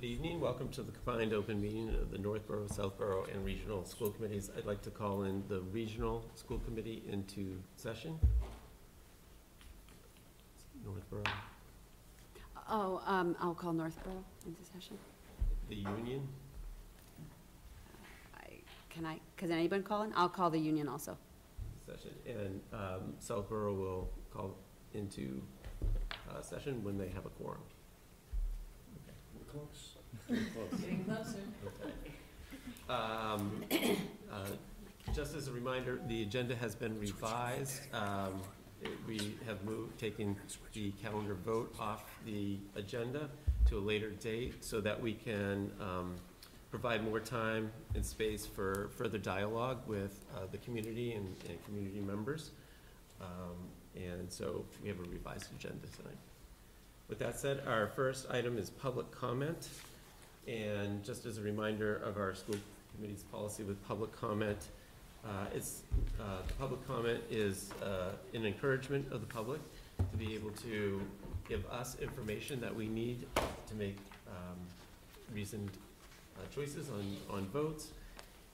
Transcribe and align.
Good 0.00 0.06
evening, 0.06 0.40
welcome 0.40 0.68
to 0.70 0.82
the 0.82 0.92
combined 0.92 1.32
open 1.32 1.60
meeting 1.60 1.88
of 1.88 2.12
the 2.12 2.18
Northborough, 2.18 2.68
Southborough, 2.68 3.24
and 3.32 3.44
Regional 3.44 3.84
School 3.84 4.10
Committees. 4.10 4.48
I'd 4.56 4.64
like 4.64 4.80
to 4.82 4.90
call 4.90 5.24
in 5.24 5.42
the 5.48 5.60
Regional 5.72 6.24
School 6.36 6.60
Committee 6.60 7.02
into 7.10 7.58
session. 7.76 8.16
Northborough, 10.84 11.24
Oh, 12.70 13.02
um, 13.06 13.34
I'll 13.40 13.54
call 13.54 13.72
Northborough 13.72 14.22
into 14.46 14.62
session. 14.64 14.96
the 15.68 15.74
Union, 15.76 16.28
I, 18.36 18.58
can 18.90 19.04
I, 19.04 19.18
can 19.36 19.50
anyone 19.50 19.82
call 19.82 20.02
in? 20.02 20.12
I'll 20.14 20.28
call 20.28 20.48
the 20.50 20.58
union 20.60 20.86
also. 20.88 21.16
session, 21.84 22.10
and 22.26 22.60
um, 22.72 23.14
Southborough 23.18 23.74
will 23.74 24.10
call 24.32 24.54
into 24.94 25.42
uh, 26.30 26.40
session 26.40 26.84
when 26.84 26.96
they 26.98 27.08
have 27.08 27.26
a 27.26 27.30
quorum. 27.30 27.62
We're 29.54 30.36
close. 30.36 30.80
Getting 30.80 31.04
closer. 31.04 31.38
Um, 32.88 33.64
uh, 34.32 34.46
Just 35.14 35.34
as 35.34 35.48
a 35.48 35.52
reminder, 35.52 36.00
the 36.06 36.22
agenda 36.22 36.54
has 36.56 36.74
been 36.74 36.98
revised. 37.00 37.82
Um, 37.94 38.42
it- 38.82 38.90
We 39.06 39.36
have 39.46 39.64
moved, 39.64 39.98
taken 39.98 40.36
the 40.74 40.90
calendar 41.02 41.34
vote 41.34 41.74
off 41.80 42.04
the 42.24 42.58
agenda 42.76 43.28
to 43.66 43.78
a 43.78 43.80
later 43.80 44.10
date 44.10 44.62
so 44.64 44.80
that 44.82 45.00
we 45.00 45.14
can 45.14 45.72
um, 45.80 46.14
provide 46.70 47.02
more 47.02 47.20
time 47.20 47.72
and 47.94 48.04
space 48.04 48.46
for 48.46 48.90
further 48.96 49.18
dialogue 49.18 49.78
with 49.86 50.24
uh, 50.36 50.46
the 50.52 50.58
community 50.58 51.12
and, 51.14 51.26
and 51.48 51.64
community 51.64 52.00
members. 52.00 52.50
Um, 53.20 53.56
And 53.96 54.30
so 54.30 54.64
we 54.82 54.88
have 54.88 55.00
a 55.00 55.08
revised 55.10 55.50
agenda 55.56 55.86
tonight. 55.96 56.18
With 57.08 57.18
that 57.20 57.38
said, 57.40 57.62
our 57.66 57.86
first 57.86 58.26
item 58.30 58.58
is 58.58 58.68
public 58.68 59.10
comment. 59.10 59.68
And 60.46 61.02
just 61.02 61.24
as 61.24 61.38
a 61.38 61.42
reminder 61.42 61.96
of 61.96 62.18
our 62.18 62.34
school 62.34 62.56
committee's 62.94 63.22
policy 63.22 63.62
with 63.62 63.82
public 63.88 64.12
comment, 64.12 64.58
uh, 65.24 65.46
it's, 65.54 65.82
uh, 66.20 66.42
the 66.46 66.52
public 66.54 66.86
comment 66.86 67.20
is 67.30 67.70
uh, 67.82 68.10
an 68.34 68.44
encouragement 68.44 69.10
of 69.10 69.20
the 69.22 69.26
public 69.26 69.60
to 70.10 70.16
be 70.18 70.34
able 70.34 70.50
to 70.50 71.00
give 71.48 71.64
us 71.70 71.96
information 72.00 72.60
that 72.60 72.74
we 72.74 72.88
need 72.88 73.26
to 73.66 73.74
make 73.74 73.96
um, 74.28 74.56
reasoned 75.34 75.70
uh, 76.36 76.42
choices 76.54 76.90
on, 76.90 77.36
on 77.36 77.46
votes 77.46 77.88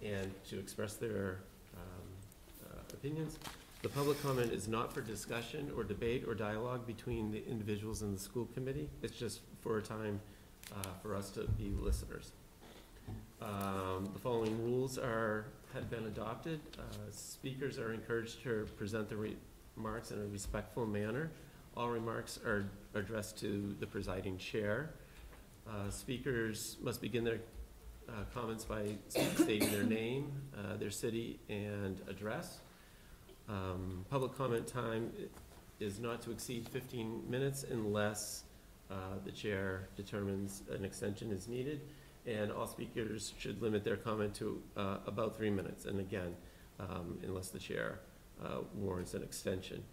and 0.02 0.33
to 0.48 0.61
express 0.61 0.94
their 0.94 1.39
um, 1.77 2.70
uh, 2.70 2.78
opinions. 2.92 3.39
The 3.84 3.90
public 3.90 4.22
comment 4.22 4.50
is 4.50 4.66
not 4.66 4.94
for 4.94 5.02
discussion 5.02 5.70
or 5.77 5.84
debate 5.84 6.24
or 6.27 6.34
dialogue 6.34 6.86
between 6.86 7.30
the 7.30 7.46
individuals 7.46 8.00
in 8.00 8.14
the 8.14 8.18
school 8.18 8.48
committee. 8.54 8.88
It's 9.02 9.14
just 9.14 9.42
for 9.60 9.77
a 9.77 9.82
time 9.82 10.22
uh, 10.74 10.84
for 11.02 11.14
us 11.14 11.28
to 11.32 11.42
be 11.58 11.70
listeners. 11.78 12.32
Um, 13.42 14.08
The 14.14 14.18
following 14.20 14.64
rules 14.64 14.96
are, 14.96 15.48
had 15.74 15.90
been 15.90 16.06
adopted. 16.06 16.60
Uh, 16.78 16.82
Speakers 17.10 17.78
are 17.78 17.92
encouraged 17.92 18.42
to 18.44 18.66
present 18.78 19.10
their 19.10 19.18
remarks 19.77 20.12
in 20.12 20.18
a 20.18 20.27
respectful 20.28 20.86
manner. 20.86 21.30
All 21.77 21.90
remarks 21.90 22.38
are 22.42 22.64
addressed 22.94 23.38
to 23.40 23.77
the 23.80 23.86
presiding 23.86 24.38
chair. 24.38 24.94
Uh, 25.68 25.90
Speakers 25.90 26.78
must 26.82 27.02
begin 27.02 27.22
their 27.22 27.40
uh, 28.08 28.12
comments 28.32 28.64
by 28.64 28.94
stating 29.10 29.70
their 29.70 29.82
name, 29.84 30.32
uh, 30.56 30.78
their 30.78 30.90
city, 30.90 31.38
and 31.50 32.00
address. 32.08 32.60
Um, 33.48 34.04
Public 34.10 34.36
comment 34.36 34.66
time 34.66 35.12
is 35.80 35.98
not 35.98 36.22
to 36.22 36.30
exceed 36.30 36.68
fifteen 36.68 37.22
minutes 37.28 37.64
unless 37.70 38.44
uh, 38.90 38.94
the 39.24 39.32
chair 39.32 39.88
determines 39.96 40.62
an 40.70 40.84
extension 40.84 41.30
is 41.30 41.48
needed. 41.48 41.80
And 42.27 42.50
all 42.50 42.66
speakers 42.66 43.34
should 43.38 43.60
limit 43.60 43.84
their 43.84 43.96
comment 43.96 44.34
to 44.36 44.62
uh, 44.78 44.96
about 45.06 45.36
three 45.36 45.50
minutes, 45.50 45.84
and 45.84 46.00
again, 46.00 46.34
um, 46.80 47.18
unless 47.22 47.48
the 47.48 47.58
chair 47.58 48.00
uh, 48.42 48.60
warrants 48.74 49.12
an 49.12 49.22
extension. 49.22 49.84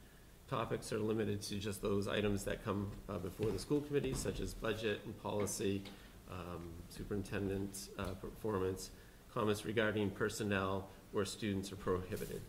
Topics 0.49 0.93
are 0.93 0.99
limited 0.99 1.41
to 1.41 1.55
just 1.55 1.81
those 1.81 2.07
items 2.07 2.45
that 2.45 2.63
come 2.63 2.89
uh, 3.09 3.17
before 3.17 3.51
the 3.51 3.59
school 3.59 3.81
committee, 3.81 4.13
such 4.13 4.39
as 4.39 4.53
budget 4.53 5.01
and 5.05 5.21
policy, 5.21 5.83
um, 6.29 6.69
superintendent 6.89 7.89
uh, 7.99 8.13
performance, 8.21 8.91
comments 9.33 9.65
regarding 9.65 10.09
personnel 10.09 10.87
or 11.13 11.25
students 11.25 11.71
are 11.73 11.77
prohibited. 11.77 12.41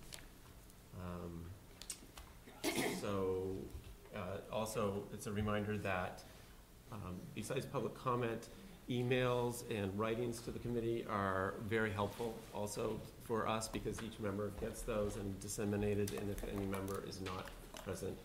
Um, 1.00 1.44
So, 3.00 3.56
uh, 4.14 4.38
also, 4.53 5.03
it's 5.12 5.26
a 5.26 5.32
reminder 5.32 5.76
that 5.78 6.22
um, 6.92 7.16
besides 7.34 7.66
public 7.66 7.94
comment, 7.94 8.48
emails 8.88 9.64
and 9.70 9.97
writings 9.98 10.41
to 10.42 10.50
the 10.50 10.58
committee 10.58 11.04
are 11.08 11.54
very 11.69 11.91
helpful 11.91 12.34
also 12.54 13.00
for 13.25 13.48
us 13.48 13.66
because 13.69 14.00
each 14.03 14.19
member 14.20 14.50
gets 14.60 14.82
those 14.82 15.16
and 15.16 15.38
disseminated, 15.41 16.12
and 16.20 16.30
if 16.30 16.42
any 16.44 16.66
member 16.66 17.03
is 17.09 17.20
not 17.22 17.47
present, 17.84 18.16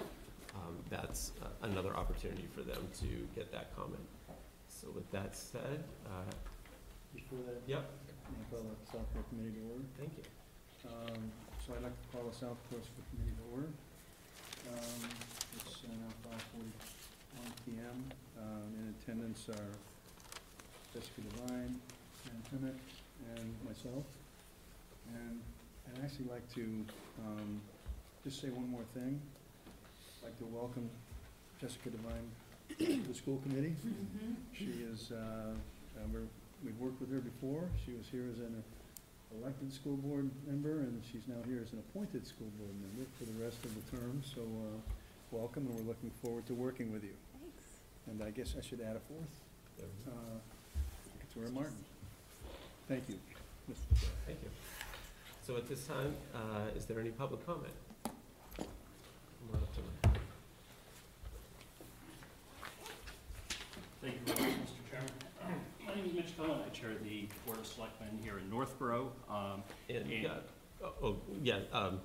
um, 0.55 0.75
that's 0.89 1.31
uh, 1.41 1.47
another 1.67 1.95
opportunity 1.95 2.47
for 2.53 2.61
them 2.61 2.87
to 2.99 3.27
get 3.35 3.51
that 3.51 3.75
comment. 3.75 4.03
So 4.67 4.87
with 4.93 5.09
that 5.11 5.35
said, 5.35 5.83
uh, 6.05 6.09
Before 7.15 7.39
that, 7.47 7.61
yep, 7.65 7.89
may 8.29 8.37
I 8.45 8.49
call 8.51 8.63
the 8.69 8.91
Southborough 8.91 9.23
Committee 9.29 9.55
to 9.57 9.61
order? 9.71 9.85
thank 9.97 10.11
you. 10.17 10.23
Um, 10.89 11.31
So 11.67 11.73
I'd 11.75 11.83
like 11.83 11.91
to 12.01 12.07
call 12.15 12.23
the 12.29 12.35
Southborough 12.35 12.79
for 12.79 13.03
Committee 13.11 13.35
to 13.35 13.45
order. 13.53 13.67
Um, 14.71 15.01
It's 15.59 15.83
uh, 15.83 15.91
now 15.91 16.11
five 16.23 16.41
forty-one 16.55 17.51
PM. 17.65 17.97
Um, 18.39 18.67
In 18.79 18.95
attendance 18.95 19.49
are 19.49 19.71
Jessica 20.93 21.21
Devine, 21.27 21.75
Ann 22.31 22.41
Timick, 22.47 22.79
and 23.35 23.51
myself. 23.67 24.05
And 25.13 25.39
I'd 25.91 26.03
actually 26.05 26.29
like 26.31 26.47
to 26.55 26.63
um, 27.25 27.59
just 28.23 28.41
say 28.41 28.47
one 28.49 28.69
more 28.69 28.85
thing. 28.93 29.19
I'd 30.21 30.31
like 30.31 30.37
to 30.39 30.45
welcome 30.45 30.89
Jessica 31.59 31.89
Devine 31.89 32.27
to 32.79 33.07
the 33.07 33.13
school 33.13 33.41
committee. 33.47 33.75
She 34.53 34.83
is, 34.91 35.11
uh, 35.11 35.15
uh, 35.15 36.07
we're, 36.13 36.27
we've 36.63 36.77
worked 36.79 36.99
with 36.99 37.11
her 37.11 37.19
before. 37.19 37.63
She 37.85 37.91
was 37.93 38.07
here 38.11 38.25
as 38.31 38.39
an 38.39 38.63
elected 39.35 39.71
school 39.73 39.97
board 39.97 40.29
member, 40.47 40.79
and 40.79 41.01
she's 41.11 41.27
now 41.27 41.35
here 41.47 41.61
as 41.65 41.73
an 41.73 41.79
appointed 41.79 42.25
school 42.25 42.47
board 42.59 42.73
member 42.81 43.09
for 43.17 43.25
the 43.25 43.43
rest 43.43 43.63
of 43.65 43.71
the 43.75 43.97
term. 43.97 44.21
So, 44.23 44.41
uh, 44.41 44.79
welcome, 45.31 45.65
and 45.67 45.75
we're 45.75 45.87
looking 45.87 46.11
forward 46.23 46.45
to 46.47 46.53
working 46.53 46.91
with 46.91 47.03
you. 47.03 47.13
Thanks. 47.41 47.63
And 48.07 48.23
I 48.23 48.31
guess 48.31 48.55
I 48.57 48.61
should 48.61 48.81
add 48.81 48.95
a 48.95 48.99
fourth, 48.99 49.35
There 49.77 49.87
uh, 50.07 50.39
Victoria 51.19 51.51
Martin. 51.51 51.75
Thank 52.87 53.03
you, 53.09 53.15
Thank 54.25 54.39
you. 54.43 54.49
So 55.45 55.57
at 55.57 55.67
this 55.67 55.85
time, 55.85 56.15
uh, 56.33 56.75
is 56.75 56.85
there 56.85 56.99
any 56.99 57.09
public 57.09 57.45
comment? 57.45 57.73
Come 58.03 58.65
on 59.53 59.59
up 59.61 59.73
to 59.75 59.81
the- 59.81 60.19
Thank 64.01 64.13
you 64.15 64.33
very 64.33 64.51
much, 64.51 64.59
Mr. 64.59 64.89
Chairman. 64.89 65.11
My 65.85 65.96
name 66.07 66.17
is 66.17 66.25
Mitch 66.25 66.37
Cohen. 66.37 66.59
I 66.65 66.69
chair 66.69 66.91
the 67.03 67.27
Board 67.45 67.59
of 67.59 67.65
Selectmen 67.67 68.19
here 68.23 68.37
in 68.39 68.49
Northborough. 68.49 69.11
Um, 69.29 69.63
And, 69.89 69.97
And- 69.97 70.11
yeah, 70.11 70.37
oh, 70.83 70.93
oh, 71.03 71.17
yeah, 71.41 71.59
um, 71.71 71.99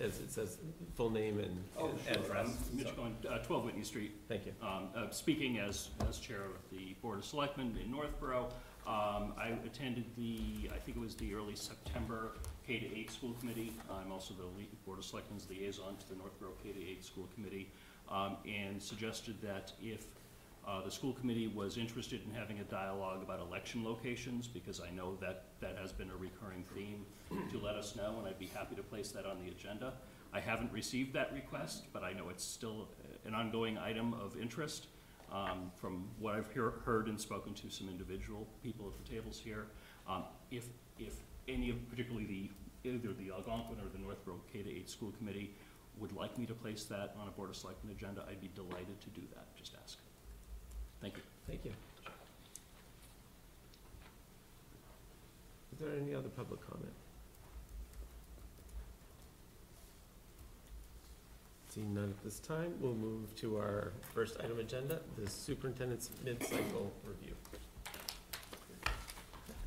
as 0.00 0.18
it 0.20 0.30
says, 0.30 0.58
full 0.96 1.10
name 1.10 1.38
and 1.38 1.64
and 1.78 2.16
address. 2.16 2.48
I'm 2.72 2.76
Mitch 2.76 2.88
So, 2.88 3.28
uh, 3.28 3.38
12 3.44 3.64
Whitney 3.64 3.84
Street. 3.84 4.12
Thank 4.28 4.46
you. 4.46 4.54
Um, 4.62 4.88
uh, 4.94 5.10
Speaking 5.10 5.58
as, 5.58 5.90
as 6.08 6.18
chair 6.18 6.42
of 6.44 6.70
the 6.70 6.94
Board 7.02 7.18
of 7.18 7.24
Selectmen 7.24 7.78
in 7.82 7.90
Northborough, 7.90 8.48
um, 8.86 9.34
I 9.36 9.56
attended 9.66 10.06
the, 10.16 10.70
I 10.74 10.78
think 10.78 10.96
it 10.96 11.00
was 11.00 11.14
the 11.14 11.34
early 11.34 11.54
September 11.54 12.32
K 12.66 12.80
to 12.80 12.96
8 12.98 13.10
school 13.10 13.34
committee. 13.38 13.72
I'm 13.90 14.10
also 14.10 14.34
the 14.34 14.46
lea- 14.58 14.68
Board 14.86 14.98
of 14.98 15.04
Selectmen's 15.04 15.48
liaison 15.50 15.96
to 15.98 16.08
the 16.08 16.16
Northborough 16.16 16.54
K 16.62 16.72
to 16.72 16.82
8 16.90 17.04
school 17.04 17.28
committee, 17.34 17.70
um, 18.08 18.36
and 18.46 18.82
suggested 18.82 19.40
that 19.42 19.72
if 19.82 20.06
uh, 20.68 20.82
the 20.84 20.90
school 20.90 21.14
committee 21.14 21.46
was 21.46 21.78
interested 21.78 22.20
in 22.26 22.30
having 22.30 22.58
a 22.60 22.64
dialogue 22.64 23.22
about 23.22 23.40
election 23.40 23.82
locations, 23.82 24.46
because 24.46 24.80
I 24.80 24.90
know 24.90 25.16
that 25.20 25.44
that 25.60 25.76
has 25.80 25.92
been 25.92 26.10
a 26.10 26.16
recurring 26.16 26.64
theme, 26.74 27.06
to 27.50 27.58
let 27.58 27.74
us 27.74 27.96
know, 27.96 28.16
and 28.18 28.28
I'd 28.28 28.38
be 28.38 28.46
happy 28.46 28.74
to 28.74 28.82
place 28.82 29.08
that 29.12 29.24
on 29.24 29.38
the 29.42 29.50
agenda. 29.50 29.94
I 30.32 30.40
haven't 30.40 30.70
received 30.70 31.14
that 31.14 31.32
request, 31.32 31.84
but 31.92 32.02
I 32.02 32.12
know 32.12 32.28
it's 32.28 32.44
still 32.44 32.88
an 33.24 33.34
ongoing 33.34 33.78
item 33.78 34.12
of 34.14 34.36
interest. 34.38 34.88
Um, 35.32 35.70
From 35.76 36.08
what 36.18 36.34
I've 36.34 36.50
hear- 36.52 36.80
heard 36.84 37.08
and 37.08 37.20
spoken 37.20 37.54
to 37.54 37.70
some 37.70 37.88
individual 37.88 38.46
people 38.62 38.86
at 38.88 39.04
the 39.04 39.10
tables 39.10 39.38
here, 39.38 39.66
um, 40.06 40.24
if, 40.50 40.66
if 40.98 41.14
any 41.48 41.70
of, 41.70 41.76
particularly 41.90 42.26
the, 42.26 42.90
either 42.90 43.12
the 43.14 43.30
Algonquin 43.30 43.78
or 43.80 43.88
the 43.90 43.98
Northborough 43.98 44.40
K 44.52 44.62
to 44.62 44.70
eight 44.70 44.88
school 44.88 45.12
committee 45.18 45.54
would 45.98 46.12
like 46.12 46.38
me 46.38 46.46
to 46.46 46.54
place 46.54 46.84
that 46.84 47.14
on 47.20 47.28
a 47.28 47.30
Board 47.30 47.50
of 47.50 47.56
Selectmen 47.56 47.92
agenda, 47.92 48.24
I'd 48.28 48.40
be 48.40 48.50
delighted 48.54 49.00
to 49.00 49.10
do 49.10 49.22
that, 49.34 49.54
just 49.56 49.74
ask. 49.82 49.98
Thank 51.00 51.16
you. 51.16 51.22
Thank 51.46 51.64
you. 51.64 51.72
Is 55.72 55.78
there 55.80 55.90
any 56.00 56.14
other 56.14 56.28
public 56.28 56.60
comment? 56.68 56.92
Seeing 61.68 61.94
none 61.94 62.14
at 62.16 62.24
this 62.24 62.40
time, 62.40 62.74
we'll 62.80 62.94
move 62.94 63.34
to 63.36 63.58
our 63.58 63.92
first 64.14 64.38
item 64.42 64.58
agenda, 64.58 65.00
the 65.16 65.30
superintendent's 65.30 66.10
mid-cycle 66.24 66.90
review. 67.04 67.34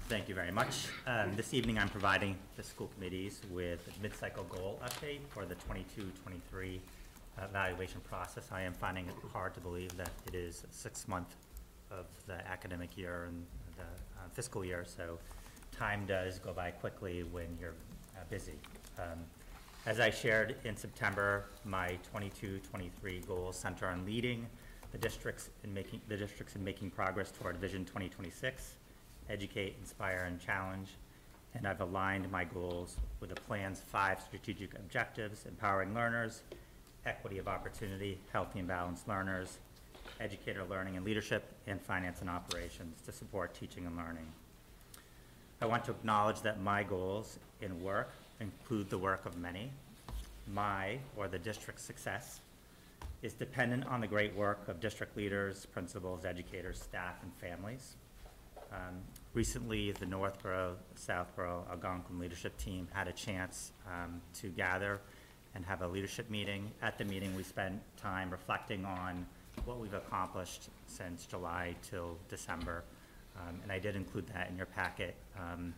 Thank 0.10 0.28
you 0.28 0.36
very 0.36 0.52
much. 0.52 0.88
Um, 1.08 1.36
This 1.38 1.54
evening, 1.54 1.78
I'm 1.78 1.88
providing 1.88 2.36
the 2.58 2.64
school 2.64 2.90
committees 2.96 3.40
with 3.50 3.88
a 3.88 4.02
mid-cycle 4.02 4.44
goal 4.46 4.82
update 4.84 5.20
for 5.30 5.46
the 5.46 5.56
22-23 5.56 6.80
evaluation 7.42 8.02
process. 8.02 8.48
I 8.52 8.62
am 8.62 8.74
finding 8.74 9.08
it 9.08 9.14
hard 9.32 9.54
to 9.56 9.60
believe 9.60 9.96
that 9.98 10.12
it 10.28 10.36
is 10.36 10.64
six 10.72 11.08
month 11.08 11.36
of 11.90 12.06
the 12.28 12.46
academic 12.48 12.98
year 12.98 13.26
and 13.28 13.46
the 13.78 13.84
uh, 13.84 14.28
fiscal 14.34 14.64
year, 14.64 14.86
so 14.86 15.18
time 15.72 16.06
does 16.06 16.40
go 16.40 16.54
by 16.54 16.72
quickly 16.72 17.24
when 17.24 17.58
you're 17.60 17.76
uh, 18.16 18.24
busy. 18.30 18.54
Um, 19.00 19.20
As 19.86 20.00
I 20.00 20.12
shared 20.12 20.58
in 20.64 20.78
September, 20.78 21.46
my 21.66 21.98
22-23 22.16 23.28
goals 23.28 23.58
center 23.58 23.88
on 23.88 24.06
leading 24.06 24.46
the 24.92 24.98
districts 24.98 25.50
in 25.64 25.74
making, 25.74 26.02
the 26.08 26.18
districts 26.18 26.56
in 26.56 26.64
making 26.64 26.92
progress 26.92 27.32
toward 27.32 27.58
Vision 27.58 27.84
2026, 27.86 28.76
educate, 29.30 29.76
inspire, 29.80 30.26
and 30.28 30.40
challenge. 30.40 30.90
And 31.56 31.68
I've 31.68 31.82
aligned 31.82 32.30
my 32.30 32.44
goals 32.44 32.98
with 33.20 33.30
the 33.30 33.42
plan's 33.42 33.80
five 33.80 34.22
strategic 34.22 34.76
objectives, 34.76 35.46
empowering 35.48 35.94
learners, 35.96 36.44
equity 37.06 37.38
of 37.38 37.48
opportunity, 37.48 38.18
healthy 38.32 38.60
and 38.60 38.68
balanced 38.68 39.08
learners, 39.08 39.58
educator 40.20 40.64
learning 40.70 40.98
and 40.98 41.06
leadership, 41.06 41.44
and 41.68 41.82
finance 41.82 42.22
and 42.22 42.30
operations 42.30 43.02
to 43.06 43.12
support 43.12 43.54
teaching 43.54 43.86
and 43.86 43.98
learning. 43.98 44.28
I 45.62 45.66
want 45.66 45.86
to 45.86 45.92
acknowledge 45.92 46.42
that 46.42 46.62
my 46.62 46.84
goals 46.84 47.38
in 47.62 47.82
work 47.84 48.10
include 48.40 48.90
the 48.90 48.98
work 48.98 49.26
of 49.26 49.38
many. 49.38 49.72
My, 50.52 50.98
or 51.16 51.28
the 51.28 51.40
district's 51.40 51.84
success, 51.84 52.40
is 53.22 53.34
dependent 53.34 53.86
on 53.86 54.02
the 54.02 54.08
great 54.08 54.36
work 54.36 54.68
of 54.68 54.80
district 54.80 55.16
leaders, 55.16 55.68
principals, 55.68 56.26
educators, 56.26 56.82
staff, 56.82 57.16
and 57.22 57.32
families. 57.36 57.96
Um, 58.72 59.02
Recently, 59.34 59.94
the 59.94 60.06
Northborough, 60.06 60.76
Southborough, 60.96 61.66
Algonquin 61.70 62.20
leadership 62.20 62.58
team 62.58 62.90
had 62.92 63.08
a 63.08 63.14
chance 63.14 63.72
um, 63.88 64.22
to 64.42 64.50
gather 64.50 65.00
and 65.56 65.66
have 65.66 65.82
a 65.82 65.88
leadership 65.88 66.30
meeting. 66.30 66.72
At 66.82 66.98
the 66.98 67.06
meeting, 67.06 67.36
we 67.36 67.44
spent 67.44 67.80
time 67.98 68.30
reflecting 68.30 68.86
on 68.86 69.26
what 69.66 69.80
we've 69.80 69.94
accomplished 69.94 70.70
since 70.88 71.26
July 71.26 71.76
till 71.82 72.18
December. 72.30 72.84
Um, 73.38 73.60
And 73.64 73.72
I 73.72 73.80
did 73.80 73.96
include 73.96 74.28
that 74.28 74.50
in 74.50 74.58
your 74.58 74.68
packet. 74.68 75.16
Um, 75.38 75.74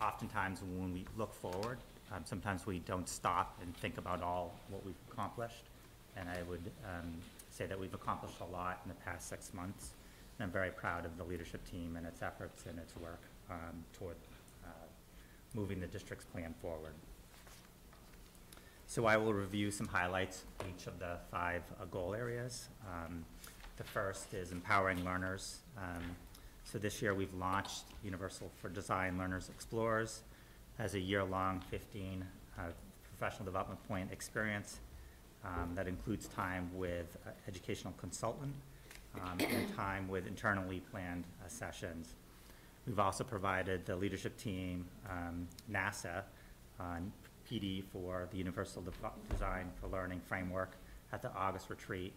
Oftentimes, 0.00 0.62
when 0.62 0.92
we 0.92 1.04
look 1.16 1.32
forward, 1.32 1.78
um, 2.10 2.22
sometimes 2.24 2.66
we 2.66 2.80
don't 2.80 3.08
stop 3.08 3.56
and 3.62 3.76
think 3.76 3.98
about 3.98 4.20
all 4.20 4.58
what 4.68 4.84
we've 4.84 4.98
accomplished. 5.12 5.62
And 6.16 6.28
I 6.28 6.42
would 6.48 6.72
um, 6.84 7.14
say 7.50 7.66
that 7.66 7.78
we've 7.78 7.94
accomplished 7.94 8.40
a 8.40 8.44
lot 8.44 8.80
in 8.84 8.88
the 8.88 8.96
past 8.96 9.28
six 9.28 9.54
months. 9.54 9.90
And 10.38 10.44
I'm 10.46 10.50
very 10.50 10.70
proud 10.70 11.06
of 11.06 11.16
the 11.18 11.24
leadership 11.24 11.64
team 11.70 11.94
and 11.96 12.04
its 12.04 12.20
efforts 12.20 12.66
and 12.66 12.78
its 12.80 12.96
work 12.96 13.22
um, 13.48 13.84
toward 13.96 14.16
uh, 14.64 14.86
moving 15.54 15.78
the 15.78 15.86
district's 15.86 16.24
plan 16.24 16.52
forward. 16.60 16.94
So 18.92 19.06
I 19.06 19.16
will 19.16 19.32
review 19.32 19.70
some 19.70 19.88
highlights 19.88 20.44
of 20.60 20.66
each 20.68 20.86
of 20.86 20.98
the 20.98 21.16
five 21.30 21.62
uh, 21.80 21.86
goal 21.86 22.14
areas. 22.14 22.68
Um, 22.86 23.24
The 23.78 23.84
first 23.84 24.34
is 24.34 24.52
empowering 24.52 25.02
learners. 25.02 25.60
Um, 25.78 26.14
So 26.64 26.78
this 26.78 27.00
year, 27.00 27.14
we've 27.14 27.32
launched 27.32 27.84
Universal 28.04 28.50
for 28.60 28.68
Design 28.68 29.16
Learners 29.16 29.48
Explorers 29.48 30.24
as 30.78 30.92
a 30.94 31.00
year-long 31.00 31.60
15 31.70 32.22
uh, 32.58 32.62
professional 33.02 33.46
development 33.46 33.82
point 33.88 34.12
experience 34.12 34.80
um, 35.42 35.74
that 35.74 35.88
includes 35.88 36.28
time 36.28 36.68
with 36.74 37.16
uh, 37.26 37.30
educational 37.48 37.94
consultant 37.96 38.54
um, 39.14 39.38
and 39.40 39.74
time 39.74 40.06
with 40.06 40.26
internally 40.26 40.80
planned 40.90 41.24
uh, 41.24 41.48
sessions. 41.48 42.12
We've 42.86 43.00
also 43.00 43.24
provided 43.24 43.86
the 43.86 43.96
leadership 43.96 44.36
team, 44.36 44.84
um, 45.08 45.48
NASA, 45.70 46.24
PD 47.50 47.82
for 47.92 48.28
the 48.30 48.38
Universal 48.38 48.82
Dev- 48.82 49.28
Design 49.30 49.70
for 49.80 49.88
Learning 49.88 50.20
Framework 50.20 50.76
at 51.12 51.22
the 51.22 51.32
August 51.34 51.70
retreat, 51.70 52.12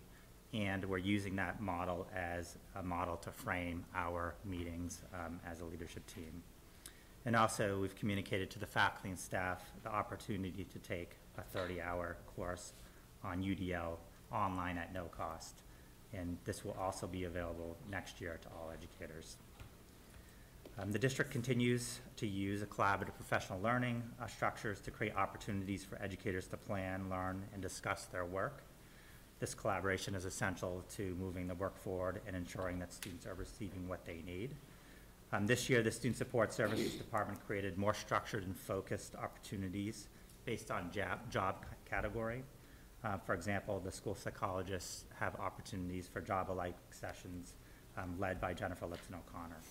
and 0.54 0.86
we're 0.86 0.98
using 0.98 1.36
that 1.36 1.62
model 1.62 2.08
as 2.16 2.58
a 2.76 2.84
model 2.84 3.18
to 3.18 3.32
frame 3.32 3.84
our 3.94 4.36
meetings 4.46 5.02
um, 5.14 5.40
as 5.46 5.62
a 5.62 5.66
leadership 5.66 6.06
team. 6.08 6.44
And 7.26 7.36
also, 7.36 7.80
we've 7.82 7.96
communicated 7.96 8.52
to 8.52 8.60
the 8.60 8.68
faculty 8.68 9.10
and 9.10 9.20
staff 9.20 9.72
the 9.84 9.90
opportunity 9.90 10.66
to 10.72 10.80
take 10.80 11.18
a 11.38 11.58
30-hour 11.58 12.18
course 12.36 12.74
on 13.24 13.42
UDL 13.42 13.98
online 14.32 14.78
at 14.78 14.94
no 14.94 15.06
cost. 15.06 15.56
And 16.14 16.38
this 16.46 16.64
will 16.64 16.78
also 16.80 17.08
be 17.08 17.24
available 17.24 17.76
next 17.90 18.22
year 18.22 18.40
to 18.44 18.48
all 18.50 18.72
educators. 18.72 19.38
Um, 20.78 20.92
The 20.92 21.00
district 21.00 21.32
continues 21.32 22.00
to 22.18 22.28
use 22.28 22.62
a 22.62 22.66
collaborative 22.66 23.16
professional 23.16 23.62
learning 23.62 24.04
uh, 24.22 24.28
structures 24.28 24.80
to 24.82 24.92
create 24.92 25.16
opportunities 25.16 25.86
for 25.86 26.02
educators 26.02 26.48
to 26.48 26.58
plan, 26.58 27.10
learn, 27.10 27.44
and 27.54 27.62
discuss 27.62 28.06
their 28.06 28.26
work. 28.26 28.64
This 29.40 29.54
collaboration 29.54 30.16
is 30.16 30.26
essential 30.26 30.84
to 30.96 31.16
moving 31.16 31.48
the 31.48 31.56
work 31.56 31.78
forward 31.78 32.22
and 32.28 32.36
ensuring 32.36 32.80
that 32.80 32.94
students 32.94 33.26
are 33.26 33.36
receiving 33.36 33.88
what 33.88 34.06
they 34.06 34.22
need. 34.26 34.56
Um, 35.32 35.48
This 35.48 35.70
year, 35.70 35.82
the 35.82 35.92
Student 35.92 36.18
Support 36.18 36.52
Services 36.52 36.96
Department 36.96 37.46
created 37.46 37.78
more 37.78 37.94
structured 37.94 38.44
and 38.44 38.56
focused 38.56 39.16
opportunities 39.16 40.08
based 40.44 40.72
on 40.72 40.92
job, 40.92 41.66
category. 41.86 42.44
Uh, 43.04 43.18
For 43.18 43.34
example, 43.34 43.80
the 43.80 43.92
school 43.92 44.16
psychologists 44.16 45.06
have 45.20 45.36
opportunities 45.40 46.08
for 46.08 46.20
job-alike 46.20 46.76
sessions 46.92 47.54
um, 47.98 48.20
led 48.20 48.42
by 48.42 48.54
Jennifer 48.54 48.88
Lipton 48.88 49.16
O'Connor. 49.16 49.62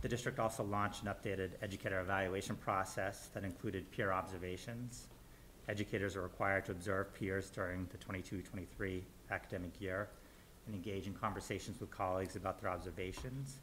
The 0.00 0.08
district 0.08 0.38
also 0.38 0.62
launched 0.62 1.02
an 1.02 1.08
updated 1.08 1.50
educator 1.60 2.00
evaluation 2.00 2.54
process 2.54 3.30
that 3.34 3.42
included 3.42 3.90
peer 3.90 4.12
observations. 4.12 5.08
Educators 5.68 6.14
are 6.14 6.22
required 6.22 6.64
to 6.66 6.72
observe 6.72 7.12
peers 7.14 7.50
during 7.50 7.88
the 7.90 7.98
22-23 7.98 9.02
academic 9.32 9.80
year 9.80 10.08
and 10.66 10.74
engage 10.74 11.08
in 11.08 11.14
conversations 11.14 11.80
with 11.80 11.90
colleagues 11.90 12.36
about 12.36 12.60
their 12.60 12.70
observations. 12.70 13.56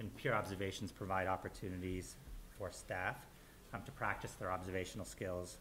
And 0.00 0.14
peer 0.16 0.32
observations 0.32 0.90
provide 0.90 1.26
opportunities 1.26 2.16
for 2.58 2.72
staff 2.72 3.18
um, 3.74 3.82
to 3.84 3.92
practice 3.92 4.32
their 4.32 4.50
observational 4.50 5.04
skills, 5.04 5.58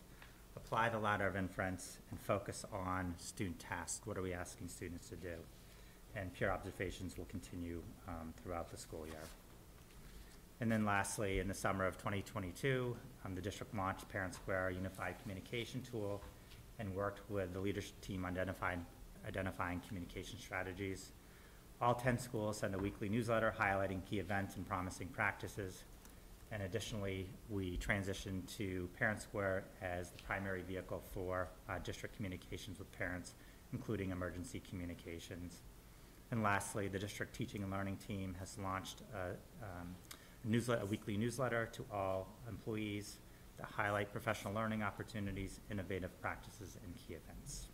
apply 0.55 0.87
the 0.87 0.99
ladder 0.99 1.27
of 1.27 1.35
inference, 1.35 1.97
and 2.11 2.19
focus 2.19 2.65
on 2.71 3.13
student 3.17 3.59
tasks. 3.59 4.07
What 4.07 4.17
are 4.17 4.21
we 4.21 4.33
asking 4.33 4.69
students 4.69 5.09
to 5.09 5.17
do? 5.17 5.35
And 6.15 6.33
peer 6.33 6.49
observations 6.49 7.17
will 7.17 7.25
continue 7.25 7.81
um, 8.07 8.33
throughout 8.41 8.71
the 8.71 8.77
school 8.77 9.05
year. 9.05 9.23
And 10.63 10.71
then 10.71 10.85
lastly, 10.85 11.39
in 11.39 11.49
the 11.49 11.53
summer 11.53 11.85
of 11.85 11.97
2022, 11.97 12.95
um, 13.25 13.35
the 13.35 13.41
district 13.41 13.75
launched 13.75 14.07
Parent 14.07 14.33
Square 14.33 14.71
Unified 14.71 15.15
Communication 15.21 15.81
Tool 15.81 16.21
and 16.79 16.95
worked 16.95 17.29
with 17.29 17.51
the 17.51 17.59
leadership 17.59 17.99
team 17.99 18.23
identifying, 18.23 18.85
identifying 19.27 19.81
communication 19.85 20.39
strategies. 20.39 21.11
All 21.81 21.93
10 21.93 22.17
schools 22.17 22.59
send 22.59 22.75
a 22.75 22.77
weekly 22.77 23.09
newsletter 23.09 23.53
highlighting 23.59 24.05
key 24.09 24.19
events 24.19 24.55
and 24.55 24.65
promising 24.65 25.09
practices. 25.09 25.83
And 26.49 26.63
additionally, 26.63 27.27
we 27.49 27.77
transitioned 27.77 28.47
to 28.55 28.87
Parent 28.97 29.21
Square 29.21 29.65
as 29.81 30.11
the 30.11 30.23
primary 30.23 30.61
vehicle 30.61 31.03
for 31.13 31.49
uh, 31.67 31.79
district 31.83 32.15
communications 32.15 32.79
with 32.79 32.89
parents, 32.93 33.33
including 33.73 34.11
emergency 34.11 34.61
communications. 34.69 35.59
And 36.31 36.41
lastly, 36.41 36.87
the 36.87 36.99
district 36.99 37.35
teaching 37.35 37.63
and 37.63 37.71
learning 37.71 37.97
team 37.97 38.33
has 38.39 38.57
launched 38.57 39.01
a 39.13 39.31
um, 39.61 39.93
newsletter, 40.43 40.81
a 40.81 40.85
weekly 40.85 41.17
newsletter 41.17 41.69
to 41.73 41.85
all 41.91 42.27
employees 42.47 43.17
that 43.57 43.67
highlight 43.67 44.11
professional 44.11 44.53
learning 44.53 44.83
opportunities, 44.83 45.59
innovative 45.71 46.19
practices, 46.21 46.77
and 46.83 46.95
key 46.95 47.13
events. 47.13 47.67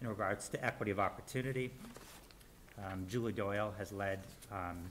In 0.00 0.08
regards 0.08 0.48
to 0.50 0.64
equity 0.64 0.90
of 0.90 1.00
opportunity, 1.00 1.70
um, 2.78 3.06
Julie 3.08 3.32
Doyle 3.32 3.72
has 3.78 3.92
led 3.92 4.20
um, 4.52 4.82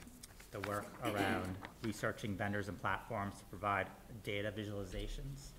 the 0.52 0.60
work 0.62 0.86
around 1.04 1.56
researching 1.84 2.36
vendors 2.36 2.70
and 2.70 2.80
platforms 2.82 3.40
to 3.40 3.46
provide 3.46 3.88
data 4.24 4.52
visualizations, 4.56 5.52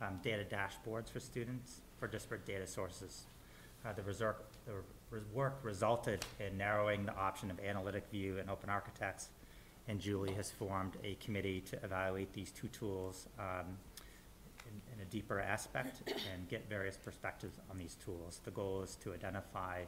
um, 0.00 0.20
data 0.22 0.44
dashboards 0.44 1.10
for 1.10 1.20
students 1.20 1.80
for 1.98 2.06
disparate 2.06 2.46
data 2.46 2.66
sources. 2.66 3.24
Uh, 3.84 3.92
The 3.92 4.02
the 4.66 5.20
work 5.32 5.60
resulted 5.62 6.24
in 6.40 6.56
narrowing 6.56 7.04
the 7.06 7.14
option 7.14 7.50
of 7.50 7.60
Analytic 7.60 8.04
View 8.10 8.38
and 8.38 8.50
Open 8.50 8.68
Architects, 8.68 9.28
and 9.88 10.00
Julie 10.00 10.32
has 10.34 10.50
formed 10.50 10.96
a 11.04 11.14
committee 11.16 11.60
to 11.60 11.76
evaluate 11.84 12.32
these 12.32 12.50
two 12.50 12.68
tools 12.68 13.28
um, 13.38 13.76
in 14.66 14.94
in 14.94 15.02
a 15.02 15.04
deeper 15.06 15.40
aspect 15.40 16.02
and 16.08 16.48
get 16.48 16.68
various 16.68 16.96
perspectives 16.96 17.58
on 17.70 17.78
these 17.78 17.96
tools. 18.04 18.40
The 18.44 18.50
goal 18.50 18.82
is 18.82 18.96
to 19.02 19.12
identify 19.12 19.82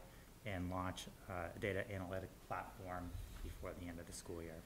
and 0.44 0.70
launch 0.70 1.06
a 1.28 1.58
data 1.58 1.84
analytic 1.92 2.30
platform 2.46 3.10
before 3.42 3.72
the 3.80 3.88
end 3.88 3.98
of 3.98 4.06
the 4.06 4.12
school 4.12 4.42
year. 4.42 4.60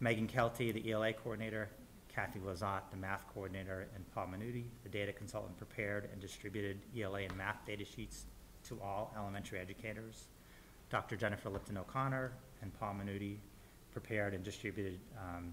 Megan 0.00 0.28
Kelty, 0.28 0.72
the 0.72 0.90
ELA 0.90 1.12
coordinator, 1.12 1.68
Kathy 2.08 2.40
Lazat, 2.40 2.82
the 2.90 2.96
math 2.96 3.24
coordinator, 3.32 3.86
and 3.94 4.04
Paul 4.14 4.28
Menuti, 4.28 4.64
the 4.82 4.88
data 4.88 5.12
consultant, 5.12 5.56
prepared 5.56 6.08
and 6.12 6.20
distributed 6.20 6.80
ELA 6.96 7.22
and 7.22 7.36
math 7.36 7.64
data 7.66 7.84
sheets 7.84 8.24
to 8.68 8.78
all 8.82 9.12
elementary 9.16 9.58
educators. 9.58 10.26
Dr. 10.90 11.16
Jennifer 11.16 11.48
Lipton 11.48 11.78
O'Connor 11.78 12.32
and 12.60 12.72
Paul 12.78 12.96
Menuti 13.02 13.36
prepared 13.92 14.34
and 14.34 14.42
distributed 14.42 14.98
um, 15.18 15.52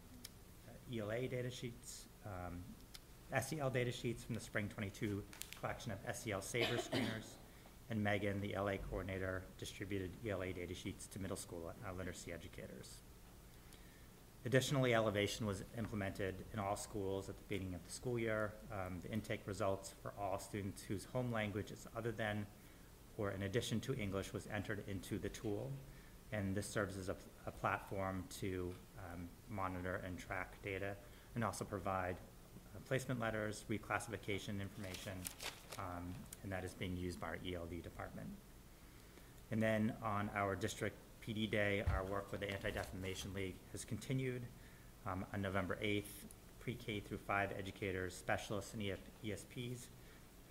ELA 0.93 1.27
data 1.27 1.51
sheets, 1.51 2.05
um, 2.25 2.59
SEL 3.41 3.69
data 3.69 3.91
sheets 3.91 4.23
from 4.23 4.35
the 4.35 4.41
spring 4.41 4.67
twenty-two 4.67 5.23
collection 5.59 5.91
of 5.91 5.99
SEL 6.15 6.39
SAEBRS 6.39 6.89
screeners. 6.89 7.35
And 7.91 8.03
Megan, 8.03 8.39
the 8.39 8.55
LA 8.55 8.73
coordinator, 8.89 9.43
distributed 9.57 10.11
ELA 10.27 10.53
data 10.53 10.75
sheets 10.75 11.07
to 11.07 11.19
middle 11.19 11.37
school 11.37 11.71
uh, 11.83 11.91
literacy 11.97 12.31
educators. 12.31 13.01
Additionally, 14.45 14.91
Ellevation 14.91 15.41
was 15.41 15.63
implemented 15.77 16.35
in 16.53 16.59
all 16.59 16.75
schools 16.75 17.29
at 17.29 17.37
the 17.37 17.43
beginning 17.49 17.73
of 17.73 17.83
the 17.83 17.91
school 17.91 18.17
year. 18.17 18.53
Um, 18.71 18.99
the 19.01 19.11
intake 19.11 19.41
results 19.45 19.93
for 20.01 20.13
all 20.19 20.39
students 20.39 20.83
whose 20.83 21.03
home 21.05 21.31
language 21.31 21.71
is 21.71 21.87
other 21.97 22.11
than 22.11 22.45
or 23.19 23.31
in 23.31 23.43
addition 23.43 23.81
to 23.81 23.93
English 23.95 24.31
was 24.31 24.47
entered 24.53 24.83
into 24.87 25.19
the 25.19 25.29
tool. 25.29 25.69
And 26.31 26.55
this 26.55 26.67
serves 26.67 26.97
as 26.97 27.09
a, 27.09 27.15
a 27.49 27.51
platform 27.59 28.23
to, 28.39 28.73
um, 28.99 29.27
monitor 29.49 30.01
and 30.05 30.17
track 30.17 30.61
data 30.63 30.95
and 31.35 31.43
also 31.43 31.65
provide 31.65 32.15
uh, 32.15 32.79
placement 32.87 33.19
letters, 33.19 33.65
reclassification 33.69 34.61
information, 34.61 35.13
um, 35.77 36.13
and 36.43 36.51
that 36.51 36.63
is 36.63 36.73
being 36.73 36.95
used 36.95 37.19
by 37.19 37.27
our 37.27 37.37
ELD 37.45 37.81
department. 37.83 38.27
And 39.51 39.61
then 39.61 39.93
on 40.03 40.29
our 40.35 40.55
district 40.55 40.95
PD 41.25 41.49
day, 41.49 41.83
our 41.93 42.03
work 42.05 42.31
with 42.31 42.41
the 42.41 42.49
Anti-Defamation 42.49 43.33
League 43.33 43.55
has 43.71 43.83
continued. 43.83 44.43
Um, 45.07 45.25
on 45.33 45.41
November 45.41 45.77
eighth, 45.81 46.25
pre-K 46.59 46.99
through 46.99 47.17
five 47.17 47.49
educators, 47.57 48.13
specialists, 48.13 48.73
and 48.73 48.83
ESPs 49.25 49.87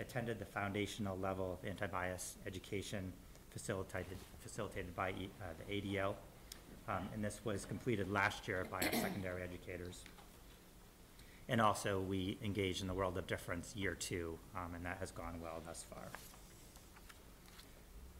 attended 0.00 0.38
the 0.38 0.44
foundational 0.44 1.18
level 1.18 1.58
of 1.60 1.68
anti-bias 1.68 2.36
education 2.46 3.12
facilitated, 3.50 4.18
facilitated 4.40 4.94
by 4.96 5.10
uh, 5.10 5.44
the 5.58 5.72
ADL. 5.72 6.14
Um, 6.88 7.08
and 7.12 7.22
this 7.22 7.40
was 7.44 7.66
completed 7.66 8.10
last 8.10 8.48
year 8.48 8.64
by 8.70 8.78
our 8.78 8.92
secondary 8.92 9.42
educators. 9.42 10.04
And 11.50 11.60
also, 11.60 12.00
we 12.00 12.38
engaged 12.42 12.80
in 12.80 12.88
the 12.88 12.94
World 12.94 13.18
of 13.18 13.26
Difference 13.26 13.74
Year 13.76 13.94
Two, 13.94 14.38
um, 14.56 14.74
and 14.74 14.84
that 14.84 14.98
has 14.98 15.10
gone 15.10 15.40
well 15.42 15.62
thus 15.66 15.84
far. 15.88 16.08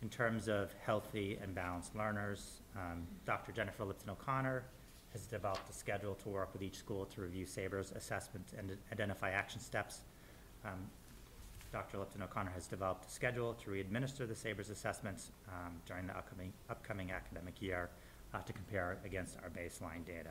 In 0.01 0.09
terms 0.09 0.49
of 0.49 0.73
healthy 0.85 1.39
and 1.43 1.55
balanced 1.55 1.97
learners, 1.97 2.61
um, 2.77 3.07
Dr. 3.27 3.53
Jennifer 3.53 3.85
Lipton 3.85 4.11
O'Connor 4.11 4.65
has 5.13 5.27
developed 5.27 5.69
a 5.69 5.73
schedule 5.73 6.15
to 6.15 6.29
work 6.29 6.53
with 6.53 6.63
each 6.63 6.77
school 6.77 7.07
to 7.07 7.23
review 7.23 7.47
SAEBRS 7.47 7.97
assessments 7.97 8.53
and 8.57 8.77
identify 8.93 9.31
action 9.31 9.61
steps. 9.61 10.01
Um, 10.65 10.89
Dr. 11.73 11.99
Lipton 11.99 12.23
O'Connor 12.23 12.53
has 12.53 12.67
developed 12.67 13.07
a 13.07 13.11
schedule 13.11 13.55
to 13.55 13.71
re-administer 13.71 14.27
the 14.27 14.35
SAEBRS 14.35 14.71
assessments 14.71 15.33
um, 15.49 15.73
during 15.87 16.07
the 16.07 16.17
upcoming, 16.17 16.53
upcoming 16.71 17.11
academic 17.11 17.61
year 17.61 17.91
uh, 18.35 18.41
to 18.43 18.53
compare 18.53 18.99
against 19.05 19.37
our 19.43 19.51
baseline 19.51 20.05
data. 20.07 20.31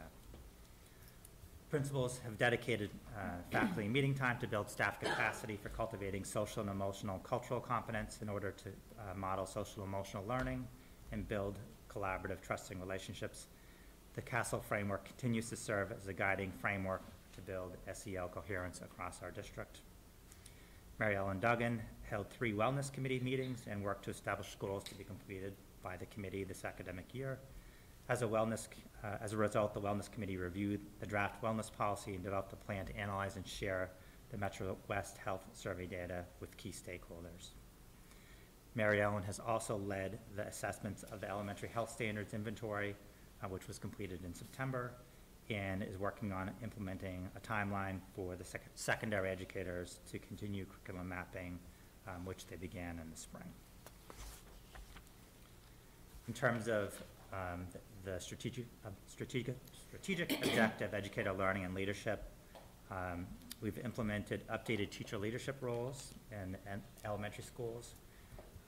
Principals 1.69 2.19
have 2.23 2.37
dedicated 2.37 2.89
uh, 3.17 3.19
faculty 3.51 3.89
meeting 3.89 4.13
time 4.13 4.39
to 4.39 4.47
build 4.47 4.69
staff 4.69 5.01
capacity 5.01 5.57
for 5.61 5.67
cultivating 5.69 6.23
social 6.23 6.61
and 6.61 6.69
emotional 6.69 7.19
cultural 7.19 7.59
competence 7.59 8.19
in 8.21 8.29
order 8.29 8.51
to 8.51 8.69
uh, 8.69 9.13
model 9.17 9.45
social 9.45 9.83
emotional 9.83 10.23
learning 10.25 10.65
and 11.11 11.27
build 11.27 11.59
collaborative, 11.93 12.41
trusting 12.41 12.79
relationships. 12.79 13.47
The 14.13 14.21
CASEL 14.21 14.63
framework 14.63 15.03
continues 15.05 15.49
to 15.49 15.57
serve 15.57 15.91
as 15.91 16.07
a 16.07 16.13
guiding 16.13 16.51
framework 16.51 17.01
to 17.35 17.41
build 17.41 17.75
SEL 17.93 18.29
coherence 18.29 18.81
across 18.81 19.21
our 19.21 19.31
district. 19.31 19.81
Mary 20.99 21.15
Ellen 21.15 21.39
Duggan 21.39 21.81
held 22.03 22.29
three 22.29 22.53
wellness 22.53 22.91
committee 22.91 23.19
meetings 23.19 23.65
and 23.69 23.83
worked 23.83 24.05
to 24.05 24.09
establish 24.09 24.55
goals 24.57 24.83
to 24.85 24.95
be 24.95 25.03
completed 25.03 25.53
by 25.83 25.97
the 25.97 26.05
committee 26.07 26.43
this 26.43 26.65
academic 26.65 27.13
year. 27.13 27.37
As 28.09 28.21
a 28.21 28.25
wellness, 28.25 28.67
uh, 29.03 29.17
as 29.21 29.33
a 29.33 29.37
result, 29.37 29.73
the 29.73 29.81
Wellness 29.81 30.09
Committee 30.09 30.37
reviewed 30.37 30.79
the 30.99 31.05
draft 31.05 31.41
wellness 31.43 31.71
policy 31.71 32.13
and 32.13 32.23
developed 32.23 32.53
a 32.53 32.55
plan 32.55 32.85
to 32.85 32.95
analyze 32.95 33.35
and 33.35 33.45
share 33.45 33.91
the 34.31 34.37
Metro 34.37 34.77
West 34.87 35.17
Health 35.17 35.45
Survey 35.53 35.85
data 35.85 36.23
with 36.39 36.55
key 36.55 36.71
stakeholders. 36.71 37.49
Mary 38.75 39.01
Ellen 39.01 39.23
has 39.23 39.39
also 39.39 39.77
led 39.77 40.19
the 40.37 40.47
assessments 40.47 41.03
of 41.03 41.19
the 41.19 41.29
Elementary 41.29 41.67
Health 41.67 41.89
Standards 41.89 42.33
Inventory, 42.33 42.95
uh, 43.43 43.47
which 43.47 43.67
was 43.67 43.77
completed 43.77 44.23
in 44.23 44.33
September, 44.33 44.93
and 45.49 45.83
is 45.83 45.97
working 45.97 46.31
on 46.31 46.51
implementing 46.63 47.27
a 47.35 47.39
timeline 47.41 47.99
for 48.15 48.35
the 48.35 48.43
sec- 48.43 48.69
secondary 48.75 49.29
educators 49.29 49.99
to 50.09 50.19
continue 50.19 50.65
curriculum 50.65 51.09
mapping, 51.09 51.59
um, 52.07 52.23
which 52.25 52.47
they 52.47 52.55
began 52.55 52.99
in 52.99 53.09
the 53.09 53.17
spring. 53.17 53.51
In 56.27 56.33
terms 56.33 56.67
of 56.67 56.93
um, 57.33 57.65
the- 58.07 58.19
strategic, 58.19 58.65
uh, 58.85 58.89
strategic, 59.07 59.55
strategic 59.89 60.31
objective, 60.45 60.93
educator 60.93 61.33
learning 61.33 61.65
and 61.65 61.73
leadership. 61.75 62.23
Um, 62.89 63.27
We've 63.59 63.79
implemented 63.79 64.47
updated 64.49 64.91
teacher 64.91 65.17
leadership 65.17 65.55
roles 65.61 66.13
in, 66.31 66.55
in 66.71 66.79
elementary 67.03 67.43
schools. 67.43 67.95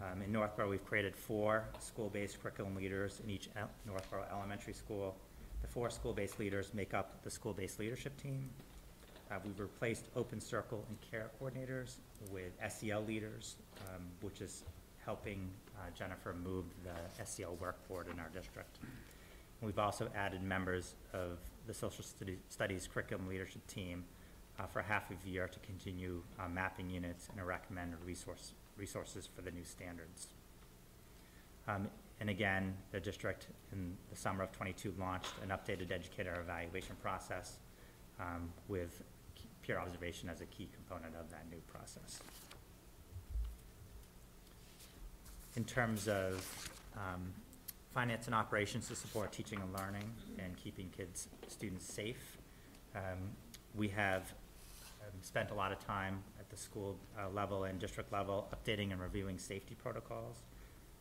Um, 0.02 0.24
In 0.24 0.32
Northborough, 0.32 0.68
we've 0.68 0.84
created 0.84 1.16
four 1.16 1.64
school-based 1.80 2.42
curriculum 2.42 2.76
leaders 2.76 3.22
in 3.24 3.30
each 3.30 3.50
el- 3.56 3.70
Northborough 3.86 4.26
elementary 4.32 4.74
school. 4.74 5.16
The 5.62 5.68
four 5.68 5.92
school-based 5.92 6.40
leaders 6.40 6.74
make 6.74 6.96
up 6.96 7.22
the 7.22 7.30
school-based 7.30 7.78
leadership 7.78 8.20
team. 8.20 8.50
Uh, 9.30 9.36
We've 9.46 9.60
replaced 9.60 10.06
open 10.16 10.42
circle 10.42 10.84
and 10.90 10.98
care 11.02 11.30
coordinators 11.40 11.98
with 12.32 12.52
SEL 12.68 13.04
leaders, 13.04 13.58
um, 13.90 14.02
which 14.22 14.42
is 14.42 14.64
helping 15.06 15.52
uh, 15.78 15.82
Jennifer 15.96 16.34
move 16.34 16.66
the 16.84 17.26
SEL 17.26 17.56
work 17.58 17.78
forward 17.88 18.08
in 18.12 18.20
our 18.20 18.30
district. 18.34 18.80
We've 19.62 19.80
also 19.80 20.10
added 20.16 20.42
members 20.42 20.96
of 21.14 21.40
the 21.68 21.74
social 21.74 22.04
Studi- 22.04 22.38
studies 22.50 22.88
curriculum 22.92 23.28
leadership 23.28 23.66
team 23.68 24.06
uh, 24.60 24.66
for 24.66 24.82
half 24.82 25.12
a 25.12 25.28
year 25.30 25.48
to 25.48 25.60
continue 25.60 26.24
uh, 26.40 26.48
mapping 26.48 26.90
units 26.90 27.30
and 27.36 27.46
recommend 27.46 27.94
resource, 28.06 28.54
resources 28.78 29.28
for 29.34 29.42
the 29.42 29.52
new 29.52 29.66
standards. 29.66 30.28
Um, 31.68 31.90
And 32.22 32.30
again, 32.30 32.76
the 32.92 33.00
district 33.00 33.48
in 33.72 33.96
the 34.10 34.16
summer 34.16 34.44
of 34.44 34.52
twenty-two 34.52 34.94
launched 35.00 35.32
an 35.42 35.50
updated 35.56 35.90
educator 35.90 36.36
evaluation 36.42 36.98
process 37.02 37.60
um, 38.20 38.52
with 38.68 39.04
peer 39.62 39.80
observation 39.80 40.30
as 40.30 40.42
a 40.42 40.46
key 40.46 40.68
component 40.74 41.16
of 41.16 41.30
that 41.32 41.46
new 41.50 41.62
process. 41.72 42.20
In 45.56 45.64
terms 45.64 46.10
of 46.10 46.34
um, 46.98 47.34
finance 47.94 48.28
and 48.28 48.36
operations 48.36 48.88
to 48.88 48.96
support 48.96 49.32
teaching 49.32 49.60
and 49.62 49.74
learning 49.74 50.12
and 50.38 50.56
keeping 50.58 50.90
kids, 50.90 51.28
students 51.48 51.86
safe, 51.86 52.38
um, 52.96 53.32
we 53.76 53.88
have 53.88 54.34
um, 55.02 55.14
spent 55.22 55.52
a 55.52 55.54
lot 55.54 55.72
of 55.72 55.80
time 55.86 56.22
at 56.40 56.50
the 56.50 56.58
school 56.58 56.98
uh, 57.18 57.30
level 57.30 57.64
and 57.64 57.80
district 57.80 58.12
level 58.12 58.48
updating 58.54 58.92
and 58.92 59.02
reviewing 59.02 59.38
safety 59.38 59.76
protocols 59.76 60.38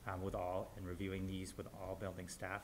um, 0.07 0.23
with 0.23 0.35
all, 0.35 0.73
and 0.77 0.87
reviewing 0.87 1.27
these 1.27 1.57
with 1.57 1.67
all 1.75 1.97
building 2.01 2.29
staff. 2.29 2.63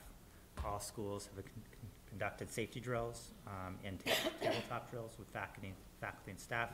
All 0.64 0.80
schools 0.80 1.28
have 1.34 1.44
con- 1.44 1.52
con- 1.70 1.90
conducted 2.08 2.50
safety 2.50 2.80
drills 2.80 3.30
um, 3.46 3.76
and 3.84 3.98
ta- 4.04 4.12
tabletop 4.40 4.90
drills 4.90 5.12
with 5.18 5.28
faculty, 5.28 5.72
faculty 6.00 6.30
and 6.30 6.40
staff. 6.40 6.70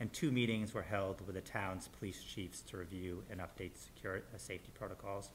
And 0.00 0.10
two 0.12 0.32
meetings 0.32 0.72
were 0.72 0.82
held 0.82 1.24
with 1.26 1.34
the 1.34 1.42
town's 1.42 1.88
police 1.88 2.22
chiefs 2.22 2.62
to 2.62 2.78
review 2.78 3.22
and 3.30 3.40
update 3.40 3.72
secure, 3.76 4.22
uh, 4.34 4.38
safety 4.38 4.70
protocols, 4.72 5.30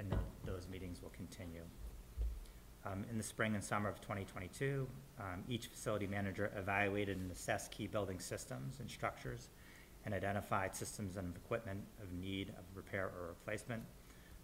and 0.00 0.10
tho- 0.10 0.18
those 0.52 0.66
meetings 0.68 1.00
will 1.02 1.10
continue. 1.10 1.62
Um, 2.84 3.04
in 3.10 3.18
the 3.18 3.22
spring 3.22 3.54
and 3.54 3.62
summer 3.62 3.88
of 3.90 4.00
twenty 4.00 4.24
twenty-two, 4.24 4.88
um, 5.20 5.44
each 5.48 5.66
facility 5.66 6.06
manager 6.06 6.50
evaluated 6.56 7.18
and 7.18 7.30
assessed 7.30 7.70
key 7.70 7.86
building 7.86 8.18
systems 8.18 8.80
and 8.80 8.90
structures 8.90 9.50
and 10.06 10.14
identified 10.14 10.74
systems 10.74 11.16
and 11.18 11.36
equipment 11.36 11.80
of 12.02 12.10
need 12.14 12.48
of 12.58 12.64
repair 12.74 13.06
or 13.20 13.28
replacement. 13.28 13.82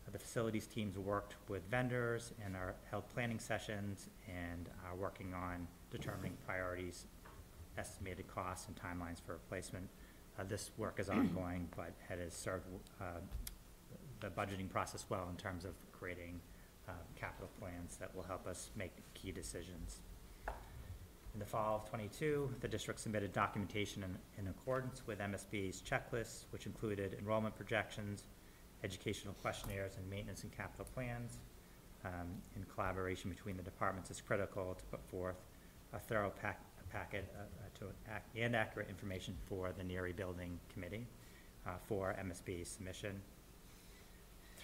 Uh, 0.06 0.10
The 0.12 0.18
facilities 0.18 0.66
teams 0.66 0.98
worked 0.98 1.34
with 1.48 1.62
vendors 1.70 2.32
and 2.44 2.54
are 2.54 2.74
held 2.90 3.08
planning 3.14 3.38
sessions 3.40 4.10
and 4.28 4.68
are 4.86 4.94
working 4.94 5.32
on 5.32 5.66
determining 5.90 6.36
priorities, 6.46 7.06
estimated 7.78 8.26
costs 8.28 8.68
and 8.68 8.76
timelines 8.76 9.18
for 9.24 9.32
replacement. 9.32 9.88
Uh, 10.38 10.44
this 10.44 10.70
work 10.76 11.00
is 11.00 11.08
ongoing, 11.08 11.66
but 11.74 11.92
it 12.10 12.18
has 12.18 12.34
served, 12.34 12.66
uh, 13.00 13.20
the 14.20 14.28
budgeting 14.28 14.68
process 14.68 15.06
well 15.08 15.26
in 15.30 15.36
terms 15.36 15.64
of 15.64 15.72
creating, 15.92 16.40
uh, 16.88 16.92
capital 17.16 17.50
plans 17.58 17.96
that 17.96 18.14
will 18.14 18.22
help 18.22 18.46
us 18.46 18.70
make 18.76 18.92
key 19.14 19.32
decisions. 19.32 20.00
In 21.34 21.40
the 21.40 21.44
fall 21.46 21.76
of 21.82 21.90
twenty-two, 21.90 22.48
the 22.60 22.68
district 22.68 23.00
submitted 23.00 23.32
documentation 23.32 24.02
in, 24.02 24.16
in 24.38 24.48
accordance 24.48 25.06
with 25.06 25.18
MSBA's 25.18 25.82
checklists, 25.82 26.44
which 26.50 26.64
included 26.66 27.14
enrollment 27.18 27.54
projections, 27.56 28.24
educational 28.82 29.34
questionnaires, 29.42 29.96
and 29.98 30.08
maintenance 30.08 30.44
and 30.44 30.56
capital 30.56 30.86
plans. 30.94 31.38
Um, 32.04 32.28
in 32.54 32.64
collaboration 32.72 33.30
between 33.30 33.56
the 33.56 33.62
departments 33.64 34.10
is 34.10 34.20
critical 34.20 34.74
to 34.74 34.84
put 34.84 35.02
forth 35.10 35.36
a 35.92 35.98
thorough 35.98 36.32
pack, 36.40 36.60
a 36.80 36.92
packet, 36.92 37.26
uh, 37.36 37.40
uh, 37.42 37.78
to, 37.80 37.86
ac- 38.14 38.40
and 38.42 38.54
accurate 38.54 38.88
information 38.88 39.36
for 39.48 39.72
the 39.76 39.82
Neary 39.82 40.14
building 40.14 40.58
committee, 40.72 41.04
uh, 41.66 41.70
for 41.88 42.14
MSBA's 42.22 42.68
submission. 42.68 43.20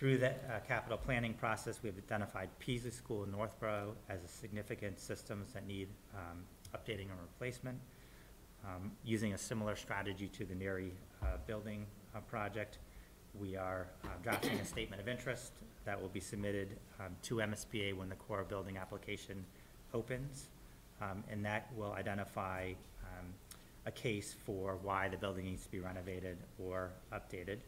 Through 0.03 0.19
the 0.19 0.31
uh, 0.31 0.59
capital 0.67 0.99
planning 0.99 1.33
process, 1.33 1.79
we 1.81 1.89
have 1.89 1.97
identified 1.97 2.49
Peaslee 2.59 2.91
School 2.91 3.23
in 3.23 3.31
Northborough 3.31 3.95
as 4.09 4.25
a 4.25 4.27
significant 4.27 4.99
systems 4.99 5.53
that 5.53 5.65
need 5.65 5.87
um, 6.13 6.39
updating 6.75 7.03
and 7.03 7.21
replacement. 7.21 7.79
Um, 8.65 8.91
Using 9.05 9.33
a 9.33 9.39
similar 9.39 9.77
strategy 9.77 10.27
to 10.27 10.45
the 10.45 10.55
Neary 10.55 10.91
uh, 11.23 11.37
building 11.47 11.87
uh, 12.17 12.19
project, 12.23 12.79
we 13.39 13.55
are 13.55 13.87
uh, 14.03 14.09
drafting 14.25 14.59
a 14.59 14.65
statement 14.65 15.01
of 15.01 15.07
interest 15.07 15.53
that 15.85 16.03
will 16.03 16.09
be 16.09 16.19
submitted 16.19 16.81
um, 16.99 17.15
to 17.23 17.37
MSBA 17.37 17.97
when 17.97 18.09
the 18.09 18.17
core 18.17 18.43
building 18.43 18.79
application 18.79 19.45
opens. 19.95 20.49
Um, 21.01 21.23
And 21.31 21.45
that 21.45 21.73
will 21.77 21.93
identify 21.93 22.73
um, 23.05 23.27
a 23.87 23.93
case 23.93 24.35
for 24.45 24.81
why 24.83 25.09
the 25.09 25.17
building 25.17 25.45
needs 25.45 25.63
to 25.63 25.71
be 25.71 25.79
renovated 25.79 26.39
or 26.59 26.91
updated. 27.13 27.59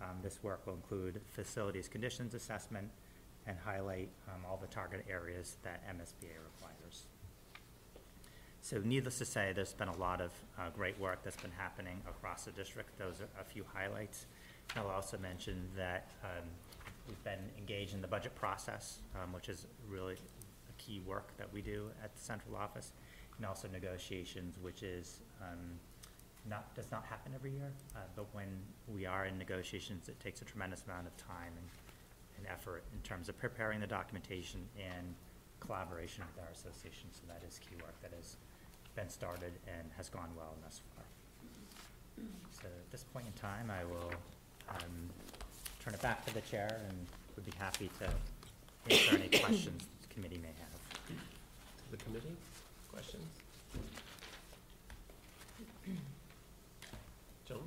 Um, 0.00 0.16
This 0.22 0.42
work 0.42 0.66
will 0.66 0.74
include 0.74 1.20
facilities 1.30 1.88
conditions 1.88 2.34
assessment 2.34 2.90
and 3.46 3.56
highlight 3.58 4.08
um, 4.28 4.44
all 4.48 4.56
the 4.56 4.66
target 4.66 5.04
areas 5.08 5.56
that 5.62 5.82
MSBA 5.88 6.36
requires. 6.52 7.06
So 8.62 8.80
needless 8.84 9.18
to 9.18 9.24
say, 9.24 9.52
there's 9.54 9.72
been 9.72 9.88
a 9.88 9.96
lot 9.96 10.20
of 10.20 10.32
uh, 10.58 10.68
great 10.76 10.98
work 11.00 11.22
that's 11.24 11.40
been 11.40 11.50
happening 11.50 12.02
across 12.06 12.44
the 12.44 12.52
district. 12.52 12.98
Those 12.98 13.20
are 13.20 13.40
a 13.40 13.44
few 13.44 13.64
highlights. 13.72 14.26
I'll 14.76 14.88
also 14.88 15.16
mention 15.18 15.68
that 15.76 16.10
um, 16.22 16.44
we've 17.08 17.24
been 17.24 17.40
engaged 17.58 17.94
in 17.94 18.02
the 18.02 18.06
budget 18.06 18.34
process, 18.34 18.98
um, 19.14 19.32
which 19.32 19.48
is 19.48 19.66
really 19.88 20.14
a 20.14 20.72
key 20.82 21.00
work 21.06 21.36
that 21.38 21.50
we 21.52 21.62
do 21.62 21.90
at 22.04 22.14
the 22.14 22.20
central 22.20 22.54
office, 22.54 22.92
and 23.38 23.46
also 23.46 23.66
negotiations, 23.68 24.56
which 24.60 24.82
is 24.82 25.20
um, 25.40 25.80
not, 26.48 26.74
does 26.74 26.90
not 26.90 27.04
happen 27.04 27.32
every 27.34 27.52
year, 27.52 27.70
uh, 27.94 28.00
but 28.16 28.26
when 28.32 28.48
we 28.88 29.06
are 29.06 29.26
in 29.26 29.38
negotiations, 29.38 30.08
it 30.08 30.18
takes 30.20 30.40
a 30.42 30.44
tremendous 30.44 30.82
amount 30.86 31.06
of 31.06 31.16
time 31.16 31.52
and, 31.56 31.68
and 32.38 32.46
effort 32.46 32.82
in 32.94 33.00
terms 33.02 33.28
of 33.28 33.38
preparing 33.38 33.80
the 33.80 33.86
documentation 33.86 34.60
and 34.78 35.14
collaboration 35.60 36.24
with 36.34 36.44
our 36.44 36.50
association, 36.52 37.08
so 37.12 37.20
that 37.28 37.42
is 37.46 37.58
key 37.58 37.76
work 37.82 37.94
that 38.02 38.12
has 38.16 38.36
been 38.96 39.08
started 39.08 39.52
and 39.66 39.90
has 39.96 40.08
gone 40.08 40.30
well 40.36 40.54
thus 40.64 40.80
far. 40.94 41.04
So 42.50 42.66
at 42.66 42.90
this 42.90 43.04
point 43.12 43.26
in 43.26 43.32
time, 43.32 43.70
I 43.70 43.84
will 43.84 44.12
um, 44.68 45.10
turn 45.82 45.94
it 45.94 46.02
back 46.02 46.26
to 46.26 46.34
the 46.34 46.40
chair 46.40 46.80
and 46.88 47.06
would 47.36 47.44
be 47.44 47.52
happy 47.58 47.90
to 48.00 48.92
answer 48.92 49.16
any 49.16 49.38
questions 49.38 49.86
the 50.02 50.14
committee 50.14 50.38
may 50.38 50.48
have. 50.48 51.16
The 51.90 51.96
committee, 51.98 52.36
questions? 52.92 53.26
Joan? 57.50 57.62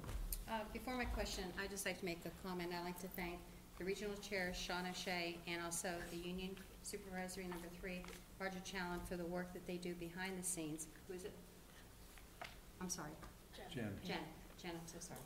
Uh, 0.49 0.59
Before 0.71 0.95
my 0.95 1.03
question, 1.03 1.43
I'd 1.61 1.69
just 1.69 1.85
like 1.85 1.99
to 1.99 2.05
make 2.05 2.19
a 2.25 2.47
comment. 2.47 2.71
I'd 2.73 2.85
like 2.85 2.99
to 3.01 3.07
thank 3.07 3.37
the 3.77 3.83
regional 3.83 4.15
chair, 4.17 4.53
Sean 4.53 4.85
O'Shea, 4.89 5.37
and 5.45 5.61
also 5.61 5.89
the 6.09 6.17
union 6.17 6.51
supervisory 6.83 7.47
number 7.47 7.67
three, 7.81 8.01
Roger 8.39 8.59
Challen, 8.63 9.01
for 9.09 9.17
the 9.17 9.25
work 9.25 9.51
that 9.51 9.67
they 9.67 9.75
do 9.75 9.93
behind 9.95 10.39
the 10.39 10.43
scenes. 10.43 10.87
Who 11.07 11.15
is 11.15 11.25
it? 11.25 11.33
I'm 12.79 12.89
sorry. 12.89 13.09
Jen? 13.73 13.89
Jen, 14.05 14.17
Jen, 14.61 14.71
I'm 14.71 14.87
so 14.87 14.99
sorry. 14.99 15.19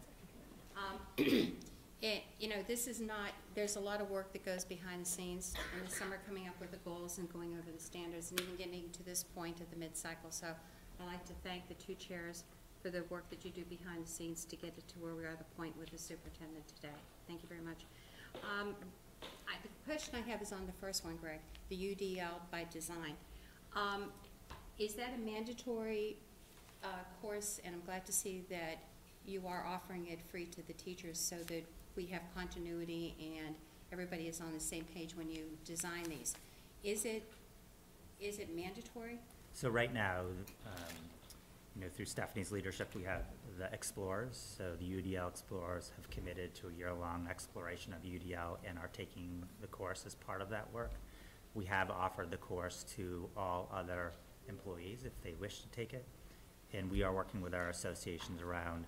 Um, 0.75 1.53
It, 1.99 2.21
you 2.39 2.47
know, 2.47 2.61
this 2.67 2.85
is 2.85 3.01
not, 3.01 3.31
there's 3.55 3.75
a 3.75 3.79
lot 3.79 4.01
of 4.01 4.11
work 4.11 4.31
that 4.33 4.45
goes 4.45 4.63
behind 4.63 5.03
the 5.03 5.09
scenes, 5.09 5.55
in 5.75 5.83
the 5.83 5.91
summer 5.91 6.19
coming 6.27 6.47
up 6.47 6.53
with 6.61 6.69
the 6.69 6.77
goals 6.85 7.17
and 7.17 7.27
going 7.33 7.53
over 7.53 7.71
the 7.75 7.83
standards, 7.83 8.29
and 8.29 8.39
even 8.39 8.55
getting 8.55 8.87
to 8.91 9.03
this 9.03 9.23
point 9.23 9.61
at 9.61 9.71
the 9.71 9.77
mid-cycle. 9.77 10.29
So 10.29 10.45
I'd 10.99 11.07
like 11.07 11.25
to 11.25 11.33
thank 11.43 11.67
the 11.67 11.73
two 11.73 11.95
chairs 11.95 12.43
for 12.87 12.91
the 12.91 13.03
work 13.09 13.29
that 13.29 13.43
you 13.43 13.51
do 13.51 13.63
behind 13.65 14.05
the 14.05 14.09
scenes 14.09 14.45
to 14.45 14.55
get 14.55 14.73
it 14.77 14.87
to 14.87 14.95
where 14.99 15.13
we 15.13 15.25
are, 15.25 15.31
at 15.31 15.39
the 15.39 15.55
point 15.57 15.77
with 15.77 15.89
the 15.89 15.97
superintendent 15.97 16.65
today. 16.67 16.95
Thank 17.27 17.41
you 17.41 17.49
very 17.49 17.61
much. 17.61 17.83
Um, 18.43 18.75
I, 19.45 19.55
the 19.61 19.69
question 19.85 20.15
I 20.15 20.29
have 20.29 20.41
is 20.41 20.53
on 20.53 20.65
the 20.65 20.71
first 20.73 21.03
one, 21.03 21.17
Greg, 21.17 21.39
the 21.69 21.75
UDL 21.75 22.39
by 22.49 22.65
design. 22.71 23.15
Um, 23.75 24.11
is 24.79 24.93
that 24.93 25.09
a 25.15 25.17
mandatory, 25.19 26.17
uh, 26.83 26.87
course, 27.21 27.59
and 27.65 27.75
I'm 27.75 27.81
glad 27.85 28.05
to 28.05 28.13
see 28.13 28.45
that 28.49 28.77
you 29.25 29.43
are 29.47 29.65
offering 29.65 30.07
it 30.07 30.21
free 30.21 30.45
to 30.45 30.65
the 30.65 30.73
teachers 30.73 31.19
so 31.19 31.35
that 31.47 31.65
we 31.97 32.05
have 32.05 32.21
continuity 32.35 33.15
and 33.19 33.55
everybody 33.91 34.27
is 34.27 34.39
on 34.39 34.53
the 34.53 34.59
same 34.59 34.85
page 34.95 35.13
when 35.15 35.29
you 35.29 35.43
design 35.65 36.03
these. 36.07 36.35
Is 36.85 37.03
it, 37.03 37.29
is 38.21 38.39
it 38.39 38.55
mandatory? 38.55 39.19
So 39.53 39.67
right 39.67 39.93
now, 39.93 40.21
um, 40.65 41.16
you 41.77 41.83
know, 41.83 41.89
through 41.95 42.05
Stephanie's 42.05 42.51
leadership, 42.51 42.89
we 42.95 43.03
have 43.03 43.21
the 43.59 43.71
Explorers. 43.71 44.55
So 44.57 44.75
the 44.79 44.85
UDL 44.85 45.29
Explorers 45.29 45.91
have 45.95 46.09
committed 46.09 46.55
to 46.55 46.69
a 46.69 46.71
year-long 46.71 47.27
exploration 47.29 47.93
of 47.93 48.01
UDL 48.01 48.57
and 48.67 48.79
are 48.79 48.89
taking 48.93 49.43
the 49.61 49.67
course 49.67 50.03
as 50.07 50.15
part 50.15 50.41
of 50.41 50.49
that 50.49 50.73
work. 50.73 50.93
We 51.53 51.65
have 51.65 51.91
offered 51.91 52.31
the 52.31 52.37
course 52.37 52.83
to 52.95 53.29
all 53.37 53.69
other 53.73 54.13
employees 54.49 55.03
if 55.05 55.21
they 55.21 55.35
wish 55.39 55.59
to 55.61 55.67
take 55.67 55.93
it. 55.93 56.05
And 56.73 56.89
we 56.89 57.03
are 57.03 57.13
working 57.13 57.41
with 57.41 57.53
our 57.53 57.69
associations 57.69 58.41
around 58.41 58.85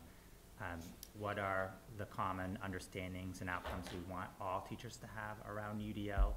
um, 0.60 0.80
what 1.18 1.38
are 1.38 1.72
the 1.98 2.06
common 2.06 2.58
understandings 2.64 3.42
and 3.42 3.50
outcomes 3.50 3.86
we 3.94 4.12
want 4.12 4.30
all 4.42 4.66
teachers 4.68 4.98
to 4.98 5.08
have 5.08 5.38
around 5.48 5.80
UDL. 5.80 6.34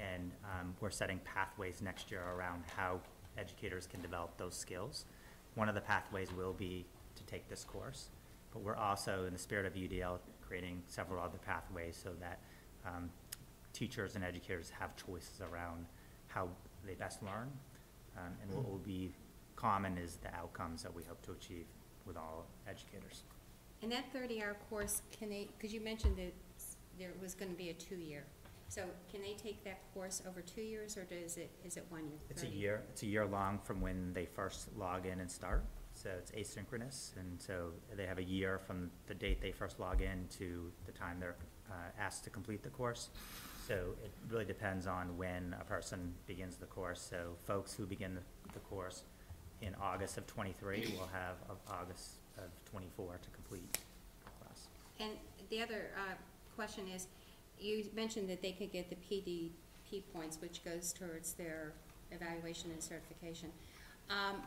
And 0.00 0.32
um, 0.44 0.74
we're 0.80 0.90
setting 0.90 1.20
pathways 1.24 1.80
next 1.80 2.10
year 2.10 2.22
around 2.36 2.64
how 2.76 3.00
educators 3.38 3.86
can 3.86 4.02
develop 4.02 4.36
those 4.36 4.56
skills. 4.56 5.04
One 5.54 5.68
of 5.68 5.74
the 5.74 5.80
pathways 5.80 6.32
will 6.32 6.52
be 6.52 6.84
to 7.16 7.22
take 7.24 7.48
this 7.48 7.64
course, 7.64 8.08
but 8.52 8.62
we're 8.62 8.76
also, 8.76 9.24
in 9.26 9.32
the 9.32 9.38
spirit 9.38 9.66
of 9.66 9.74
UDL, 9.74 10.18
creating 10.46 10.82
several 10.88 11.22
other 11.22 11.38
pathways 11.38 11.98
so 12.02 12.10
that 12.20 12.40
um, 12.86 13.10
teachers 13.72 14.14
and 14.16 14.24
educators 14.24 14.70
have 14.78 14.96
choices 14.96 15.40
around 15.40 15.86
how 16.28 16.48
they 16.86 16.94
best 16.94 17.22
learn. 17.22 17.50
Um, 18.16 18.32
And 18.42 18.52
what 18.54 18.68
will 18.68 18.78
be 18.78 19.12
common 19.56 19.96
is 19.98 20.16
the 20.16 20.34
outcomes 20.34 20.82
that 20.82 20.94
we 20.94 21.02
hope 21.04 21.22
to 21.22 21.32
achieve 21.32 21.66
with 22.06 22.16
all 22.16 22.46
educators. 22.68 23.22
And 23.82 23.90
that 23.92 24.04
thirty-hour 24.12 24.56
course, 24.70 25.02
can 25.10 25.28
they, 25.28 25.48
because 25.56 25.72
you 25.74 25.80
mentioned 25.80 26.16
that 26.16 26.32
there 26.98 27.10
was 27.20 27.34
gonna 27.34 27.52
be 27.52 27.70
a 27.70 27.74
two-year. 27.74 28.24
So 28.74 28.82
can 29.08 29.22
they 29.22 29.34
take 29.34 29.62
that 29.62 29.78
course 29.94 30.20
over 30.28 30.42
two 30.42 30.60
years, 30.60 30.96
or 30.96 31.04
does 31.04 31.36
it, 31.36 31.48
is 31.64 31.76
it 31.76 31.86
one 31.90 32.08
year? 32.08 32.18
It's 32.28 32.42
a 32.42 32.46
30? 32.46 32.56
year, 32.56 32.82
it's 32.90 33.04
a 33.04 33.06
year 33.06 33.24
long 33.24 33.60
from 33.62 33.80
when 33.80 34.12
they 34.12 34.24
first 34.24 34.68
log 34.76 35.06
in 35.06 35.20
and 35.20 35.30
start, 35.30 35.64
so 35.94 36.10
it's 36.18 36.32
asynchronous, 36.32 37.16
and 37.16 37.40
so 37.40 37.70
they 37.96 38.04
have 38.04 38.18
a 38.18 38.24
year 38.24 38.58
from 38.58 38.90
the 39.06 39.14
date 39.14 39.40
they 39.40 39.52
first 39.52 39.78
log 39.78 40.02
in 40.02 40.26
to 40.38 40.72
the 40.86 40.92
time 40.92 41.18
they're 41.20 41.36
uh, 41.70 41.74
asked 42.00 42.24
to 42.24 42.30
complete 42.30 42.64
the 42.64 42.68
course. 42.68 43.10
So 43.68 43.94
it 44.02 44.10
really 44.28 44.44
depends 44.44 44.88
on 44.88 45.16
when 45.16 45.54
a 45.60 45.64
person 45.64 46.12
begins 46.26 46.56
the 46.56 46.66
course, 46.66 47.00
so 47.00 47.36
folks 47.46 47.74
who 47.74 47.86
begin 47.86 48.16
the, 48.16 48.22
the 48.54 48.58
course 48.58 49.04
in 49.62 49.76
August 49.80 50.18
of 50.18 50.26
twenty-three 50.26 50.94
will 50.98 51.08
have 51.12 51.36
of 51.48 51.58
August 51.70 52.14
of 52.38 52.50
twenty-four 52.68 53.20
to 53.22 53.30
complete 53.30 53.72
the 54.24 54.44
class. 54.44 54.66
And 54.98 55.12
the 55.48 55.62
other 55.62 55.92
uh, 55.96 56.14
question 56.56 56.88
is, 56.88 57.06
you 57.60 57.84
mentioned 57.94 58.28
that 58.28 58.42
they 58.42 58.52
could 58.52 58.72
get 58.72 58.90
the 58.90 58.96
PDP 58.96 60.02
points, 60.12 60.38
which 60.40 60.64
goes 60.64 60.92
towards 60.92 61.32
their 61.34 61.72
evaluation 62.10 62.70
and 62.70 62.82
certification. 62.82 63.50
Um, 64.10 64.42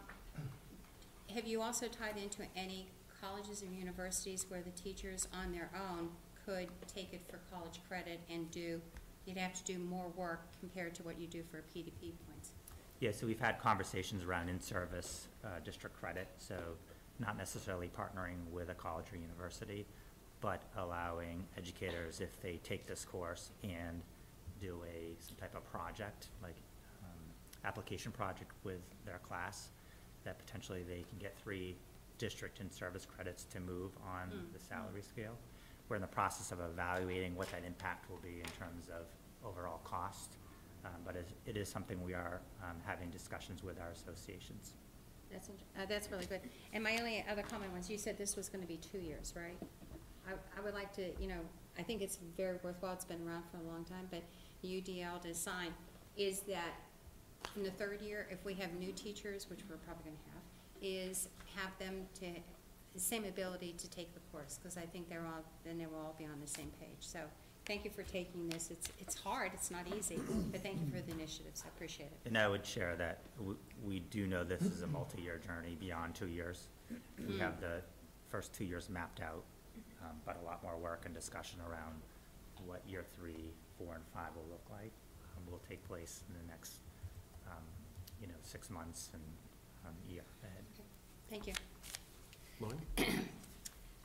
Have 1.34 1.46
you 1.46 1.62
also 1.62 1.88
tied 1.88 2.18
into 2.18 2.44
any 2.56 2.88
colleges 3.22 3.64
or 3.64 3.68
universities 3.68 4.46
where 4.50 4.62
the 4.62 4.72
teachers 4.72 5.28
on 5.34 5.52
their 5.52 5.70
own 5.76 6.10
could 6.46 6.70
take 6.88 7.14
it 7.14 7.22
for 7.30 7.40
college 7.54 7.82
credit 7.88 8.20
and 8.30 8.50
do, 8.52 8.82
you'd 9.26 9.38
have 9.38 9.54
to 9.54 9.64
do 9.64 9.78
more 9.80 10.08
work 10.16 10.42
compared 10.60 10.96
to 10.96 11.04
what 11.04 11.20
you 11.20 11.28
do 11.28 11.44
for 11.52 11.58
PDP 11.76 12.14
points? 12.28 12.52
Yeah, 13.00 13.12
so 13.12 13.28
we've 13.28 13.40
had 13.40 13.60
conversations 13.60 14.24
around 14.24 14.50
in-service 14.50 15.28
uh, 15.44 15.48
district 15.64 16.00
credit, 16.00 16.28
so 16.38 16.56
not 17.20 17.38
necessarily 17.38 17.90
partnering 17.96 18.38
with 18.52 18.70
a 18.70 18.74
college 18.74 19.06
or 19.12 19.18
university, 19.18 19.86
but 20.42 20.62
allowing 20.78 21.44
educators, 21.58 22.22
if 22.22 22.40
they 22.42 22.58
take 22.64 22.86
this 22.86 23.04
course 23.06 23.52
and 23.64 24.02
do 24.62 24.82
a, 24.88 25.16
some 25.24 25.36
type 25.38 25.56
of 25.56 25.64
project, 25.72 26.28
like 26.44 26.56
um, 27.04 27.10
application 27.66 28.12
project 28.12 28.52
with 28.64 28.82
their 29.06 29.20
class, 29.28 29.70
that 30.24 30.38
potentially 30.38 30.84
they 30.84 31.04
can 31.10 31.18
get 31.20 31.38
three 31.42 31.76
district 32.18 32.60
and 32.60 32.72
service 32.72 33.06
credits 33.06 33.44
to 33.46 33.60
move 33.60 33.92
on 34.06 34.28
Mm. 34.30 34.54
the 34.54 34.60
salary 34.60 35.02
scale. 35.02 35.38
We're 35.88 35.96
in 35.98 36.02
the 36.02 36.08
process 36.08 36.52
of 36.52 36.60
evaluating 36.60 37.36
what 37.36 37.50
that 37.52 37.64
impact 37.66 38.10
will 38.10 38.18
be 38.18 38.40
in 38.40 38.50
terms 38.60 38.88
of 38.90 39.06
overall 39.48 39.80
cost. 39.84 40.34
Um, 40.86 40.92
But 41.06 41.16
it- 41.16 41.28
it 41.46 41.58
is 41.58 41.70
something 41.70 42.02
we 42.04 42.14
are 42.14 42.42
um, 42.64 42.80
having 42.86 43.10
discussions 43.10 43.64
with 43.64 43.80
our 43.80 43.90
associations. 43.92 44.74
That's, 45.32 45.50
uh, 45.50 45.86
that's 45.88 46.10
really 46.12 46.26
good. 46.26 46.42
And 46.74 46.84
my 46.84 46.98
only 46.98 47.24
other 47.30 47.42
comment 47.44 47.74
was, 47.74 47.90
you 47.90 47.98
said 47.98 48.18
this 48.18 48.36
was 48.36 48.48
gonna 48.50 48.66
be 48.66 48.78
two 48.78 49.00
years, 49.00 49.34
right? 49.36 49.58
I, 50.28 50.32
I 50.58 50.64
would 50.64 50.74
like 50.74 50.94
to, 50.96 51.10
you 51.22 51.28
know, 51.28 51.40
I 51.78 51.84
think 51.84 52.02
it's 52.02 52.18
very 52.36 52.58
worthwhile, 52.64 52.94
it's 52.94 53.06
been 53.06 53.26
around 53.28 53.44
for 53.52 53.58
a 53.58 53.72
long 53.72 53.86
time, 53.86 54.08
but 54.10 54.24
UDL 54.64 55.22
design 55.22 55.74
is 56.18 56.42
that 56.42 56.74
in 57.56 57.64
the 57.64 57.72
third 57.72 58.02
year, 58.02 58.28
if 58.32 58.44
we 58.44 58.54
have 58.56 58.74
new 58.74 58.92
teachers, 58.92 59.50
which 59.50 59.60
we're 59.70 59.78
probably 59.78 60.06
gonna 60.06 60.18
have, 60.34 60.44
is 60.82 61.30
have 61.56 61.72
them 61.80 62.08
to, 62.20 62.26
the 62.94 63.00
same 63.00 63.26
ability 63.26 63.76
to 63.78 63.90
take 63.90 64.14
the 64.14 64.20
course, 64.32 64.60
because 64.62 64.78
I 64.78 64.82
think 64.82 65.10
they're 65.10 65.26
all, 65.26 65.44
then 65.64 65.78
they 65.78 65.86
will 65.86 65.98
all 65.98 66.16
be 66.18 66.26
on 66.26 66.40
the 66.42 66.48
same 66.48 66.72
page. 66.80 66.98
So 67.00 67.20
thank 67.66 67.86
you 67.86 67.92
for 67.92 68.04
taking 68.04 68.50
this. 68.50 68.72
It's, 68.72 68.90
it's 69.00 69.16
hard, 69.16 69.52
it's 69.54 69.70
not 69.70 69.86
easy, 69.96 70.20
but 70.52 70.64
thank 70.64 70.80
you 70.80 70.88
for 70.88 71.02
the 71.06 71.12
initiatives, 71.12 71.64
I 71.66 71.70
appreciate 71.70 72.08
it. 72.08 72.20
And 72.26 72.38
I 72.38 72.48
would 72.48 72.66
share 72.66 72.96
that 72.96 73.20
we 73.86 74.00
do 74.00 74.26
know 74.26 74.44
this 74.44 74.62
is 74.62 74.82
a 74.82 74.88
multi-year 74.88 75.40
journey 75.46 75.78
beyond 75.80 76.16
two 76.16 76.28
years. 76.28 76.68
We 77.20 77.36
mm. 77.36 77.40
have 77.40 77.62
the 77.62 77.82
first 78.30 78.54
two 78.54 78.66
years 78.66 78.90
mapped 78.90 79.22
out, 79.22 79.44
um, 80.08 80.16
but 80.26 80.38
a 80.42 80.46
lot 80.46 80.64
more 80.64 80.78
work 80.78 81.04
and 81.06 81.14
discussion 81.14 81.60
around 81.70 81.96
what 82.66 82.82
year 82.88 83.04
three, 83.18 83.52
four, 83.78 83.96
and 83.96 84.04
five 84.14 84.30
will 84.36 84.48
look 84.50 84.64
like. 84.72 84.92
um, 85.36 85.44
Will 85.52 85.62
take 85.70 85.86
place 85.88 86.24
in 86.30 86.36
the 86.36 86.52
next, 86.52 86.74
um, 87.48 87.64
you 88.22 88.28
know, 88.28 88.34
six 88.44 88.70
months 88.70 89.10
and 89.14 89.22
um, 89.86 89.94
year 90.10 90.24
ahead. 90.44 90.64
Thank 91.30 91.48
you. 91.48 91.54
Lauren? 92.60 92.80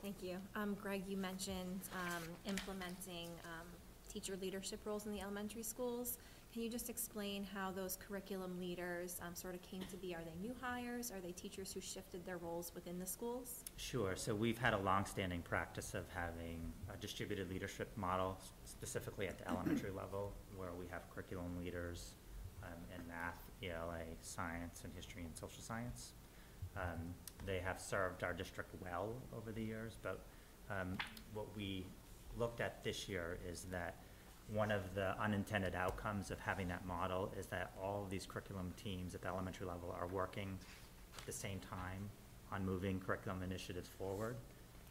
Thank 0.02 0.22
you. 0.22 0.36
Um, 0.56 0.76
Greg, 0.82 1.02
you 1.08 1.16
mentioned, 1.16 1.80
um, 1.94 2.22
implementing, 2.46 3.28
um, 3.44 3.66
teacher 4.12 4.36
leadership 4.42 4.80
roles 4.84 5.06
in 5.06 5.12
the 5.12 5.20
elementary 5.20 5.62
schools. 5.62 6.18
Can 6.52 6.60
you 6.60 6.68
just 6.68 6.90
explain 6.90 7.44
how 7.44 7.70
those 7.70 7.96
curriculum 7.96 8.60
leaders, 8.60 9.18
um, 9.26 9.34
sort 9.34 9.54
of 9.54 9.62
came 9.62 9.80
to 9.90 9.96
be? 9.96 10.14
Are 10.14 10.20
they 10.22 10.34
new 10.46 10.54
hires? 10.60 11.10
Are 11.10 11.18
they 11.18 11.32
teachers 11.32 11.72
who 11.72 11.80
shifted 11.80 12.26
their 12.26 12.36
roles 12.36 12.72
within 12.74 12.98
the 12.98 13.06
schools? 13.06 13.64
Sure, 13.78 14.14
so 14.16 14.34
we've 14.34 14.58
had 14.58 14.74
a 14.74 14.78
longstanding 14.78 15.40
practice 15.40 15.94
of 15.94 16.04
having 16.14 16.60
a 16.92 16.96
distributed 16.98 17.48
leadership 17.48 17.88
model, 17.96 18.38
specifically 18.64 19.26
at 19.28 19.38
the 19.38 19.48
elementary 19.48 19.90
level, 19.96 20.34
where 20.54 20.72
we 20.78 20.84
have 20.90 21.00
curriculum 21.14 21.56
leaders 21.58 22.16
um, 22.62 22.68
in 22.94 23.08
math, 23.08 23.42
ELA, 23.62 24.04
science, 24.20 24.82
and 24.84 24.92
history 24.94 25.22
and 25.22 25.34
social 25.34 25.62
science. 25.62 26.12
Um, 26.76 27.14
They 27.46 27.60
have 27.60 27.80
served 27.80 28.24
our 28.24 28.34
district 28.34 28.74
well 28.82 29.14
over 29.34 29.52
the 29.52 29.62
years, 29.62 29.96
but 30.02 30.20
um, 30.70 30.98
what 31.32 31.46
we 31.56 31.86
looked 32.36 32.60
at 32.60 32.84
this 32.84 33.08
year 33.08 33.38
is 33.50 33.64
that 33.70 33.96
one 34.48 34.70
of 34.70 34.94
the 34.94 35.18
unintended 35.20 35.74
outcomes 35.74 36.30
of 36.30 36.38
having 36.38 36.68
that 36.68 36.84
model 36.86 37.32
is 37.38 37.46
that 37.46 37.72
all 37.80 38.02
of 38.04 38.10
these 38.10 38.26
curriculum 38.26 38.72
teams 38.76 39.14
at 39.14 39.22
the 39.22 39.28
elementary 39.28 39.66
level 39.66 39.94
are 39.98 40.06
working 40.08 40.58
at 41.18 41.26
the 41.26 41.32
same 41.32 41.58
time 41.60 42.08
on 42.52 42.64
moving 42.64 43.00
curriculum 43.00 43.42
initiatives 43.42 43.88
forward. 43.88 44.36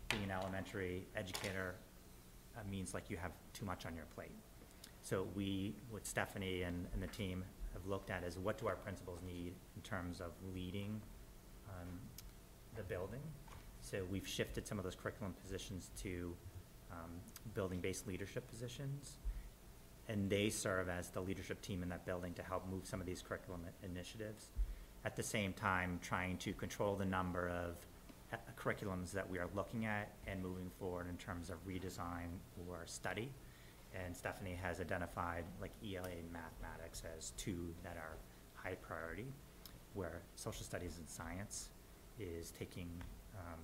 Being 0.09 0.23
an 0.23 0.31
elementary 0.31 1.05
educator 1.15 1.75
uh, 2.57 2.61
means 2.69 2.93
like 2.93 3.09
you 3.09 3.17
have 3.17 3.31
too 3.53 3.65
much 3.65 3.85
on 3.85 3.95
your 3.95 4.05
plate. 4.15 4.31
So 5.03 5.27
we, 5.35 5.73
with 5.91 6.05
Stephanie 6.05 6.63
and, 6.63 6.87
and 6.93 7.01
the 7.01 7.07
team, 7.07 7.43
have 7.73 7.85
looked 7.85 8.09
at 8.09 8.23
is 8.23 8.37
what 8.37 8.57
do 8.57 8.67
our 8.67 8.75
principals 8.75 9.19
need 9.25 9.53
in 9.75 9.81
terms 9.83 10.21
of 10.21 10.31
leading 10.53 11.01
um, 11.69 11.87
the 12.75 12.83
building? 12.83 13.21
So 13.81 14.05
we've 14.11 14.27
shifted 14.27 14.67
some 14.67 14.77
of 14.77 14.83
those 14.83 14.95
curriculum 14.95 15.33
positions 15.41 15.89
to 16.01 16.33
um, 16.91 17.11
building-based 17.53 18.07
leadership 18.07 18.47
positions. 18.49 19.17
And 20.09 20.29
they 20.29 20.49
serve 20.49 20.89
as 20.89 21.09
the 21.09 21.21
leadership 21.21 21.61
team 21.61 21.83
in 21.83 21.89
that 21.89 22.05
building 22.05 22.33
to 22.33 22.43
help 22.43 22.67
move 22.69 22.85
some 22.85 22.99
of 22.99 23.05
these 23.05 23.21
curriculum 23.21 23.61
initiatives. 23.83 24.49
At 25.05 25.15
the 25.15 25.23
same 25.23 25.53
time, 25.53 25.99
trying 26.01 26.37
to 26.37 26.53
control 26.53 26.95
the 26.95 27.05
number 27.05 27.49
of 27.49 27.75
uh, 28.33 28.37
curriculums 28.59 29.11
that 29.11 29.29
we 29.29 29.39
are 29.39 29.47
looking 29.55 29.85
at 29.85 30.11
and 30.27 30.41
moving 30.41 30.69
forward 30.79 31.07
in 31.09 31.17
terms 31.17 31.49
of 31.49 31.57
redesign 31.67 32.29
or 32.67 32.79
study. 32.85 33.31
And 33.93 34.15
Stephanie 34.15 34.57
has 34.61 34.79
identified 34.79 35.43
like 35.59 35.71
ELA 35.83 36.09
and 36.09 36.31
mathematics 36.31 37.03
as 37.17 37.31
two 37.31 37.73
that 37.83 37.97
are 37.97 38.17
high 38.55 38.75
priority, 38.75 39.27
where 39.93 40.21
social 40.35 40.63
studies 40.63 40.97
and 40.97 41.09
science 41.09 41.69
is 42.19 42.51
taking 42.51 42.89
um, 43.37 43.59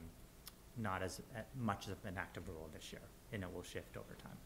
not 0.77 1.01
as 1.01 1.21
uh, 1.35 1.39
much 1.59 1.87
of 1.87 1.97
an 2.05 2.15
active 2.17 2.43
role 2.47 2.69
this 2.73 2.91
year, 2.91 3.01
and 3.31 3.43
it 3.43 3.53
will 3.53 3.63
shift 3.63 3.97
over 3.97 4.15
time. 4.21 4.37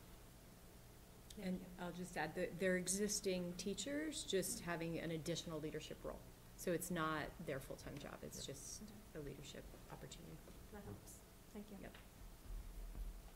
And 1.44 1.60
I'll 1.82 1.92
just 1.92 2.18
add 2.18 2.36
that 2.36 2.60
they're 2.60 2.78
existing 2.78 3.54
teachers 3.58 4.24
just 4.30 4.62
having 4.62 5.00
an 5.00 5.12
additional 5.12 5.60
leadership 5.60 5.98
role. 6.04 6.20
So 6.56 6.72
it's 6.72 6.92
not 6.92 7.24
their 7.48 7.60
full-time 7.60 7.98
job, 8.02 8.18
it's 8.22 8.46
just 8.46 8.84
a 9.16 9.20
leadership 9.20 9.64
opportunity. 9.92 10.38
That 10.74 10.84
helps. 10.86 11.20
Thank 11.54 11.66
you. 11.72 11.78
Yep. 11.82 11.96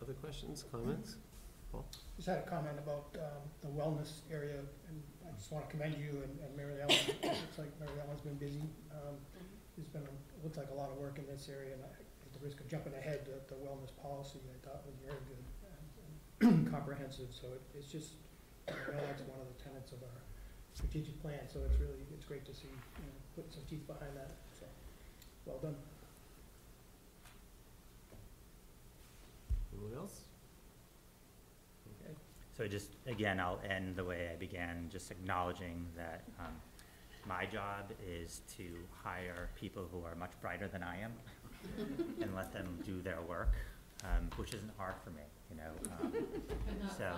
Other 0.02 0.14
questions, 0.14 0.64
comments? 0.72 1.16
Paul? 1.72 1.86
Just 2.18 2.28
had 2.28 2.40
a 2.40 2.48
comment 2.50 2.78
about 2.78 3.16
um, 3.18 3.42
the 3.62 3.68
wellness 3.74 4.22
area, 4.32 4.60
and 4.88 5.02
I 5.28 5.32
just 5.38 5.52
want 5.52 5.66
to 5.66 5.72
commend 5.72 5.96
you 5.98 6.22
and 6.22 6.38
and 6.46 6.52
Mary 6.56 6.78
Ellen. 6.82 6.96
It 7.24 7.24
looks 7.26 7.58
like 7.58 7.72
Mary 7.80 7.98
Ellen's 8.06 8.22
been 8.22 8.38
busy. 8.38 8.62
Um, 8.94 9.18
There's 9.76 9.90
been, 9.90 10.04
a- 10.08 10.22
it 10.38 10.44
looks 10.44 10.56
like 10.58 10.70
a 10.72 10.78
lot 10.78 10.90
of 10.92 10.98
work 10.98 11.18
in 11.18 11.26
this 11.28 11.50
area, 11.50 11.74
and 11.74 11.84
I- 11.84 11.98
at 12.00 12.32
the 12.32 12.40
risk 12.46 12.60
of 12.62 12.68
jumping 12.70 12.94
ahead, 12.94 13.26
the- 13.26 13.42
the 13.52 13.60
wellness 13.60 13.92
policy 14.00 14.40
I 14.54 14.58
thought 14.64 14.86
was 14.86 14.96
very 15.04 15.18
good 15.28 15.36
and- 15.42 15.50
and 15.50 15.55
comprehensive, 16.72 17.30
so 17.32 17.48
it- 17.48 17.62
it's 17.78 17.92
just, 17.92 18.12
know 18.68 18.74
that's 19.08 19.22
one 19.24 19.40
of 19.40 19.48
the 19.58 19.64
tenets 19.64 19.92
of 19.92 20.04
our 20.04 20.22
strategic 20.74 21.22
plan, 21.22 21.40
so 21.52 21.60
it's 21.66 21.80
really, 21.80 22.06
it's 22.14 22.26
great 22.26 22.46
to 22.46 22.54
see, 22.54 22.68
you 22.68 23.04
know, 23.06 23.12
putting 23.36 23.52
some 23.52 23.64
teeth 23.70 23.86
behind 23.88 24.16
that, 24.18 24.32
so, 24.60 24.66
well 25.46 25.58
done. 25.60 25.76
Anyone 29.74 29.98
else? 29.98 30.22
Okay. 32.04 32.14
So 32.58 32.68
just, 32.68 32.92
again, 33.08 33.40
I'll 33.40 33.60
end 33.70 33.96
the 33.96 34.04
way 34.04 34.30
I 34.32 34.36
began, 34.36 34.90
just 34.92 35.12
acknowledging 35.12 35.86
that 35.96 36.24
um, 36.40 36.54
my 37.28 37.46
job 37.46 37.92
is 38.08 38.42
to 38.58 38.64
hire 39.04 39.50
people 39.60 39.88
who 39.92 40.04
are 40.06 40.16
much 40.16 40.32
brighter 40.42 40.68
than 40.68 40.84
I 40.84 41.00
am 41.02 41.14
and 42.22 42.36
let 42.36 42.52
them 42.54 42.80
do 42.86 43.02
their 43.02 43.22
work, 43.22 43.54
um, 44.04 44.30
which 44.38 44.54
isn't 44.54 44.72
hard 44.78 44.96
for 45.04 45.10
me, 45.12 45.24
you 45.56 45.88
know. 45.90 45.96
um, 46.02 46.90
so- 46.98 47.16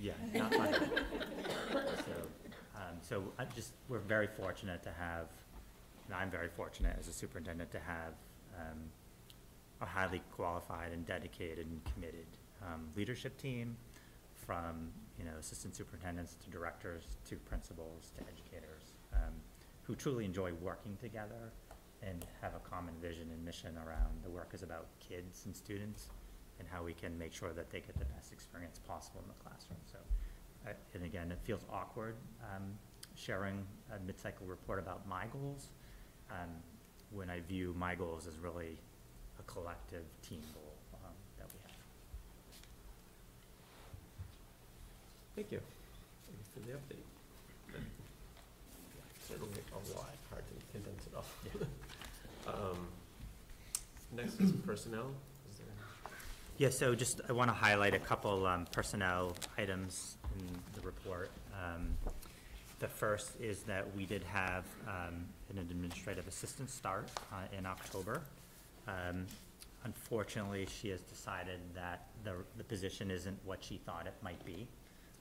Yeah, 0.00 0.12
not 0.34 0.54
funny. 0.54 0.76
So, 1.72 2.12
um, 2.76 2.96
so 3.02 3.24
I 3.38 3.44
just, 3.46 3.72
we're 3.88 3.98
very 3.98 4.28
fortunate 4.28 4.82
to 4.84 4.90
have, 4.90 5.26
and 6.06 6.14
I'm 6.14 6.30
very 6.30 6.48
fortunate 6.48 6.96
as 6.98 7.08
a 7.08 7.12
superintendent 7.12 7.70
to 7.72 7.80
have 7.80 8.12
um, 8.56 8.78
a 9.80 9.86
highly 9.86 10.22
qualified 10.36 10.92
and 10.92 11.04
dedicated 11.06 11.66
and 11.66 11.80
committed 11.92 12.26
um, 12.62 12.88
leadership 12.96 13.36
team 13.38 13.76
from, 14.46 14.90
you 15.18 15.24
know, 15.24 15.32
assistant 15.38 15.74
superintendents 15.76 16.36
to 16.44 16.50
directors 16.50 17.02
to 17.28 17.36
principals 17.36 18.10
to 18.16 18.22
educators, 18.22 18.92
um, 19.14 19.32
who 19.82 19.94
truly 19.96 20.24
enjoy 20.24 20.52
working 20.62 20.96
together 21.00 21.52
and 22.02 22.24
have 22.40 22.52
a 22.54 22.60
common 22.70 22.94
vision 23.02 23.28
and 23.32 23.44
mission 23.44 23.76
around 23.84 24.22
the 24.22 24.30
work 24.30 24.50
is 24.54 24.62
about 24.62 24.86
kids 25.00 25.42
and 25.46 25.56
students 25.56 26.08
and 26.58 26.68
how 26.70 26.82
we 26.82 26.92
can 26.92 27.16
make 27.18 27.32
sure 27.32 27.52
that 27.52 27.70
they 27.70 27.80
get 27.80 27.98
the 27.98 28.04
best 28.06 28.32
experience 28.32 28.78
possible 28.86 29.20
in 29.22 29.28
the 29.28 29.44
classroom. 29.44 29.78
So, 29.90 29.98
uh, 30.66 30.72
and 30.94 31.04
again, 31.04 31.30
it 31.30 31.38
feels 31.44 31.64
awkward 31.72 32.16
um, 32.42 32.64
sharing 33.14 33.64
a 33.94 33.98
mid-cycle 34.06 34.46
report 34.46 34.78
about 34.78 35.06
my 35.08 35.24
goals 35.32 35.68
um, 36.30 36.48
when 37.10 37.30
I 37.30 37.40
view 37.40 37.74
my 37.78 37.94
goals 37.94 38.26
as 38.26 38.38
really 38.38 38.78
a 39.38 39.42
collective 39.44 40.04
team 40.28 40.42
goal 40.54 40.74
um, 40.94 41.12
that 41.38 41.46
we 41.52 41.60
have. 41.62 41.76
Thank 45.36 45.52
you. 45.52 45.60
Thank 46.26 46.38
you 46.38 46.44
for 46.52 46.60
the 46.66 46.72
update. 46.76 47.04
Certainly 49.28 49.60
a 49.72 49.96
lot, 49.96 50.10
hard 50.30 50.42
to 50.46 50.72
condense 50.72 51.06
it 51.06 51.14
all. 51.14 51.24
Um, 52.48 52.88
Next 54.10 54.40
is 54.40 54.52
personnel. 54.64 55.10
Yeah, 56.58 56.70
so 56.70 56.92
just, 56.96 57.20
I 57.28 57.32
want 57.32 57.50
to 57.50 57.54
highlight 57.54 57.94
a 57.94 58.00
couple 58.00 58.44
um, 58.44 58.66
personnel 58.72 59.36
items 59.56 60.16
in 60.36 60.44
the 60.74 60.84
report. 60.84 61.30
Um, 61.54 61.96
The 62.80 62.88
first 62.88 63.40
is 63.40 63.62
that 63.62 63.86
we 63.96 64.06
did 64.06 64.24
have 64.24 64.64
um, 64.88 65.24
an 65.50 65.58
administrative 65.58 66.26
assistant 66.26 66.68
start 66.68 67.08
uh, 67.32 67.56
in 67.56 67.64
October. 67.64 68.22
Um, 68.88 69.26
Unfortunately, 69.84 70.66
she 70.66 70.88
has 70.88 71.00
decided 71.02 71.60
that 71.76 72.08
the, 72.24 72.34
the 72.56 72.64
position 72.64 73.12
isn't 73.12 73.38
what 73.44 73.62
she 73.62 73.76
thought 73.76 74.08
it 74.08 74.14
might 74.20 74.44
be, 74.44 74.66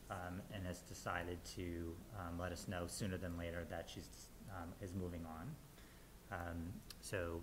um, 0.10 0.42
and 0.52 0.66
has 0.66 0.80
decided 0.80 1.38
to 1.56 1.94
um, 2.18 2.40
let 2.40 2.52
us 2.52 2.68
know 2.68 2.88
sooner 2.88 3.18
than 3.18 3.38
later 3.38 3.64
that 3.70 3.88
she's, 3.88 4.10
is 4.82 4.96
moving 4.96 5.24
on. 5.28 5.46
So, 7.02 7.40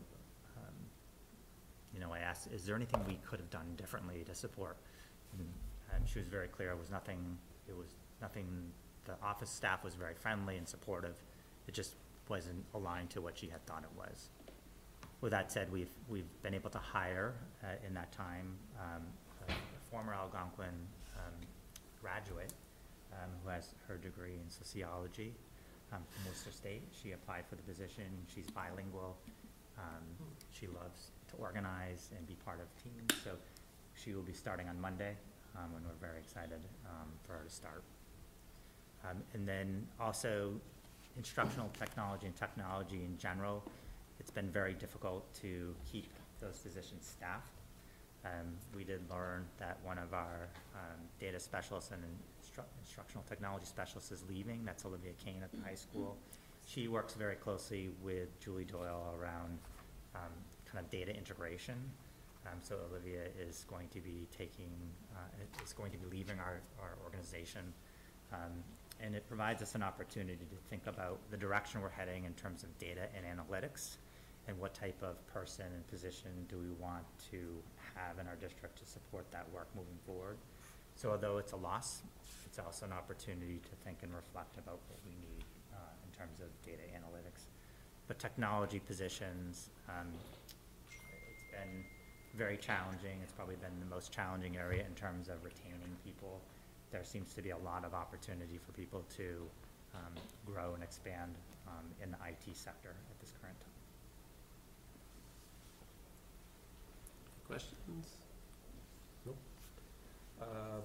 you 1.95 2.01
know, 2.01 2.13
I 2.13 2.19
asked, 2.19 2.49
is 2.53 2.65
there 2.67 2.75
anything 2.77 3.01
we 3.07 3.19
could 3.27 3.39
have 3.41 3.51
done 3.51 3.67
differently 3.77 4.25
to 4.27 4.35
support? 4.35 4.77
And- 5.39 5.53
And 5.95 6.09
she 6.09 6.19
was 6.19 6.27
very 6.27 6.49
clear, 6.49 6.71
it 6.73 6.79
was 6.79 6.91
nothing, 6.91 7.39
it 7.69 7.77
was 7.77 7.87
nothing, 8.21 8.73
the 9.05 9.15
office 9.23 9.49
staff 9.51 9.85
was 9.85 9.95
very 9.95 10.15
friendly 10.15 10.57
and 10.57 10.67
supportive. 10.69 11.23
It 11.69 11.73
just 11.75 11.95
wasn't 12.29 12.65
aligned 12.75 13.11
to 13.11 13.21
what 13.21 13.39
she 13.39 13.49
had 13.49 13.65
thought 13.65 13.85
it 13.85 13.93
was. 13.97 14.29
With 15.21 15.31
that 15.31 15.53
said, 15.53 15.71
we've, 15.71 15.95
we've 16.09 16.29
been 16.43 16.53
able 16.55 16.71
to 16.71 16.79
hire 16.79 17.35
uh, 17.63 17.77
in 17.87 17.95
that 17.95 18.11
time 18.11 18.59
um, 18.81 19.03
a 19.49 19.53
a 19.53 19.91
former 19.91 20.15
Algonquin 20.15 20.75
um, 21.17 21.33
graduate 22.03 22.53
um, 23.13 23.31
who 23.45 23.51
has 23.51 23.75
her 23.87 23.97
degree 23.97 24.35
in 24.35 24.51
sociology 24.51 25.33
um, 25.93 26.01
from 26.11 26.27
Worcester 26.27 26.51
State. 26.51 26.83
She 26.91 27.13
applied 27.13 27.47
for 27.47 27.55
the 27.55 27.63
position. 27.63 28.05
She's 28.35 28.47
bilingual. 28.51 29.17
Um, 29.79 30.03
She 30.51 30.67
loves 30.67 31.11
to 31.35 31.43
organize 31.43 32.11
and 32.17 32.27
be 32.27 32.37
part 32.45 32.61
of 32.61 32.67
teams, 32.83 33.23
so 33.23 33.31
she 33.95 34.13
will 34.15 34.23
be 34.23 34.33
starting 34.33 34.69
on 34.69 34.81
Monday 34.81 35.17
um, 35.57 35.71
and 35.77 35.85
we're 35.85 36.07
very 36.07 36.19
excited 36.19 36.61
um, 36.87 37.09
for 37.27 37.33
her 37.35 37.45
to 37.45 37.51
start. 37.51 37.83
Um, 39.09 39.23
And 39.35 39.47
then 39.47 39.87
also 40.01 40.53
instructional 41.17 41.71
technology 41.79 42.27
and 42.27 42.37
technology 42.37 43.05
in 43.05 43.17
general, 43.19 43.63
it's 44.19 44.31
been 44.31 44.51
very 44.51 44.75
difficult 44.75 45.23
to 45.43 45.75
keep 45.91 46.11
those 46.41 46.59
positions 46.59 47.07
staffed. 47.07 47.61
Um, 48.25 48.57
We 48.75 48.85
did 48.85 49.01
learn 49.11 49.45
that 49.59 49.79
one 49.85 49.99
of 49.99 50.13
our 50.13 50.49
um, 50.75 50.99
data 51.21 51.39
specialists 51.39 51.91
and 51.93 52.03
instru- 52.43 52.65
instructional 52.81 53.25
technology 53.29 53.67
specialists 53.67 54.11
is 54.11 54.25
leaving, 54.29 54.65
that's 54.65 54.85
Olivia 54.85 55.13
Kane 55.25 55.43
at 55.43 55.53
the 55.53 55.61
high 55.61 55.77
school. 55.77 56.17
She 56.67 56.89
works 56.89 57.15
very 57.15 57.37
closely 57.37 57.91
with 58.03 58.29
Julie 58.41 58.65
Doyle 58.65 59.15
around 59.21 59.59
um, 60.15 60.33
kind 60.75 60.85
of 60.85 60.91
data 60.91 61.17
integration. 61.17 61.77
Um, 62.47 62.59
So 62.61 62.77
Olivia 62.91 63.23
is 63.39 63.65
going 63.69 63.89
to 63.89 64.01
be 64.01 64.27
taking, 64.37 64.73
uh, 65.15 65.63
is 65.65 65.73
going 65.73 65.93
to 65.93 65.99
be 65.99 66.07
leaving 66.17 66.39
our, 66.39 66.61
our 66.83 66.97
organization. 67.05 67.73
Um, 68.33 68.53
And 69.03 69.15
it 69.15 69.27
provides 69.27 69.61
us 69.63 69.75
an 69.75 69.83
opportunity 69.83 70.47
to 70.55 70.59
think 70.71 70.87
about 70.87 71.19
the 71.31 71.37
direction 71.37 71.83
we're 71.83 71.99
heading 72.01 72.25
in 72.25 72.35
terms 72.35 72.63
of 72.63 72.71
data 72.79 73.05
and 73.17 73.23
analytics, 73.27 73.99
and 74.47 74.59
what 74.63 74.73
type 74.73 75.01
of 75.03 75.15
person 75.27 75.67
and 75.67 75.83
position 75.89 76.31
do 76.49 76.57
we 76.59 76.71
want 76.87 77.05
to 77.31 77.41
have 77.95 78.15
in 78.21 78.27
our 78.31 78.37
district 78.37 78.79
to 78.79 78.87
support 78.87 79.25
that 79.33 79.47
work 79.53 79.69
moving 79.75 79.99
forward. 80.07 80.39
So 80.95 81.11
although 81.11 81.39
it's 81.39 81.53
a 81.53 81.57
loss, 81.71 82.03
it's 82.47 82.59
also 82.59 82.87
an 82.87 82.93
opportunity 82.93 83.59
to 83.71 83.75
think 83.85 83.99
and 84.05 84.15
reflect 84.15 84.55
about 84.63 84.79
what 84.89 85.01
we 85.09 85.15
need 85.27 85.43
uh, 85.75 86.05
in 86.05 86.11
terms 86.19 86.39
of 86.41 86.49
data 86.63 86.85
analytics. 86.99 87.43
But 88.07 88.19
technology 88.19 88.79
positions, 88.79 89.71
um, 89.89 90.09
been 91.55 91.85
very 92.35 92.57
challenging. 92.57 93.21
It's 93.23 93.33
probably 93.33 93.57
been 93.57 93.79
the 93.81 93.95
most 93.95 94.13
challenging 94.13 94.57
area 94.57 94.85
in 94.87 94.95
terms 94.95 95.29
of 95.29 95.45
retaining 95.45 95.95
people. 96.05 96.41
There 96.91 97.05
seems 97.05 97.33
to 97.35 97.43
be 97.43 97.51
a 97.51 97.59
lot 97.59 97.85
of 97.85 97.95
opportunity 97.95 98.59
for 98.59 98.73
people 98.73 99.05
to 99.17 99.47
um, 99.95 100.15
grow 100.45 100.75
and 100.75 100.83
expand 100.83 101.35
um, 101.67 101.85
in 102.03 102.11
the 102.11 102.19
IT 102.27 102.57
sector 102.57 102.91
at 103.11 103.21
this 103.21 103.33
current 103.41 103.59
time. 103.61 103.69
Questions? 107.47 108.09
Nope. 109.27 109.37
Uh, 110.41 110.81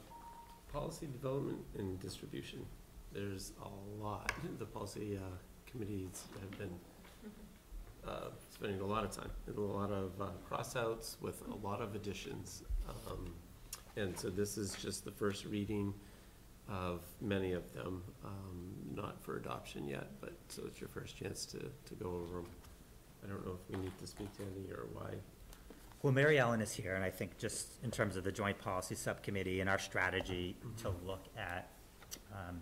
Policy 0.71 1.07
development 1.07 1.57
and 1.79 1.99
distribution. 1.99 2.63
There's 3.11 3.53
a 3.63 4.03
lot. 4.03 4.31
The 4.59 4.65
policy 4.65 5.17
uh, 5.17 5.35
committees 5.65 6.25
have 6.41 6.51
been 6.59 6.69
uh, 8.07 8.29
spending 8.49 8.81
a 8.81 8.85
lot 8.85 9.03
of 9.03 9.11
time, 9.11 9.31
and 9.47 9.57
a 9.57 9.61
lot 9.61 9.91
of 9.91 10.19
uh, 10.21 10.25
cross-outs 10.47 11.17
with 11.21 11.43
a 11.47 11.55
lot 11.67 11.81
of 11.81 11.95
additions. 11.95 12.63
Um, 12.87 13.33
And 13.97 14.17
so 14.17 14.29
this 14.29 14.57
is 14.57 14.75
just 14.75 15.03
the 15.03 15.11
first 15.11 15.45
reading 15.45 15.93
of 16.69 17.01
many 17.19 17.53
of 17.53 17.73
them, 17.73 18.03
um, 18.23 18.71
not 18.95 19.21
for 19.21 19.37
adoption 19.37 19.87
yet, 19.87 20.07
but, 20.21 20.33
so 20.47 20.61
it's 20.67 20.79
your 20.79 20.87
first 20.87 21.17
chance 21.17 21.45
to, 21.47 21.57
to 21.57 21.95
go 21.99 22.09
over 22.11 22.35
them. 22.37 22.45
I 23.23 23.27
don't 23.27 23.45
know 23.45 23.57
if 23.61 23.75
we 23.75 23.83
need 23.83 23.97
to 23.99 24.07
speak 24.07 24.31
to 24.37 24.43
any 24.43 24.71
or 24.71 24.87
why. 24.93 25.15
Well, 26.01 26.13
Mary 26.13 26.39
Ellen 26.39 26.61
is 26.61 26.71
here, 26.71 26.95
and 26.95 27.03
I 27.03 27.09
think 27.09 27.37
just 27.37 27.83
in 27.83 27.91
terms 27.91 28.15
of 28.15 28.23
the 28.23 28.31
Joint 28.31 28.57
Policy 28.57 28.95
Subcommittee 28.95 29.59
and 29.59 29.69
our 29.69 29.79
strategy 29.79 30.55
to 30.83 30.93
look 31.05 31.25
at, 31.35 31.71
um, 32.31 32.61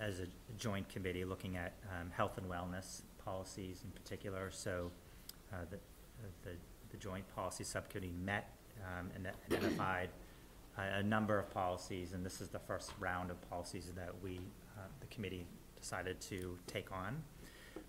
as 0.00 0.18
a 0.18 0.26
joint 0.58 0.88
committee, 0.88 1.24
looking 1.24 1.56
at 1.56 1.74
um, 2.00 2.10
health 2.10 2.36
and 2.38 2.50
wellness 2.50 3.02
policies 3.24 3.82
in 3.84 3.90
particular. 3.90 4.50
So 4.50 4.90
uh, 5.52 5.56
the, 5.70 5.78
the, 6.42 6.56
the 6.90 6.96
Joint 6.96 7.24
Policy 7.34 7.64
Subcommittee 7.64 8.12
met 8.24 8.50
um, 8.82 9.10
and 9.14 9.28
identified 9.50 10.10
a, 10.78 10.98
a 10.98 11.02
number 11.02 11.38
of 11.38 11.50
policies, 11.50 12.12
and 12.12 12.24
this 12.24 12.40
is 12.40 12.48
the 12.48 12.58
first 12.58 12.92
round 12.98 13.30
of 13.30 13.50
policies 13.50 13.90
that 13.96 14.12
we, 14.22 14.40
uh, 14.76 14.82
the 15.00 15.06
committee 15.06 15.46
decided 15.80 16.20
to 16.20 16.58
take 16.66 16.90
on. 16.92 17.22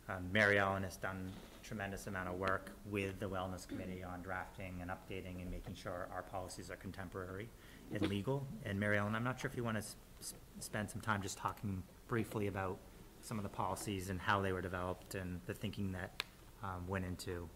Um, 0.10 0.30
Mary 0.32 0.60
Ellen 0.60 0.84
has 0.84 0.98
done 0.98 1.32
tremendous 1.64 2.06
amount 2.06 2.30
of 2.30 2.36
work 2.36 2.72
with 2.92 3.20
the 3.20 3.28
Wellness 3.28 3.68
Committee 3.68 4.04
on 4.04 4.22
drafting 4.22 4.76
and 4.82 4.92
updating 4.92 5.42
and 5.42 5.50
making 5.50 5.74
sure 5.74 6.08
our 6.14 6.22
policies 6.22 6.70
are 6.70 6.76
contemporary 6.76 7.50
and 7.92 8.08
legal. 8.08 8.46
And 8.66 8.80
Mary 8.80 9.00
Ellen, 9.00 9.16
I'm 9.16 9.24
not 9.24 9.40
sure 9.40 9.50
if 9.50 9.58
you 9.58 9.64
want 9.64 9.78
to 9.78 10.34
spend 10.60 10.90
some 10.92 11.02
time 11.02 11.22
just 11.24 11.38
talking 11.38 11.82
briefly 12.08 12.48
about 12.48 12.78
some 13.26 13.40
of 13.40 13.44
the 13.44 13.50
policies 13.50 14.10
and 14.10 14.22
how 14.22 14.40
they 14.40 14.54
were 14.54 14.62
developed 14.62 15.16
and 15.16 15.42
the 15.48 15.54
thinking 15.54 15.92
that 15.92 16.22
um, 16.64 16.88
went 16.88 17.04
into 17.04 17.50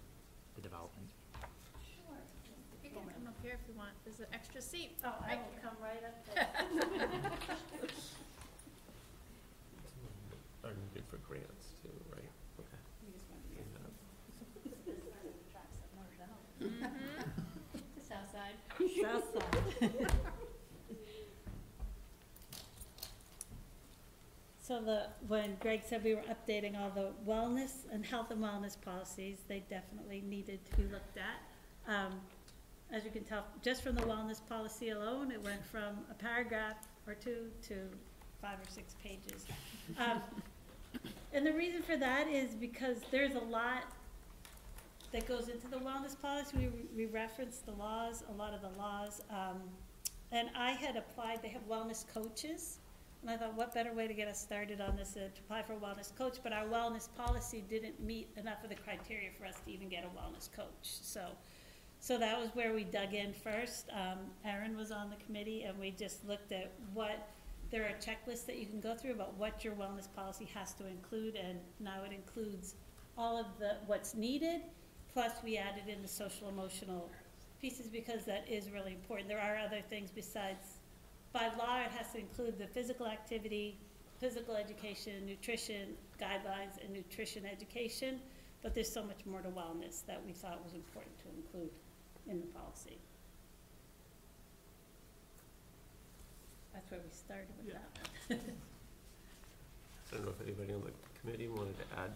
the 0.56 0.62
development. 0.62 1.10
Sure. 1.80 2.18
You 2.84 2.90
can 2.90 3.02
come 3.04 3.28
up 3.28 3.36
here 3.44 3.54
if 3.54 3.60
you 3.68 3.76
want. 3.78 3.92
There's 4.04 4.20
an 4.20 4.26
extra 4.34 4.62
seat. 4.62 4.98
Oh, 5.06 5.14
I 5.24 5.28
Thank 5.28 5.42
will 5.42 5.62
come 5.62 5.78
right 5.82 6.04
up 6.04 6.26
there. 6.34 6.48
Are 10.64 10.74
needed 10.92 11.04
for 11.10 11.18
grants 11.18 11.68
too, 11.82 11.90
right? 12.12 12.32
Okay. 12.60 12.80
Bring 13.54 13.70
that 13.76 13.86
up. 13.86 13.94
South 18.10 18.30
side. 18.34 18.58
South 19.02 19.28
side. 19.34 20.12
So 24.70 24.80
the, 24.80 25.08
when 25.28 25.58
Greg 25.60 25.82
said 25.84 26.04
we 26.04 26.14
were 26.14 26.22
updating 26.22 26.80
all 26.80 26.92
the 26.92 27.10
wellness 27.28 27.72
and 27.92 28.06
health 28.06 28.30
and 28.30 28.40
wellness 28.40 28.80
policies, 28.80 29.40
they 29.48 29.64
definitely 29.68 30.22
needed 30.30 30.60
to 30.70 30.78
be 30.78 30.84
looked 30.84 31.18
at. 31.18 31.92
Um, 31.92 32.22
as 32.92 33.04
you 33.04 33.10
can 33.10 33.24
tell, 33.24 33.46
just 33.64 33.82
from 33.82 33.96
the 33.96 34.04
wellness 34.04 34.40
policy 34.48 34.90
alone, 34.90 35.32
it 35.32 35.44
went 35.44 35.66
from 35.66 36.06
a 36.12 36.14
paragraph 36.14 36.76
or 37.08 37.16
two 37.16 37.48
to 37.64 37.90
five 38.44 38.60
or 38.60 38.70
six 38.70 38.94
pages. 39.04 39.48
Um, 39.98 40.22
and 41.34 41.44
the 41.44 41.54
reason 41.54 41.82
for 41.82 41.98
that 41.98 42.28
is 42.28 42.54
because 42.54 42.98
there's 43.10 43.34
a 43.34 43.40
lot 43.40 43.86
that 45.12 45.28
goes 45.28 45.50
into 45.50 45.68
the 45.68 45.78
wellness 45.78 46.16
policy. 46.22 46.70
We, 46.96 47.06
we 47.06 47.06
referenced 47.08 47.66
the 47.66 47.72
laws, 47.72 48.24
a 48.30 48.38
lot 48.38 48.54
of 48.54 48.62
the 48.62 48.78
laws. 48.78 49.24
Um, 49.32 49.62
and 50.32 50.50
I 50.56 50.74
had 50.74 50.96
applied, 50.96 51.42
they 51.42 51.50
have 51.50 51.68
wellness 51.68 52.06
coaches. 52.14 52.78
And 53.22 53.30
I 53.30 53.38
thought, 53.38 53.56
what 53.56 53.74
better 53.74 53.94
way 53.94 54.08
to 54.08 54.14
get 54.14 54.28
us 54.28 54.40
started 54.40 54.80
on 54.80 54.96
this 54.96 55.12
than 55.12 55.24
to 55.32 55.40
apply 55.42 55.64
for 55.64 55.74
a 55.74 55.76
wellness 55.76 56.16
coach? 56.16 56.38
But 56.42 56.54
our 56.54 56.66
wellness 56.66 57.10
policy 57.18 57.64
didn't 57.70 58.00
meet 58.00 58.30
enough 58.38 58.64
of 58.64 58.70
the 58.70 58.76
criteria 58.76 59.30
for 59.38 59.46
us 59.46 59.56
to 59.66 59.72
even 59.72 59.90
get 59.90 60.06
a 60.06 60.08
wellness 60.08 60.50
coach. 60.56 60.68
So, 60.82 61.28
so 62.00 62.18
that 62.18 62.40
was 62.40 62.50
where 62.54 62.74
we 62.74 62.86
dug 62.86 63.14
in 63.14 63.34
first. 63.34 63.90
Um, 63.92 64.20
Erin 64.46 64.78
was 64.78 64.92
on 64.92 65.10
the 65.10 65.18
committee 65.26 65.64
and 65.64 65.78
we 65.78 65.92
just 65.92 66.26
looked 66.26 66.54
at 66.54 66.72
what, 66.94 67.28
there 67.72 67.84
are 67.84 67.94
checklists 68.00 68.46
that 68.46 68.58
you 68.58 68.66
can 68.66 68.80
go 68.80 68.96
through 68.96 69.12
about 69.12 69.38
what 69.38 69.66
your 69.66 69.74
wellness 69.74 70.08
policy 70.16 70.48
has 70.54 70.74
to 70.76 70.88
include. 70.88 71.36
And 71.36 71.60
now 71.82 72.04
it 72.06 72.14
includes 72.14 72.76
all 73.18 73.38
of 73.38 73.48
the, 73.60 73.76
what's 73.86 74.16
needed, 74.16 74.62
plus 75.12 75.34
we 75.44 75.58
added 75.58 75.90
in 75.90 76.02
the 76.02 76.08
social 76.08 76.48
emotional 76.48 77.10
pieces 77.60 77.88
because 77.88 78.24
that 78.24 78.46
is 78.50 78.70
really 78.70 78.94
important. 78.94 79.28
There 79.28 79.42
are 79.42 79.58
other 79.58 79.82
things 79.90 80.10
besides 80.10 80.79
by 81.32 81.50
law, 81.58 81.80
it 81.80 81.92
has 81.92 82.12
to 82.14 82.20
include 82.20 82.58
the 82.58 82.68
physical 82.68 83.08
activity, 83.08 83.78
physical 84.20 84.56
education, 84.56 85.26
nutrition 85.26 85.96
guidelines, 86.20 86.84
and 86.84 86.94
nutrition 86.94 87.46
education, 87.46 88.20
but 88.62 88.74
there's 88.74 88.92
so 88.92 89.04
much 89.04 89.26
more 89.26 89.42
to 89.42 89.50
wellness 89.50 90.06
that 90.08 90.22
we 90.26 90.34
thought 90.34 90.64
was 90.64 90.74
important 90.74 91.18
to 91.20 91.26
include 91.36 91.72
in 92.28 92.42
the 92.42 92.48
policy. 92.48 92.98
That's 96.74 96.92
where 96.92 97.00
we 97.00 97.10
started 97.12 97.48
with 97.58 97.74
that. 97.74 98.40
I 100.12 100.16
don't 100.16 100.26
know 100.26 100.32
if 100.32 100.46
anybody 100.46 100.74
on 100.74 100.82
the 100.82 100.92
committee 101.20 101.48
wanted 101.48 101.78
to 101.78 102.00
add 102.00 102.12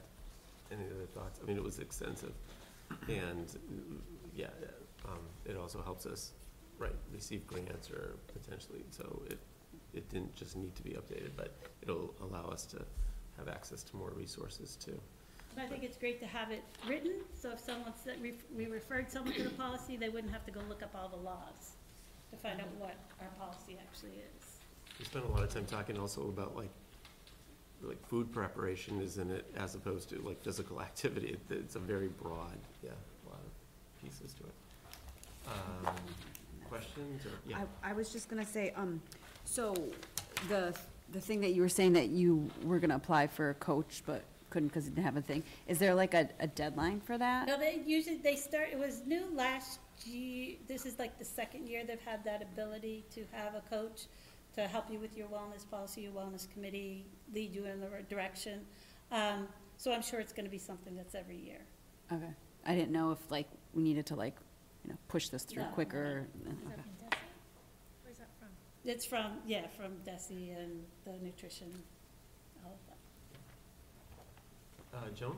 any 0.72 0.86
other 0.86 1.06
thoughts. 1.14 1.40
I 1.42 1.48
mean, 1.48 1.58
it 1.58 1.64
was 1.64 1.80
extensive. 1.80 2.34
And, 3.08 3.46
yeah, 4.36 4.48
um, 5.06 5.20
it 5.46 5.58
also 5.58 5.82
helps 5.82 6.06
us, 6.06 6.32
right, 6.84 6.96
receive 7.14 7.46
grants 7.48 7.90
or 7.90 8.16
potentially, 8.34 8.84
so 8.92 9.22
it, 9.30 9.40
it 9.94 10.10
didn't 10.10 10.36
just 10.36 10.56
need 10.56 10.76
to 10.76 10.84
be 10.84 10.92
updated, 10.92 11.32
but 11.36 11.54
it'll 11.82 12.14
allow 12.22 12.46
us 12.50 12.66
to 12.68 12.78
have 13.38 13.48
access 13.48 13.84
to 13.84 13.96
more 13.96 14.12
resources 14.16 14.76
too. 14.76 15.00
But 15.56 15.66
I 15.66 15.68
think 15.68 15.84
it's 15.84 15.98
great 15.98 16.20
to 16.20 16.26
have 16.28 16.52
it 16.52 16.64
written, 16.88 17.14
so 17.40 17.52
if 17.52 17.60
someone 17.60 17.94
said, 18.04 18.18
we 18.56 18.66
referred 18.66 19.12
someone 19.12 19.34
to 19.36 19.44
the 19.44 19.50
policy, 19.52 19.98
they 19.98 20.10
wouldn't 20.10 20.34
have 20.34 20.46
to 20.46 20.52
go 20.52 20.60
look 20.68 20.82
up 20.84 20.92
all 20.96 21.10
the 21.10 21.24
laws 21.24 21.74
to 22.32 22.38
find 22.38 22.60
out 22.60 22.68
what 22.80 22.96
our 23.22 23.28
policy 23.40 23.78
actually 23.80 24.18
is. 24.38 24.58
We 25.00 25.06
spent 25.06 25.26
a 25.26 25.28
lot 25.28 25.44
of 25.44 25.50
time 25.54 25.66
talking 25.66 25.98
also 26.00 26.22
about 26.24 26.56
like, 26.56 26.72
like 27.84 28.04
food 28.08 28.32
preparation 28.32 29.02
is 29.02 29.18
in 29.18 29.30
it 29.30 29.46
as 29.56 29.76
opposed 29.76 30.10
to 30.10 30.20
like 30.22 30.42
physical 30.44 30.82
activity. 30.90 31.38
It- 31.50 31.56
It's 31.56 31.76
a 31.76 31.80
very 31.80 32.08
broad, 32.08 32.58
yeah, 32.84 32.90
a 32.92 33.30
lot 33.30 33.40
of 33.40 34.02
pieces 34.02 34.34
to 34.36 34.44
it. 34.44 34.54
Questions 36.94 37.26
or, 37.26 37.32
yeah, 37.48 37.64
I, 37.84 37.92
I 37.92 37.94
was 37.94 38.12
just 38.12 38.30
gonna 38.30 38.46
say, 38.46 38.74
um, 38.76 39.02
so 39.46 39.74
the, 40.48 40.76
the 41.12 41.22
thing 41.22 41.42
that 41.42 41.52
you 41.54 41.62
were 41.62 41.70
saying 41.70 41.94
that 41.94 42.10
you 42.10 42.50
were 42.64 42.80
gonna 42.80 42.96
apply 42.96 43.28
for 43.28 43.50
a 43.50 43.54
coach, 43.56 44.04
but 44.06 44.24
couldn't 44.50 44.68
because 44.68 44.86
you 44.86 44.92
didn't 44.92 45.06
have 45.06 45.18
a 45.18 45.22
thing, 45.22 45.44
is 45.68 45.80
there 45.80 45.96
like 45.96 46.14
a, 46.14 46.30
a 46.40 46.48
deadline 46.48 47.02
for 47.02 47.18
that? 47.18 47.48
No, 47.48 47.58
they 47.58 47.82
usually, 47.86 48.18
they 48.18 48.36
start, 48.36 48.70
it 48.72 48.78
was 48.78 49.02
new 49.06 49.26
last 49.34 49.80
you, 50.06 50.56
this 50.68 50.86
is 50.86 51.00
like 51.00 51.18
the 51.18 51.26
second 51.26 51.68
year 51.68 51.84
they've 51.86 52.02
had 52.02 52.24
that 52.26 52.42
ability 52.42 53.06
to 53.14 53.24
have 53.32 53.56
a 53.56 53.62
coach 53.70 54.08
to 54.56 54.68
help 54.68 54.92
you 54.92 55.00
with 55.00 55.18
your 55.18 55.28
wellness 55.28 55.70
policy, 55.70 56.02
your 56.02 56.12
wellness 56.12 56.52
committee, 56.52 57.06
lead 57.34 57.54
you 57.54 57.66
in 57.66 57.80
the 57.80 57.90
right 57.90 58.10
direction. 58.10 58.62
Um, 59.12 59.48
so 59.78 59.92
I'm 59.92 60.02
sure 60.02 60.20
it's 60.20 60.34
gonna 60.34 60.50
be 60.50 60.58
something 60.58 60.96
that's 60.96 61.16
every 61.16 61.38
year. 61.38 61.62
Okay. 62.12 62.34
I 62.66 62.76
didn't 62.76 62.92
know 62.92 63.12
if 63.12 63.32
like, 63.32 63.48
we 63.74 63.82
needed 63.82 64.06
to 64.08 64.16
like, 64.16 64.36
you 64.86 64.92
know, 64.92 64.98
push 65.08 65.30
this 65.30 65.44
through 65.44 65.64
No, 65.64 65.70
no. 65.70 65.74
quicker. 65.76 66.28
Is 66.36 66.44
that 66.44 66.50
Okay. 66.52 66.74
from 66.76 66.92
Desi? 67.08 67.18
Where's 68.04 68.18
that 68.18 68.30
from? 68.40 68.50
It's 68.84 69.06
from, 69.06 69.42
yeah, 69.46 69.68
from 69.68 69.96
Desi 70.06 70.56
and 70.58 70.86
the 71.06 71.14
nutrition, 71.26 71.72
all 72.66 72.74
of 72.74 72.80
that. 72.88 72.98
Uh, 74.98 75.10
Joan? 75.12 75.38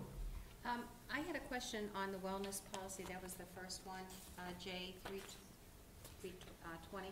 Um, 0.66 0.84
I 1.12 1.20
had 1.20 1.36
a 1.36 1.40
question 1.42 1.90
on 1.96 2.12
the 2.12 2.18
wellness 2.20 2.62
policy, 2.74 3.04
that 3.10 3.22
was 3.22 3.34
the 3.36 3.46
first 3.60 3.82
one, 3.86 4.02
uh, 4.40 4.42
J 4.60 4.96
three, 5.06 5.22
three, 6.22 6.34
uh, 6.66 6.70
twenty. 6.90 7.12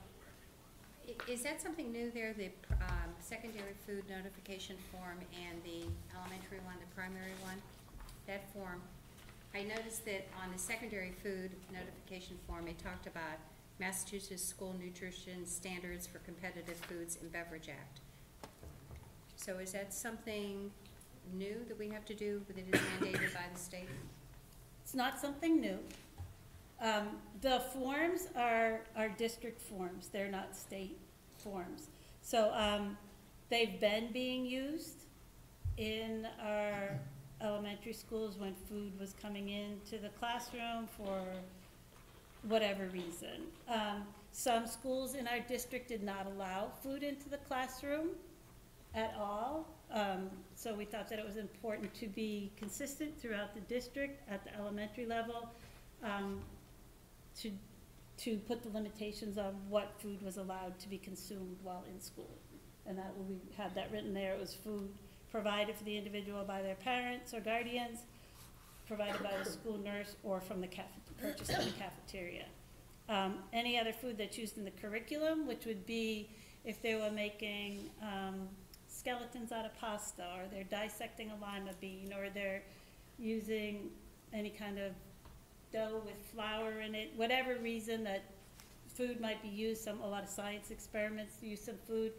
I- 1.08 1.32
Is 1.32 1.44
that 1.44 1.62
something 1.62 1.92
new 1.92 2.10
there, 2.12 2.34
the, 2.34 2.50
um, 2.82 3.14
secondary 3.20 3.74
food 3.86 4.08
notification 4.10 4.78
form 4.92 5.20
and 5.48 5.62
the 5.64 5.86
elementary 6.18 6.60
one, 6.62 6.76
the 6.80 6.96
primary 6.96 7.34
one? 7.44 7.62
That 8.26 8.50
form, 8.54 8.82
I 9.56 9.62
noticed 9.62 10.06
that 10.06 10.28
on 10.44 10.52
the 10.52 10.58
secondary 10.58 11.12
food 11.12 11.52
notification 11.72 12.38
form, 12.48 12.68
it 12.68 12.80
talked 12.80 13.06
about 13.06 13.38
Massachusetts 13.80 14.44
School 14.44 14.76
Nutrition 14.84 15.46
Standards 15.46 16.08
for 16.08 16.18
Competitive 16.20 16.76
Foods 16.78 17.20
and 17.22 17.32
Beverage 17.32 17.70
Act. 17.70 18.00
So 19.36 19.60
is 19.60 19.74
that 19.74 19.94
something 19.94 20.72
new 21.34 21.56
that 21.68 21.78
we 21.78 21.90
have 21.90 22.06
to 22.06 22.16
do, 22.16 22.42
that 22.48 22.58
is 22.58 22.82
mandated 22.82 23.34
by 23.34 23.44
the 23.54 23.60
state? 23.60 23.90
It's 24.84 24.96
not 24.96 25.20
something 25.20 25.62
new. 25.62 25.78
Um, 26.82 27.10
the 27.42 27.60
forms 27.74 28.28
are, 28.36 28.82
are 28.96 29.10
district 29.10 29.62
forms, 29.62 30.08
they're 30.08 30.32
not 30.32 30.56
state 30.56 30.98
forms. 31.38 31.90
So, 32.22 32.52
um, 32.56 32.98
they've 33.50 33.80
been 33.80 34.12
being 34.12 34.46
used 34.46 35.04
in 35.78 36.28
our 36.42 37.00
elementary 37.44 37.94
schools 37.94 38.38
when 38.38 38.54
food 38.70 38.98
was 39.00 39.14
coming 39.22 39.50
into 39.50 39.98
the 39.98 40.10
classroom 40.20 40.88
for 40.98 41.22
whatever 42.44 42.86
reason. 42.88 43.48
Um, 43.68 44.04
some 44.32 44.66
schools 44.66 45.16
in 45.16 45.28
our 45.28 45.40
district 45.40 45.88
did 45.88 46.04
not 46.04 46.26
allow 46.26 46.72
food 46.82 47.04
into 47.04 47.30
the 47.30 47.38
classroom 47.38 48.10
at 48.96 49.14
all. 49.20 49.68
Um, 49.92 50.30
so 50.56 50.74
we 50.74 50.86
thought 50.86 51.10
that 51.10 51.20
it 51.20 51.26
was 51.26 51.38
important 51.38 51.94
to 51.96 52.08
be 52.08 52.52
consistent 52.58 53.20
throughout 53.20 53.54
the 53.54 53.62
district 53.62 54.28
at 54.30 54.44
the 54.44 54.56
elementary 54.56 55.06
level, 55.06 55.50
um, 56.04 56.42
to, 57.40 57.52
to 58.18 58.38
put 58.38 58.64
the 58.64 58.70
limitations 58.70 59.38
on 59.38 59.56
what 59.70 59.94
food 60.00 60.22
was 60.22 60.38
allowed 60.38 60.80
to 60.80 60.90
be 60.90 60.98
consumed 60.98 61.58
while 61.64 61.84
in 61.94 62.00
school. 62.02 62.38
And 62.86 62.98
that, 62.98 63.14
we 63.30 63.38
had 63.56 63.74
that 63.76 63.92
written 63.92 64.14
there, 64.14 64.34
it 64.34 64.40
was 64.40 64.54
food 64.54 64.90
provided 65.34 65.76
for 65.76 65.84
the 65.84 65.98
individual 65.98 66.44
by 66.44 66.62
their 66.62 66.76
parents 66.76 67.34
or 67.34 67.40
guardians, 67.40 68.02
provided 68.88 69.22
by 69.24 69.34
the 69.44 69.50
school 69.50 69.80
nurse, 69.80 70.16
or 70.24 70.40
from 70.40 70.62
the 70.62 70.68
caf, 70.68 70.86
purchased 71.20 71.52
from 71.52 71.66
the 71.66 71.72
cafeteria. 71.72 72.46
Um, 73.10 73.40
any 73.52 73.80
other 73.80 73.92
food 73.92 74.16
that's 74.20 74.38
used 74.38 74.60
in 74.60 74.64
the 74.64 74.72
curriculum, 74.72 75.48
which 75.48 75.66
would 75.66 75.88
be 75.88 76.30
if 76.64 76.82
they 76.84 76.94
were 76.94 77.10
making, 77.10 77.90
um, 78.02 78.48
skeletons 78.88 79.52
out 79.52 79.66
of 79.66 79.76
pasta, 79.80 80.24
or 80.38 80.44
they're 80.52 80.66
dissecting 80.66 81.32
a 81.32 81.36
lima 81.42 81.72
bean, 81.82 82.14
or 82.14 82.30
they're 82.30 82.62
using 83.18 83.90
any 84.34 84.52
kind 84.52 84.78
of 84.78 84.92
dough 85.74 86.04
with 86.06 86.16
flour 86.32 86.82
in 86.82 86.94
it, 86.94 87.12
whatever 87.16 87.56
reason 87.58 88.04
that 88.04 88.24
food 88.88 89.20
might 89.20 89.42
be 89.42 89.50
used, 89.50 89.82
some, 89.84 90.00
a 90.02 90.08
lot 90.08 90.22
of 90.22 90.30
science 90.30 90.70
experiments 90.70 91.38
use 91.42 91.60
some 91.60 91.78
food, 91.88 92.12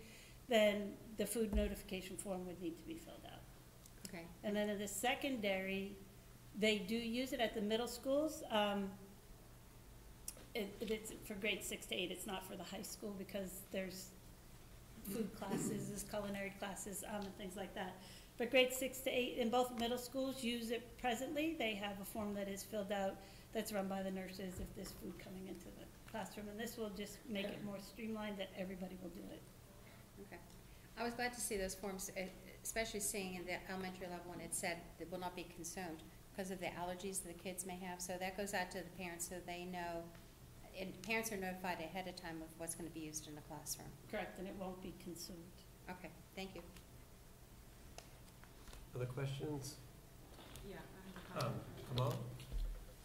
then 0.49 0.93
the 1.17 1.27
food 1.27 1.55
notification 1.55 2.17
form 2.17 2.47
would 2.47 2.61
need 2.61 2.79
to 2.79 2.85
be 2.85 2.95
filled 2.95 3.25
out. 3.27 3.41
Okay, 4.09 4.25
And 4.43 4.55
then 4.55 4.69
in 4.69 4.79
the 4.79 4.89
secondary, 4.89 5.97
they 6.59 6.79
do 6.79 6.95
use 6.95 7.33
it 7.33 7.41
at 7.41 7.55
the 7.55 7.61
middle 7.61 7.89
schools. 7.89 8.43
Um, 8.51 8.91
it, 10.55 10.73
it's 10.81 11.13
for 11.25 11.35
grade 11.35 11.65
six 11.65 11.87
to 11.87 11.95
eight, 11.95 12.11
it's 12.11 12.27
not 12.27 12.47
for 12.47 12.57
the 12.57 12.63
high 12.63 12.83
school 12.83 13.15
because 13.19 13.63
there's 13.73 14.11
food 15.13 15.29
classes, 15.37 15.89
there's 15.89 16.05
culinary 16.05 16.53
classes, 16.59 17.05
um, 17.09 17.23
and 17.23 17.37
things 17.37 17.57
like 17.57 17.75
that. 17.75 17.97
But 18.39 18.51
grade 18.51 18.73
six 18.73 19.01
to 19.01 19.11
eight, 19.11 19.37
in 19.39 19.51
both 19.51 19.79
middle 19.79 19.99
schools 19.99 20.43
use 20.43 20.71
it 20.71 20.97
presently. 20.99 21.57
They 21.59 21.75
have 21.75 22.01
a 22.01 22.05
form 22.05 22.35
that 22.35 22.49
is 22.49 22.63
filled 22.63 22.93
out 22.93 23.17
that's 23.53 23.73
run 23.73 23.87
by 23.87 24.03
the 24.03 24.11
nurses 24.11 24.61
if 24.61 24.75
there's 24.75 24.93
food 25.03 25.15
coming 25.23 25.47
into 25.47 25.67
the 25.67 25.85
classroom. 26.11 26.49
And 26.49 26.59
this 26.59 26.77
will 26.77 26.91
just 26.91 27.19
make 27.29 27.47
it 27.47 27.65
more 27.65 27.79
streamlined 27.81 28.39
that 28.39 28.51
everybody 28.59 28.97
will 29.03 29.11
do 29.11 29.23
it. 29.31 29.43
Okay. 30.23 30.41
I 30.99 31.03
was 31.05 31.15
glad 31.15 31.33
to 31.35 31.41
see 31.41 31.57
those 31.57 31.75
forms, 31.75 32.11
especially 32.63 33.01
seeing 33.01 33.35
in 33.35 33.45
the 33.45 33.57
elementary 33.71 34.07
level 34.07 34.27
when 34.31 34.41
it 34.41 34.55
said 34.55 34.79
it 35.01 35.11
will 35.11 35.19
not 35.19 35.35
be 35.35 35.47
consumed 35.55 36.03
because 36.31 36.51
of 36.51 36.61
the 36.61 36.67
allergies 36.67 37.23
that 37.23 37.37
the 37.37 37.43
kids 37.43 37.67
may 37.67 37.77
have. 37.77 38.01
So 38.01 38.17
that 38.19 38.37
goes 38.37 38.55
out 38.55 38.71
to 38.73 38.79
the 38.79 38.91
parents 39.03 39.29
so 39.29 39.37
they 39.47 39.65
know, 39.65 40.03
and 40.79 40.91
parents 41.03 41.33
are 41.33 41.37
notified 41.37 41.79
ahead 41.81 42.07
of 42.09 42.17
time 42.17 42.41
of 42.43 42.49
what's 42.59 42.75
gonna 42.75 42.91
be 42.91 43.01
used 43.01 43.27
in 43.29 43.35
the 43.35 43.41
classroom. 43.43 43.89
Correct, 44.11 44.39
and 44.39 44.47
it 44.47 44.55
won't 44.59 44.81
be 44.83 44.95
consumed. 45.03 45.39
Okay, 45.91 46.11
thank 46.37 46.55
you. 46.55 46.63
Other 48.95 49.07
questions? 49.07 49.77
Yeah, 50.69 50.77
I 50.77 51.35
have 51.35 51.43
a 51.43 51.47
Um, 51.47 51.53
comment. 51.97 52.15
Kamal? 52.15 52.19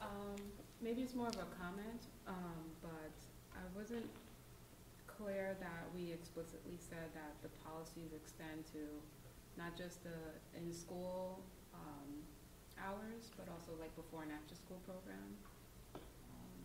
Um, 0.01 0.51
maybe 0.81 1.01
it's 1.01 1.15
more 1.15 1.27
of 1.27 1.35
a 1.35 1.45
comment, 1.59 2.01
um, 2.27 2.71
but 2.81 3.11
I 3.55 3.61
wasn't 3.75 4.05
clear 5.19 5.59
that 5.59 5.83
we 5.91 6.15
explicitly 6.15 6.79
said 6.79 7.11
that 7.11 7.35
the 7.43 7.51
policies 7.67 8.15
extend 8.15 8.63
to 8.71 8.87
not 9.59 9.75
just 9.75 9.99
the 10.07 10.15
in-school, 10.55 11.43
um, 11.75 12.23
hours, 12.79 13.27
but 13.35 13.51
also 13.51 13.75
like 13.83 13.91
before 13.99 14.23
and 14.23 14.31
after-school 14.31 14.79
program. 14.87 15.35
Um, 16.31 16.59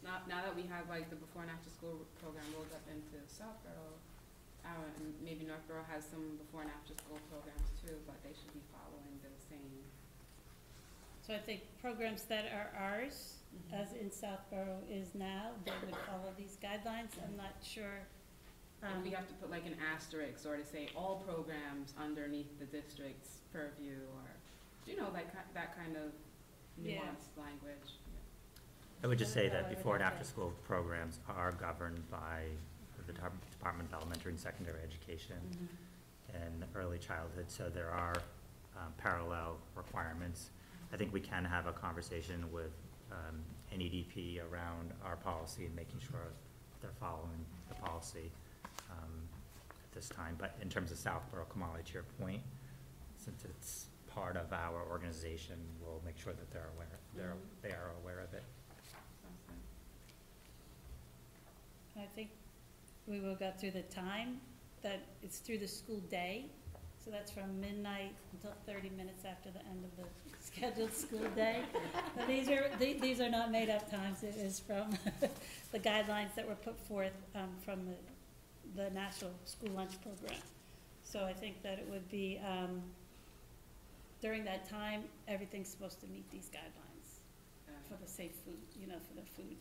Now, 0.00 0.24
now 0.24 0.40
that 0.40 0.56
we 0.56 0.64
have 0.72 0.88
like 0.88 1.12
the 1.12 1.20
before 1.20 1.44
and 1.44 1.52
after-school 1.52 2.08
program 2.24 2.48
rolled 2.56 2.72
up 2.72 2.88
into 2.88 3.20
Southborough, 3.28 4.00
uh, 4.64 4.88
and 4.96 5.12
maybe 5.20 5.44
Northborough 5.44 5.84
has 5.92 6.08
some 6.08 6.40
before 6.40 6.64
and 6.64 6.72
after-school 6.72 7.20
programs 7.28 7.68
too, 7.84 8.00
but 8.08 8.16
they 8.24 8.32
should 8.32 8.52
be 8.56 8.64
following 8.72 9.20
the 9.20 9.32
same. 9.36 9.84
So 11.28 11.34
I 11.34 11.38
think 11.40 11.60
programs 11.82 12.22
that 12.24 12.46
are 12.46 12.70
ours, 12.80 13.34
as 13.70 13.92
in 14.00 14.10
Southborough 14.10 14.78
is 14.90 15.14
now, 15.14 15.50
they 15.66 15.72
would 15.84 15.94
follow 16.06 16.32
these 16.38 16.56
guidelines. 16.62 17.10
I'm 17.22 17.36
not 17.36 17.52
sure. 17.62 18.00
If 18.82 18.88
um, 18.88 19.02
we 19.04 19.10
have 19.10 19.28
to 19.28 19.34
put 19.34 19.50
like 19.50 19.66
an 19.66 19.74
asterisk 19.94 20.46
or 20.46 20.56
to 20.56 20.64
say 20.64 20.88
all 20.96 21.22
programs 21.28 21.92
underneath 22.02 22.58
the 22.58 22.64
district's 22.64 23.40
purview 23.52 23.92
or, 24.16 24.24
you 24.86 24.96
know, 24.96 25.08
like 25.12 25.30
ki- 25.30 25.38
that 25.52 25.76
kind 25.76 25.96
of 25.96 26.12
Yeah. 26.82 27.00
nuanced 27.00 27.36
language. 27.36 27.92
I 29.04 29.06
would 29.06 29.18
just 29.18 29.34
say 29.34 29.50
that 29.50 29.68
before 29.68 29.96
and 29.96 30.02
after-school 30.02 30.54
programs 30.66 31.18
are 31.28 31.52
governed 31.52 32.08
by 32.10 32.44
the 32.96 33.12
Detar- 33.12 33.32
Department 33.50 33.90
of 33.92 34.00
Elementary 34.00 34.32
and 34.32 34.40
Secondary 34.40 34.80
Education 34.82 35.36
and 36.32 36.64
early 36.74 36.98
childhood, 36.98 37.50
so 37.50 37.68
there 37.68 37.90
are 37.90 38.14
um, 38.78 38.92
parallel 38.96 39.58
requirements. 39.76 40.50
I 40.92 40.96
think 40.96 41.12
we 41.12 41.20
can 41.20 41.44
have 41.44 41.66
a 41.66 41.72
conversation 41.72 42.50
with 42.52 42.72
um, 43.12 43.40
NEDP 43.74 44.40
around 44.50 44.92
our 45.04 45.16
policy 45.16 45.66
and 45.66 45.74
making 45.76 46.00
sure 46.00 46.28
they're 46.80 46.90
following 47.00 47.44
the 47.68 47.74
policy 47.74 48.30
um, 48.90 49.12
at 49.70 49.92
this 49.92 50.08
time. 50.08 50.36
But 50.38 50.56
in 50.62 50.68
terms 50.68 50.90
of 50.90 50.98
Southborough, 50.98 51.46
Kamali, 51.54 51.84
to 51.84 51.92
your 51.92 52.04
point, 52.20 52.40
since 53.16 53.44
it's 53.44 53.86
part 54.06 54.36
of 54.36 54.52
our 54.52 54.82
organization, 54.90 55.56
we'll 55.82 56.00
make 56.04 56.18
sure 56.18 56.32
that 56.32 56.50
they're 56.50 56.70
aware, 56.74 56.98
they're, 57.14 57.34
Mhm. 57.34 57.62
they 57.62 57.70
are 57.70 57.92
aware 58.02 58.20
of 58.20 58.32
it. 58.32 58.42
I 61.96 62.06
think 62.14 62.30
we 63.06 63.18
will 63.20 63.34
go 63.34 63.50
through 63.58 63.72
the 63.72 63.82
time, 63.82 64.40
that 64.82 65.00
it's 65.22 65.40
through 65.40 65.58
the 65.58 65.66
school 65.66 65.98
day. 66.08 66.48
So 67.08 67.12
that's 67.12 67.30
from 67.30 67.58
midnight 67.58 68.12
until 68.34 68.52
thirty 68.66 68.90
minutes 68.90 69.24
after 69.24 69.48
the 69.50 69.60
end 69.60 69.82
of 69.82 69.96
the 69.96 70.04
scheduled 70.44 70.92
school 70.92 71.26
day. 71.34 71.62
But 72.14 72.26
these 72.26 72.50
are, 72.50 72.68
the- 72.78 72.98
these 73.00 73.18
are 73.22 73.30
not 73.30 73.50
made-up 73.50 73.90
times, 73.90 74.22
it 74.22 74.36
is 74.36 74.60
from 74.60 74.90
the 75.72 75.78
guidelines 75.78 76.34
that 76.36 76.46
were 76.46 76.54
put 76.56 76.78
forth 76.80 77.14
um, 77.34 77.48
from 77.64 77.86
the, 77.86 78.82
the 78.82 78.90
National 78.90 79.30
School 79.46 79.70
Lunch 79.70 79.98
Program. 80.02 80.38
So 81.02 81.24
I 81.24 81.32
think 81.32 81.62
that 81.62 81.78
it 81.78 81.88
would 81.90 82.06
be, 82.10 82.38
um, 82.46 82.82
during 84.20 84.44
that 84.44 84.68
time, 84.68 85.04
everything's 85.28 85.70
supposed 85.70 86.00
to 86.00 86.06
meet 86.08 86.30
these 86.30 86.50
guidelines 86.52 87.20
for 87.88 87.96
the 88.04 88.06
safe 88.10 88.32
food, 88.44 88.58
you 88.78 88.86
know, 88.86 88.98
for 89.08 89.14
the 89.14 89.26
food. 89.34 89.56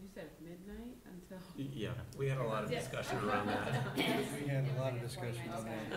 You 0.00 0.08
said 0.14 0.30
midnight 0.42 0.96
until? 1.04 1.38
Yeah, 1.56 1.90
we 2.16 2.28
had 2.28 2.38
a 2.38 2.44
lot 2.44 2.64
of 2.64 2.70
Yeah. 2.70 2.78
discussion 2.80 3.18
around 3.18 3.48
that. 3.48 3.96
We 3.96 4.46
had 4.48 4.64
a 4.76 4.80
lot 4.80 4.92
of 4.94 5.00
discussion 5.00 5.48
on 5.54 5.64
that. 5.64 5.90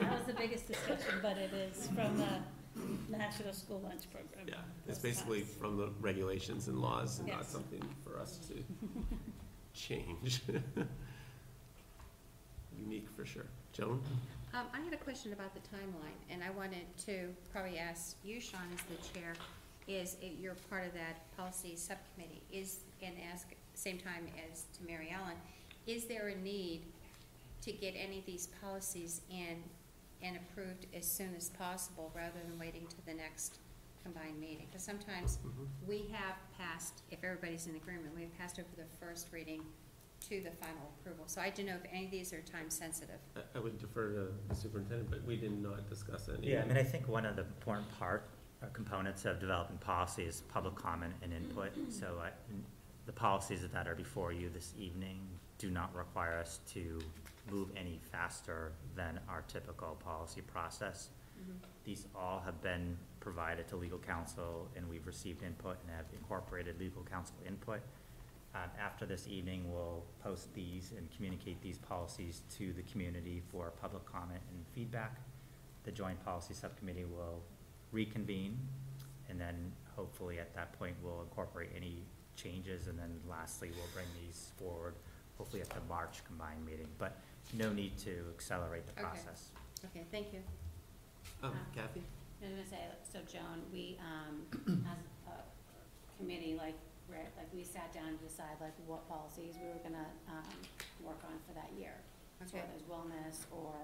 That 0.00 0.18
was 0.18 0.26
the 0.26 0.32
biggest 0.32 0.66
discussion, 0.66 1.18
but 1.22 1.36
it 1.36 1.52
is 1.52 1.86
from 1.88 2.16
the 2.18 2.40
National 3.16 3.52
School 3.52 3.80
Lunch 3.80 4.10
Program. 4.10 4.46
Yeah, 4.48 4.54
it's 4.86 4.98
those 4.98 5.02
basically 5.12 5.42
from 5.42 5.76
the 5.76 5.90
regulations 6.00 6.68
and 6.68 6.78
laws 6.80 7.18
and 7.18 7.28
not 7.28 7.38
Yes. 7.40 7.48
something 7.50 7.82
for 8.04 8.18
us 8.18 8.38
to 8.48 8.64
change. 9.74 10.40
Unique 12.78 13.08
for 13.16 13.24
sure. 13.26 13.46
Joan? 13.72 14.00
Um, 14.54 14.66
I 14.72 14.80
had 14.80 14.92
a 14.94 14.96
question 14.96 15.32
about 15.34 15.52
the 15.54 15.60
timeline, 15.60 16.16
and 16.30 16.42
I 16.42 16.50
wanted 16.50 16.86
to 17.06 17.34
probably 17.52 17.78
ask 17.78 18.16
you, 18.24 18.40
Sean, 18.40 18.60
as 18.72 18.80
the 18.84 18.96
chair, 19.18 19.34
is, 19.88 20.16
it- 20.20 20.38
you're 20.38 20.54
part 20.68 20.86
of 20.86 20.92
that 20.94 21.34
policy 21.36 21.74
subcommittee, 21.74 22.42
is, 22.52 22.80
and 23.02 23.14
ask, 23.32 23.48
same 23.74 23.98
time 23.98 24.28
as 24.50 24.64
to 24.76 24.84
Mary 24.86 25.10
Ellen, 25.12 25.36
is 25.86 26.04
there 26.04 26.28
a 26.28 26.36
need 26.36 26.82
to 27.62 27.72
get 27.72 27.94
any 27.96 28.18
of 28.18 28.26
these 28.26 28.48
policies 28.60 29.22
in 29.30 29.62
and 30.22 30.36
approved 30.36 30.86
as 30.94 31.06
soon 31.06 31.34
as 31.36 31.48
possible, 31.50 32.12
rather 32.14 32.38
than 32.48 32.58
waiting 32.58 32.86
to 32.88 33.06
the 33.06 33.14
next 33.14 33.58
combined 34.02 34.38
meeting? 34.40 34.66
Because 34.70 34.84
sometimes 34.84 35.38
mm-hmm. 35.38 35.64
we 35.86 36.08
have 36.12 36.36
passed, 36.58 37.02
if 37.10 37.22
everybody's 37.24 37.66
in 37.66 37.76
agreement, 37.76 38.14
we've 38.14 38.36
passed 38.38 38.58
over 38.58 38.68
the 38.76 38.84
first 39.04 39.28
reading 39.32 39.62
to 40.28 40.40
the 40.40 40.50
final 40.50 40.92
approval. 41.00 41.24
So 41.26 41.40
I 41.40 41.50
don't 41.50 41.66
know 41.66 41.76
if 41.76 41.88
any 41.92 42.06
of 42.06 42.10
these 42.10 42.32
are 42.32 42.40
time 42.42 42.68
sensitive. 42.68 43.20
I, 43.36 43.40
I 43.56 43.60
would 43.60 43.78
defer 43.78 44.12
to 44.12 44.28
the 44.48 44.54
superintendent, 44.54 45.10
but 45.10 45.24
we 45.24 45.36
did 45.36 45.62
not 45.62 45.88
discuss 45.88 46.28
any. 46.28 46.50
Yeah, 46.52 46.62
I 46.62 46.66
mean, 46.66 46.76
I 46.76 46.82
think 46.82 47.06
one 47.08 47.24
of 47.24 47.36
the 47.36 47.42
important 47.42 47.86
part, 47.98 48.22
or 48.22 48.37
Uh, 48.60 48.66
components 48.72 49.24
of 49.24 49.38
developing 49.38 49.78
policies, 49.78 50.42
public 50.52 50.74
comment 50.74 51.14
and 51.22 51.32
input. 51.32 51.70
So 51.90 52.16
uh, 52.18 52.24
I, 52.24 52.30
the 53.06 53.12
policies 53.12 53.60
that 53.72 53.86
are 53.86 53.94
before 53.94 54.32
you 54.32 54.50
this 54.50 54.74
evening 54.76 55.20
do 55.58 55.70
not 55.70 55.94
require 55.94 56.36
us 56.38 56.58
to 56.72 56.98
move 57.48 57.68
any 57.76 58.00
faster 58.10 58.72
than 58.96 59.20
our 59.28 59.44
typical 59.46 59.96
policy 60.04 60.40
process. 60.40 61.10
Mm-hmm. 61.40 61.52
These 61.84 62.06
all 62.16 62.42
have 62.44 62.60
been 62.60 62.96
provided 63.20 63.68
to 63.68 63.76
legal 63.76 63.98
counsel, 63.98 64.68
and 64.74 64.88
we've 64.88 65.06
received 65.06 65.44
input 65.44 65.76
and 65.86 65.96
have 65.96 66.06
incorporated 66.12 66.80
legal 66.80 67.04
counsel 67.08 67.36
input. 67.46 67.80
Um, 68.56 68.70
after 68.80 69.06
this 69.06 69.28
evening, 69.28 69.72
we'll 69.72 70.02
post 70.24 70.52
these 70.52 70.92
and 70.96 71.08
communicate 71.14 71.62
these 71.62 71.78
policies 71.78 72.42
to 72.56 72.72
the 72.72 72.82
community 72.90 73.40
for 73.52 73.70
public 73.80 74.04
comment 74.04 74.40
and 74.52 74.66
feedback. 74.74 75.20
The 75.84 75.92
joint 75.92 76.22
policy 76.24 76.54
subcommittee 76.54 77.04
will 77.04 77.40
reconvene, 77.92 78.58
and 79.28 79.40
then 79.40 79.72
hopefully 79.96 80.38
at 80.38 80.54
that 80.54 80.72
point, 80.78 80.94
we'll 81.02 81.22
incorporate 81.22 81.70
any 81.76 82.02
changes, 82.36 82.86
and 82.86 82.98
then 82.98 83.18
lastly, 83.28 83.70
we'll 83.74 83.90
bring 83.94 84.06
these 84.24 84.52
forward, 84.56 84.94
hopefully 85.36 85.62
at 85.62 85.70
the 85.70 85.80
March 85.88 86.24
combined 86.26 86.64
meeting, 86.64 86.88
but 86.98 87.18
no 87.54 87.72
need 87.72 87.96
to 87.98 88.24
accelerate 88.34 88.86
the 88.86 88.92
Okay. 88.92 89.02
process. 89.02 89.50
Okay, 89.86 90.04
thank 90.10 90.32
you. 90.32 90.42
Um, 91.42 91.52
Uh, 91.52 91.74
Kathy? 91.74 92.02
I 92.42 92.44
was 92.46 92.54
gonna 92.54 92.66
say, 92.68 92.88
so 93.12 93.20
Joan, 93.22 93.62
we, 93.72 93.98
um, 93.98 94.46
as 94.86 94.98
a 95.32 95.42
committee, 96.18 96.54
like, 96.56 96.74
we're, 97.08 97.16
like, 97.36 97.52
we 97.52 97.64
sat 97.64 97.92
down 97.92 98.16
to 98.18 98.24
decide, 98.24 98.60
like, 98.60 98.74
what 98.86 99.08
policies 99.08 99.54
we 99.60 99.66
were 99.68 99.80
gonna, 99.82 100.06
um, 100.28 100.44
work 101.04 101.18
on 101.24 101.38
for 101.46 101.54
that 101.54 101.72
year. 101.72 101.94
So 102.38 102.44
Okay. 102.44 102.60
whether 102.60 102.72
it's 102.74 102.84
wellness, 102.84 103.46
or 103.50 103.74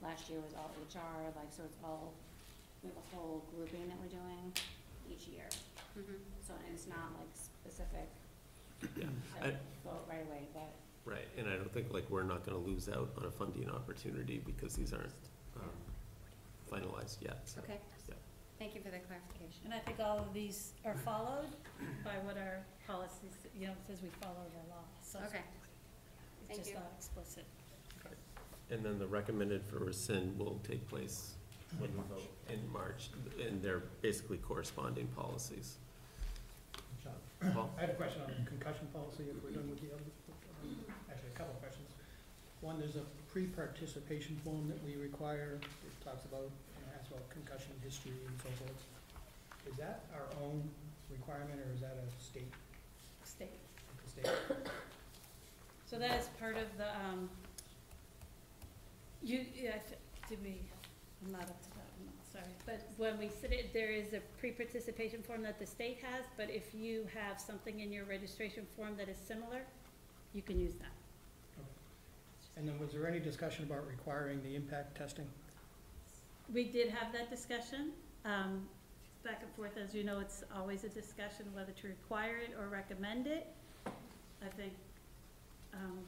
last 0.00 0.30
year 0.30 0.40
was 0.40 0.54
all 0.54 0.70
HR, 0.80 1.30
like, 1.36 1.52
so 1.52 1.64
it's 1.64 1.76
all, 1.84 2.14
we 2.82 2.88
have 2.88 2.96
a 2.98 3.16
whole 3.16 3.44
grouping 3.54 3.88
that 3.88 3.98
we're 4.00 4.08
doing 4.08 4.52
each 5.08 5.26
year. 5.28 5.48
Mhm. 5.96 6.18
So, 6.46 6.54
and 6.54 6.74
it's 6.74 6.86
not 6.86 7.12
like 7.18 7.28
specific, 7.34 8.08
Yeah, 8.96 9.08
like, 9.40 9.56
vote 9.84 10.06
right 10.08 10.22
away, 10.26 10.48
but 10.54 10.72
right, 11.04 11.26
and 11.36 11.48
I 11.48 11.56
don't 11.56 11.72
think, 11.72 11.92
like, 11.92 12.08
we're 12.08 12.22
not 12.22 12.44
gonna 12.44 12.58
lose 12.58 12.88
out 12.88 13.10
on 13.18 13.24
a 13.26 13.30
funding 13.30 13.68
opportunity 13.68 14.38
because 14.38 14.74
these 14.76 14.92
aren't, 14.92 15.12
um, 15.56 15.70
finalized 16.70 17.20
yet, 17.20 17.46
so. 17.48 17.60
Okay. 17.60 17.80
yeah. 18.08 18.14
Thank 18.58 18.74
you 18.74 18.80
for 18.82 18.90
the 18.90 18.98
clarification. 19.00 19.64
And 19.66 19.74
I 19.74 19.78
think 19.80 20.00
all 20.00 20.18
of 20.18 20.32
these 20.32 20.74
are 20.84 20.94
followed 20.94 21.48
by 22.04 22.18
what 22.20 22.36
our 22.38 22.64
policies, 22.86 23.32
you 23.54 23.66
know, 23.66 23.72
it 23.72 23.86
says 23.86 24.02
we 24.02 24.08
follow 24.22 24.46
the 24.50 24.70
law, 24.70 24.84
so. 25.02 25.18
Okay, 25.20 25.42
It's 26.48 26.56
Thank 26.56 26.60
just 26.60 26.70
you. 26.70 26.76
not 26.76 26.92
explicit. 26.96 27.44
And 28.70 28.84
then 28.84 28.98
the 29.00 29.06
recommended 29.06 29.64
for 29.66 29.78
rescind 29.80 30.38
will 30.38 30.58
take 30.60 30.86
place 30.88 31.34
when 31.78 31.90
we 31.92 32.02
vote 32.08 32.26
in 32.48 32.60
March, 32.72 33.10
and 33.40 33.62
they're 33.62 33.82
basically 34.02 34.38
corresponding 34.38 35.06
policies. 35.08 35.76
John, 37.02 37.14
Paul? 37.52 37.70
I 37.78 37.82
had 37.82 37.90
a 37.90 37.94
question 37.94 38.22
on 38.22 38.32
concussion 38.46 38.88
policy, 38.92 39.24
if 39.30 39.36
we're 39.42 39.50
done 39.54 39.68
with 39.70 39.80
the 39.80 39.94
other, 39.94 40.02
actually, 41.10 41.30
a 41.34 41.38
couple 41.38 41.54
of 41.54 41.60
questions. 41.62 41.88
One, 42.60 42.78
there's 42.78 42.96
a 42.96 43.06
pre-participation 43.32 44.36
form 44.44 44.68
that 44.68 44.82
we 44.84 44.96
require, 45.00 45.58
it 45.62 46.04
talks 46.04 46.24
about, 46.26 46.44
you 46.50 46.80
know, 46.84 46.92
asks 46.98 47.08
about 47.08 47.28
concussion 47.30 47.72
history 47.82 48.12
and 48.26 48.36
so 48.42 48.50
forth. 48.64 48.82
Is 49.70 49.76
that 49.78 50.04
our 50.14 50.26
own 50.44 50.68
requirement, 51.10 51.60
or 51.60 51.72
is 51.74 51.80
that 51.80 51.96
a 51.96 52.22
state, 52.22 52.52
State. 53.24 53.56
state? 54.06 54.26
So 55.86 55.98
that 55.98 56.20
is 56.20 56.28
part 56.38 56.56
of 56.56 56.66
the, 56.76 56.86
um, 56.86 57.28
you, 59.22 59.44
yeah, 59.54 59.70
I 59.76 59.78
thi- 59.78 59.96
did 60.28 60.42
we, 60.42 60.50
I'm 60.50 60.79
not 61.28 61.42
up 61.42 61.62
to 61.62 61.70
that, 61.70 61.86
I'm 61.98 62.06
not, 62.06 62.14
sorry. 62.32 62.54
But 62.66 62.88
when 62.96 63.18
we 63.18 63.28
sit 63.28 63.52
it, 63.52 63.72
there 63.72 63.90
is 63.90 64.12
a 64.12 64.20
pre-participation 64.38 65.22
form 65.22 65.42
that 65.42 65.58
the 65.58 65.66
state 65.66 65.98
has, 66.02 66.24
but 66.36 66.48
if 66.50 66.74
you 66.74 67.06
have 67.14 67.40
something 67.40 67.80
in 67.80 67.92
your 67.92 68.04
registration 68.04 68.66
form 68.76 68.96
that 68.96 69.08
is 69.08 69.16
similar, 69.16 69.62
you 70.32 70.42
can 70.42 70.58
use 70.58 70.74
that. 70.74 70.92
And 72.56 72.68
then 72.68 72.78
was 72.78 72.92
there 72.92 73.06
any 73.06 73.20
discussion 73.20 73.64
about 73.64 73.86
requiring 73.86 74.42
the 74.42 74.54
impact 74.54 74.96
testing? 74.96 75.26
We 76.52 76.64
did 76.64 76.90
have 76.90 77.12
that 77.12 77.30
discussion, 77.30 77.92
um, 78.24 78.66
back 79.24 79.42
and 79.42 79.52
forth, 79.54 79.76
as 79.76 79.94
you 79.94 80.02
know, 80.02 80.18
it's 80.18 80.42
always 80.56 80.84
a 80.84 80.88
discussion 80.88 81.46
whether 81.54 81.72
to 81.72 81.88
require 81.88 82.38
it 82.38 82.54
or 82.58 82.68
recommend 82.68 83.26
it. 83.26 83.46
I 83.86 84.48
think, 84.56 84.72
um, 85.74 85.98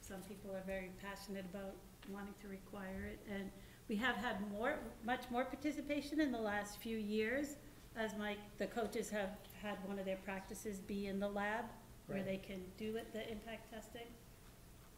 some 0.00 0.20
people 0.22 0.54
are 0.54 0.62
very 0.66 0.90
passionate 1.02 1.44
about 1.52 1.74
wanting 2.12 2.34
to 2.42 2.48
require 2.48 3.04
it, 3.10 3.18
and 3.32 3.50
we 3.88 3.96
have 3.96 4.16
had 4.16 4.36
more, 4.52 4.78
much 5.04 5.22
more 5.30 5.44
participation 5.44 6.20
in 6.20 6.32
the 6.32 6.38
last 6.40 6.78
few 6.78 6.96
years, 6.96 7.56
as 7.96 8.16
my, 8.16 8.36
the 8.58 8.66
coaches 8.66 9.10
have 9.10 9.30
had 9.62 9.76
one 9.86 9.98
of 9.98 10.04
their 10.04 10.16
practices 10.16 10.78
be 10.80 11.06
in 11.06 11.20
the 11.20 11.28
lab, 11.28 11.64
where 12.06 12.18
Right. 12.18 12.26
they 12.26 12.36
can 12.36 12.60
do 12.76 12.96
it, 12.96 13.12
the 13.12 13.30
impact 13.30 13.70
testing, 13.72 14.06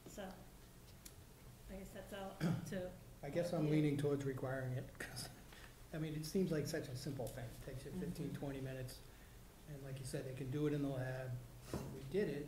so, 0.09 0.23
I 1.71 1.77
guess 1.79 1.89
that's 1.93 2.13
all 2.15 2.37
to 2.71 2.89
I 3.25 3.29
guess 3.29 3.53
I'm 3.53 3.69
leaning 3.71 3.97
towards 3.97 4.25
requiring 4.25 4.73
it, 4.75 4.89
'cause, 4.99 5.29
I 5.93 5.99
mean, 5.99 6.15
it 6.15 6.25
seems 6.25 6.53
like 6.53 6.67
such 6.67 6.87
a 6.89 6.97
simple 6.97 7.27
thing. 7.27 7.45
It 7.63 7.67
takes 7.71 7.85
you 7.85 7.91
mm-hmm. 7.91 8.01
15, 8.03 8.31
20 8.39 8.61
minutes, 8.61 8.99
and 9.69 9.77
like 9.85 9.99
you 9.99 10.05
said, 10.05 10.25
they 10.29 10.37
can 10.37 10.51
do 10.51 10.67
it 10.69 10.73
in 10.73 10.83
the 10.83 10.89
lab. 10.89 11.31
We 11.73 12.03
did 12.13 12.29
it, 12.29 12.47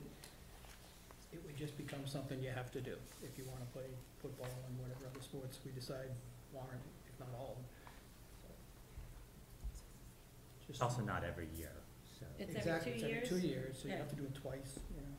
it 1.32 1.40
would 1.44 1.56
just 1.56 1.76
become 1.76 2.06
something 2.06 2.42
you 2.42 2.50
have 2.50 2.70
to 2.72 2.80
do, 2.80 2.96
if 3.22 3.36
you 3.36 3.44
wanna 3.50 3.66
play 3.72 3.88
football 4.22 4.48
and 4.68 4.78
whatever 4.78 5.06
other 5.10 5.20
sports 5.22 5.58
we 5.64 5.72
decide 5.72 6.10
warrant, 6.52 6.80
if 7.12 7.18
not 7.20 7.28
all 7.38 7.52
of 7.52 7.56
them. 7.56 7.66
Just- 10.66 10.82
also 10.82 11.02
not 11.02 11.24
every 11.24 11.48
year, 11.56 11.72
so. 12.18 12.26
It's 12.38 12.54
Exactly, 12.54 12.92
every 12.92 13.00
two 13.00 13.06
years? 13.08 13.22
It's 13.22 13.30
every 13.32 13.40
two 13.40 13.46
years, 13.48 13.78
so 13.82 13.88
you 13.88 13.94
have 13.94 14.08
to 14.10 14.16
do 14.16 14.24
it 14.24 14.34
twice, 14.34 14.78
you 14.94 15.00
know. 15.00 15.16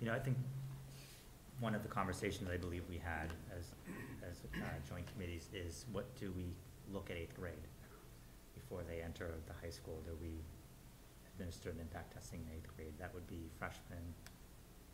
You 0.00 0.06
know, 0.06 0.14
I 0.14 0.18
think 0.18 0.36
one 1.60 1.74
of 1.74 1.82
the 1.82 1.88
conversations 1.88 2.48
I 2.50 2.56
believe 2.56 2.82
we 2.88 2.98
had 2.98 3.30
as, 3.56 3.70
as 4.28 4.42
uh, 4.60 4.66
joint 4.88 5.06
committees 5.12 5.48
is 5.54 5.86
what 5.92 6.14
do 6.18 6.32
we 6.32 6.52
look 6.92 7.10
at 7.10 7.16
eighth 7.16 7.34
grade? 7.36 7.66
Before 8.54 8.82
they 8.82 9.00
enter 9.02 9.30
the 9.46 9.52
high 9.62 9.70
school, 9.70 10.00
do 10.04 10.16
we 10.20 10.42
administer 11.34 11.70
an 11.70 11.78
impact 11.80 12.12
testing 12.14 12.40
in 12.42 12.56
eighth 12.56 12.68
grade? 12.76 12.92
That 12.98 13.14
would 13.14 13.26
be 13.28 13.48
freshman, 13.58 14.02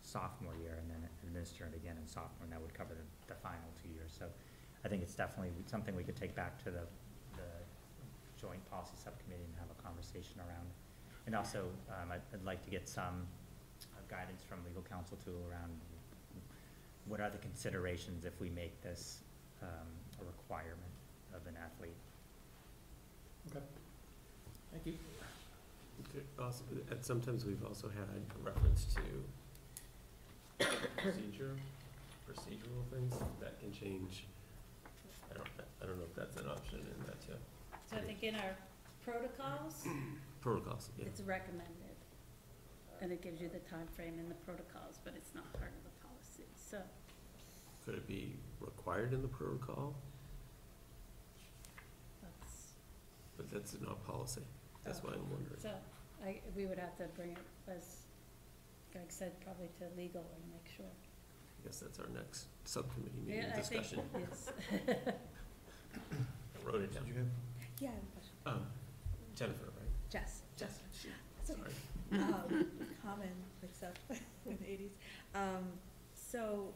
sophomore 0.03 0.57
year, 0.57 0.79
and 0.81 0.91
then 0.91 1.03
administer 1.23 1.65
it 1.67 1.77
again 1.77 1.97
in 2.01 2.07
sophomore, 2.07 2.45
and 2.45 2.53
that 2.53 2.61
would 2.61 2.75
cover 2.75 2.95
the, 2.95 3.07
the 3.33 3.39
final 3.41 3.69
two 3.83 3.89
years. 3.93 4.13
So 4.17 4.27
I 4.85 4.89
think 4.89 5.03
it's 5.03 5.15
definitely 5.15 5.53
something 5.67 5.95
we 5.95 6.05
could 6.05 6.17
take 6.17 6.35
back 6.35 6.59
to 6.65 6.71
the, 6.71 6.85
the 7.37 7.51
joint 8.41 8.65
policy 8.71 8.97
subcommittee 8.97 9.45
and 9.45 9.55
have 9.61 9.69
a 9.71 9.79
conversation 9.83 10.41
around. 10.41 10.69
And 11.27 11.37
also, 11.37 11.69
um, 11.89 12.11
I'd, 12.13 12.25
I'd 12.33 12.45
like 12.45 12.65
to 12.65 12.71
get 12.71 12.89
some 12.89 13.29
uh, 13.93 14.01
guidance 14.09 14.43
from 14.43 14.65
legal 14.67 14.83
counsel 14.83 15.19
too 15.25 15.37
around 15.49 15.77
what 17.07 17.21
are 17.21 17.31
the 17.31 17.39
considerations 17.39 18.25
if 18.25 18.41
we 18.41 18.51
make 18.51 18.81
this, 18.83 19.21
um, 19.63 19.89
a 20.21 20.25
requirement 20.25 20.95
of 21.35 21.47
an 21.47 21.55
athlete? 21.63 21.97
Okay. 23.51 23.65
Thank 24.73 24.87
you. 24.87 24.95
Okay, 26.09 26.25
Also, 26.39 26.63
sometimes 27.01 27.45
we've 27.45 27.65
also 27.65 27.89
had 27.89 28.23
reference 28.45 28.87
to 28.95 29.01
procedure, 30.97 31.57
procedural 32.29 32.85
things 32.93 33.15
that 33.41 33.59
can 33.61 33.73
change. 33.73 34.25
I 35.31 35.35
don't, 35.35 35.49
I 35.83 35.87
don't 35.87 35.99
know 35.99 36.05
if 36.05 36.15
that's 36.15 36.37
an 36.37 36.49
option 36.49 36.79
in 36.79 37.07
that 37.07 37.21
too. 37.21 37.39
So 37.91 37.97
I 37.97 38.01
think 38.01 38.23
in 38.23 38.35
our 38.35 38.57
protocols, 39.05 39.87
Protocols, 40.41 40.91
yeah. 40.99 41.05
it's 41.07 41.21
recommended. 41.21 41.67
And 43.03 43.13
it 43.13 43.23
gives 43.23 43.41
you 43.41 43.49
the 43.49 43.61
time 43.71 43.87
frame 43.95 44.19
in 44.19 44.29
the 44.29 44.35
protocols, 44.47 44.99
but 45.05 45.15
it's 45.17 45.35
not 45.35 45.51
part 45.55 45.73
of 45.73 45.85
the 45.85 46.07
policy, 46.07 46.49
so. 46.57 46.79
Could 47.85 47.95
it 47.95 48.07
be 48.07 48.35
required 48.61 49.13
in 49.13 49.23
the 49.23 49.29
protocol? 49.29 49.95
That's, 52.23 52.53
but 53.37 53.51
that's 53.51 53.77
not 53.81 54.07
policy. 54.07 54.43
That's 54.85 55.03
why 55.03 55.13
I'm 55.13 55.31
wondering. 55.31 55.61
So, 55.61 55.71
I, 56.25 56.41
we 56.55 56.67
would 56.67 56.79
have 56.79 56.97
to 56.99 57.05
bring 57.17 57.33
it, 57.33 57.39
as 57.71 57.97
Greg 58.93 59.07
said, 59.09 59.33
probably 59.41 59.69
to 59.79 59.85
legal 59.97 60.25
and 60.35 60.53
make 60.53 60.67
sure. 60.77 60.87
I 60.87 61.67
guess 61.67 61.79
that's 61.81 61.99
our 61.99 62.09
next 62.15 62.47
subcommittee 62.65 63.21
meeting 63.25 63.43
Yeah, 63.43 63.49
I 63.57 63.61
think, 63.61 63.83
discussion. 63.83 64.03
yes. 64.19 64.53
I 65.95 66.67
Wrote 66.67 66.83
it 66.83 66.95
down. 66.95 67.05
Did 67.05 67.15
you 67.15 67.19
have? 67.19 67.27
Yeah, 67.81 67.89
I 67.89 67.93
have 67.93 68.03
a 68.03 68.13
question. 68.13 68.35
Um, 68.47 68.67
Jennifer, 69.37 69.65
right? 69.65 70.11
Jess. 70.11 70.43
Jess. 70.57 70.79
Sorry. 71.45 71.59
Sorry. 72.11 72.23
Um, 72.23 72.67
common 73.05 73.29
mix-up 73.63 73.97
in 74.47 74.57
the 74.61 74.71
eighties. 74.71 74.91
Um, 75.35 75.65
so, 76.15 76.73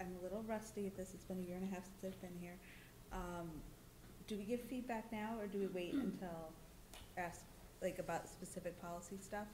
I'm 0.00 0.14
a 0.20 0.22
little 0.22 0.42
rusty 0.48 0.86
at 0.86 0.96
this, 0.96 1.10
it's 1.14 1.24
been 1.24 1.38
a 1.38 1.42
year 1.42 1.56
and 1.56 1.70
a 1.70 1.74
half 1.74 1.84
since 1.84 2.14
I've 2.14 2.20
been 2.20 2.38
here. 2.40 2.54
Um, 3.12 3.48
do 4.26 4.36
we 4.36 4.44
give 4.44 4.60
feedback 4.62 5.10
now, 5.12 5.34
or 5.40 5.46
do 5.46 5.58
we 5.58 5.66
wait 5.68 5.92
until, 5.94 6.50
ask, 7.16 7.42
like, 7.82 7.98
about 7.98 8.28
specific 8.28 8.80
policy 8.80 9.16
stuff? 9.20 9.46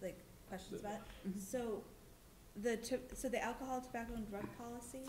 Like, 0.00 0.18
questions 0.48 0.80
about 0.80 0.94
it? 0.94 1.28
Mhm. 1.30 1.40
So, 1.40 1.82
the, 2.56 2.76
to- 2.76 3.00
so 3.14 3.28
the 3.28 3.42
alcohol, 3.42 3.80
tobacco, 3.80 4.14
and 4.14 4.28
drug 4.30 4.44
policy, 4.58 5.02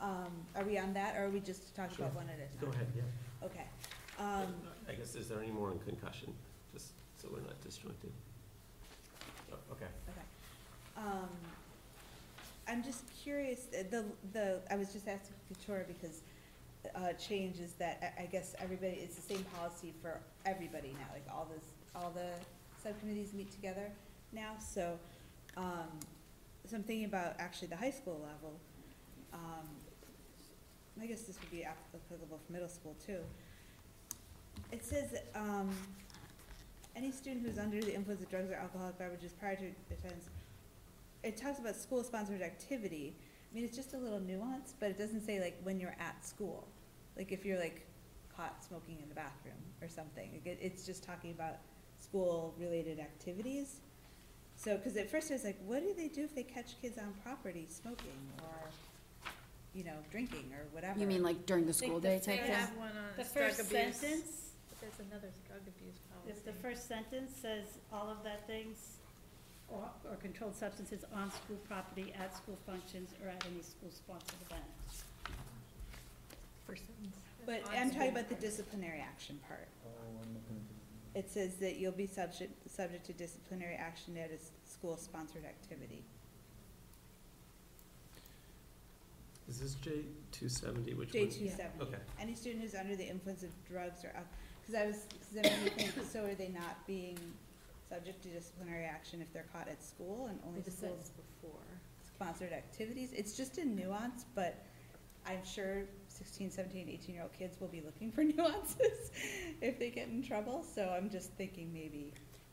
um, 0.00 0.30
are 0.54 0.64
we 0.64 0.76
on 0.78 0.92
that, 0.94 1.16
or 1.16 1.26
are 1.26 1.30
we 1.30 1.40
just 1.40 1.74
talking 1.74 1.96
about 1.96 2.12
Sure. 2.12 2.22
one 2.22 2.28
at 2.28 2.36
a 2.36 2.46
time? 2.46 2.58
Go 2.60 2.66
ahead, 2.68 2.86
yeah. 2.94 3.02
Okay, 3.46 3.66
um, 4.18 4.54
I 4.88 4.92
guess, 4.92 5.14
is 5.14 5.28
there 5.28 5.40
any 5.40 5.50
more 5.52 5.70
on 5.70 5.78
concussion, 5.80 6.34
just 6.72 6.92
so 7.18 7.28
we're 7.32 7.40
not 7.40 7.60
disjointed? 7.62 8.12
Oh, 9.52 9.56
Okay. 9.72 9.86
Okay. 10.10 10.20
Um, 10.96 11.28
I'm 12.68 12.82
just 12.82 13.04
curious, 13.22 13.66
uh, 13.72 13.84
the, 13.90 14.04
the, 14.32 14.60
I 14.70 14.76
was 14.76 14.92
just 14.92 15.06
asking 15.06 15.36
Victoria 15.48 15.84
because, 15.86 16.20
uh, 16.94 17.12
change 17.14 17.58
is 17.60 17.72
that, 17.74 18.14
I, 18.18 18.22
I 18.22 18.26
guess 18.26 18.54
everybody, 18.58 18.94
it's 19.02 19.14
the 19.16 19.34
same 19.34 19.44
policy 19.56 19.92
for 20.02 20.20
everybody 20.44 20.88
now, 20.98 21.06
like 21.12 21.24
all 21.32 21.46
this, 21.52 21.64
all 21.94 22.10
the 22.10 22.30
subcommittees 22.82 23.32
meet 23.34 23.50
together 23.52 23.90
now, 24.36 24.52
so, 24.60 24.98
um, 25.56 25.88
so 26.68 26.76
I'm 26.76 26.82
thinking 26.84 27.06
about 27.06 27.34
actually 27.38 27.68
the 27.68 27.76
high 27.76 27.90
school 27.90 28.20
level. 28.22 28.52
Um, 29.32 29.66
I 31.00 31.06
guess 31.06 31.22
this 31.22 31.40
would 31.40 31.50
be 31.50 31.64
applicable 31.64 32.38
for 32.46 32.52
middle 32.52 32.68
school 32.68 32.94
too. 33.04 33.18
It 34.70 34.84
says, 34.84 35.16
um, 35.34 35.70
any 36.94 37.10
student 37.10 37.46
who's 37.46 37.58
under 37.58 37.80
the 37.80 37.94
influence 37.94 38.22
of 38.22 38.30
drugs 38.30 38.50
or 38.50 38.54
alcoholic 38.54 38.98
beverages 38.98 39.32
prior 39.32 39.56
to 39.56 39.64
attendance, 39.90 40.28
it 41.22 41.36
talks 41.36 41.58
about 41.58 41.76
school-sponsored 41.76 42.42
activity. 42.42 43.14
I 43.50 43.54
mean, 43.54 43.64
it's 43.64 43.76
just 43.76 43.94
a 43.94 43.98
little 43.98 44.20
nuance, 44.20 44.74
but 44.78 44.90
it 44.90 44.98
doesn't 44.98 45.22
say 45.22 45.40
like 45.40 45.58
when 45.62 45.80
you're 45.80 45.96
at 45.98 46.24
school. 46.24 46.66
Like 47.16 47.32
if 47.32 47.44
you're 47.44 47.58
like 47.58 47.86
caught 48.36 48.62
smoking 48.64 48.98
in 49.02 49.08
the 49.08 49.14
bathroom 49.14 49.54
or 49.80 49.88
something. 49.88 50.30
Like, 50.32 50.46
it, 50.46 50.58
it's 50.60 50.84
just 50.84 51.02
talking 51.02 51.30
about 51.30 51.56
school-related 51.98 53.00
activities. 53.00 53.80
So, 54.56 54.76
cause 54.78 54.96
at 54.96 55.10
first 55.10 55.30
I 55.30 55.34
was 55.34 55.44
like, 55.44 55.58
what 55.66 55.80
do 55.82 55.94
they 55.94 56.08
do 56.08 56.24
if 56.24 56.34
they 56.34 56.42
catch 56.42 56.80
kids 56.80 56.98
on 56.98 57.12
property 57.22 57.66
smoking 57.68 58.18
or, 58.42 59.30
you 59.74 59.84
know, 59.84 59.92
drinking 60.10 60.50
or 60.52 60.64
whatever? 60.72 60.98
You 60.98 61.06
mean 61.06 61.22
like 61.22 61.46
during 61.46 61.66
the 61.66 61.72
school 61.74 62.00
day 62.00 62.16
type 62.16 62.40
They 62.40 62.46
thing? 62.48 62.54
have 62.54 62.76
one 62.76 62.88
on 62.88 63.10
The 63.16 63.22
drug 63.22 63.26
first 63.52 63.60
abuse. 63.60 63.96
sentence, 63.96 64.50
But 64.70 64.80
there's 64.80 65.08
another 65.08 65.28
drug 65.46 65.60
abuse 65.68 65.98
policy. 66.10 66.30
if 66.30 66.44
the 66.44 66.52
first 66.52 66.88
sentence 66.88 67.32
says 67.40 67.78
all 67.92 68.08
of 68.10 68.24
that 68.24 68.46
things, 68.46 68.96
or, 69.68 69.84
or 70.10 70.16
controlled 70.16 70.54
substances 70.56 71.04
on 71.14 71.30
school 71.30 71.56
property, 71.68 72.12
at 72.18 72.34
school 72.36 72.56
functions, 72.66 73.10
or 73.22 73.28
at 73.28 73.44
any 73.46 73.62
school-sponsored 73.62 74.40
event. 74.48 74.64
First 76.66 76.82
sentence. 76.86 77.16
But 77.44 77.62
I'm 77.72 77.90
talking 77.90 78.10
about 78.10 78.28
the 78.28 78.34
disciplinary 78.36 79.00
action 79.00 79.38
part. 79.46 79.68
Oh, 79.86 79.90
I'm 80.22 80.34
looking 80.34 80.56
at 80.58 80.65
the. 80.65 80.65
It 81.16 81.30
says 81.30 81.54
that 81.56 81.76
you'll 81.76 81.92
be 81.92 82.06
subject, 82.06 82.52
subject 82.70 83.06
to 83.06 83.14
disciplinary 83.14 83.74
action 83.74 84.18
at 84.18 84.30
a 84.30 84.70
school-sponsored 84.70 85.46
activity. 85.46 86.04
Is 89.48 89.58
this 89.58 89.74
J 89.76 90.02
two 90.30 90.50
seventy, 90.50 90.92
which 90.92 91.14
one? 91.14 91.22
J 91.22 91.26
two 91.30 91.48
seventy. 91.48 91.80
Okay. 91.80 91.96
Any 92.20 92.34
student 92.34 92.62
who's 92.62 92.74
under 92.74 92.96
the 92.96 93.08
influence 93.08 93.42
of 93.42 93.48
drugs 93.66 94.04
or, 94.04 94.08
alcohol, 94.08 94.26
because 94.60 94.74
I 94.74 94.86
was, 94.86 95.06
because 95.08 95.28
then 95.30 95.64
made 95.64 95.76
me 95.76 95.82
think, 95.84 96.06
so 96.12 96.24
are 96.26 96.34
they 96.34 96.48
not 96.48 96.86
being 96.86 97.18
subject 97.88 98.22
to 98.24 98.28
disciplinary 98.28 98.84
action 98.84 99.22
if 99.22 99.32
they're 99.32 99.46
caught 99.54 99.68
at 99.68 99.82
school 99.82 100.26
and 100.28 100.38
only 100.46 100.60
The 100.60 100.70
school 100.70 100.88
sentence 100.90 101.12
before. 101.40 101.60
sponsored 102.06 102.52
activities? 102.52 103.12
It's 103.16 103.34
just 103.38 103.56
a 103.56 103.64
nuance, 103.64 104.26
but 104.34 104.66
I'm 105.28 105.44
sure 105.44 105.82
16, 106.08 106.50
17, 106.50 106.88
18 106.88 107.14
year 107.14 107.22
old 107.22 107.32
kids 107.32 107.60
will 107.60 107.68
be 107.68 107.80
looking 107.80 108.10
for 108.12 108.22
nuances 108.36 109.10
if 109.60 109.78
they 109.78 109.90
get 109.90 110.08
in 110.08 110.22
trouble, 110.22 110.62
so 110.62 110.88
I'm 110.96 111.10
just 111.10 111.32
thinking 111.32 111.72
maybe 111.72 112.12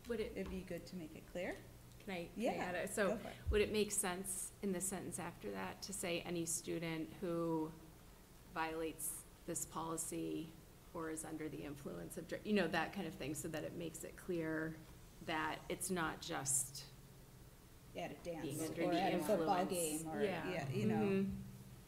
Would 0.09 0.19
it, 0.19 0.33
it'd 0.35 0.49
be 0.51 0.65
good 0.67 0.85
to 0.87 0.95
make 0.95 1.11
it 1.15 1.23
clear. 1.31 1.55
can 2.03 2.13
I, 2.13 2.17
can 2.17 2.49
I 2.49 2.55
Yeah, 2.55 2.63
add 2.69 2.75
it? 2.75 2.93
So 2.93 3.09
it. 3.11 3.17
would 3.51 3.61
it 3.61 3.71
make 3.71 3.91
sense 3.91 4.51
in 4.63 4.71
the 4.71 4.81
sentence 4.81 5.19
after 5.19 5.49
that 5.51 5.81
to 5.83 5.93
say 5.93 6.23
any 6.25 6.45
student 6.45 7.09
who 7.21 7.71
violates 8.53 9.09
this 9.45 9.65
policy 9.65 10.49
or 10.93 11.09
is 11.09 11.25
under 11.25 11.49
the 11.49 11.57
influence 11.57 12.17
of, 12.17 12.25
you 12.43 12.53
know, 12.53 12.67
that 12.67 12.93
kind 12.93 13.07
of 13.07 13.13
thing, 13.15 13.33
so 13.33 13.47
that 13.49 13.63
it 13.63 13.75
makes 13.77 14.03
it 14.03 14.15
clear 14.15 14.75
that 15.25 15.55
it's 15.69 15.89
not 15.89 16.21
just 16.21 16.83
At 17.97 18.11
a 18.11 18.29
dance 18.29 18.61
or 18.79 18.91
at 18.93 19.13
a 19.13 19.19
football 19.19 19.65
game 19.65 20.07
or, 20.13 20.21
Yeah. 20.21 20.41
yeah, 20.51 20.65
you 20.73 20.85
know. 20.85 20.95
Mhm. 20.95 21.29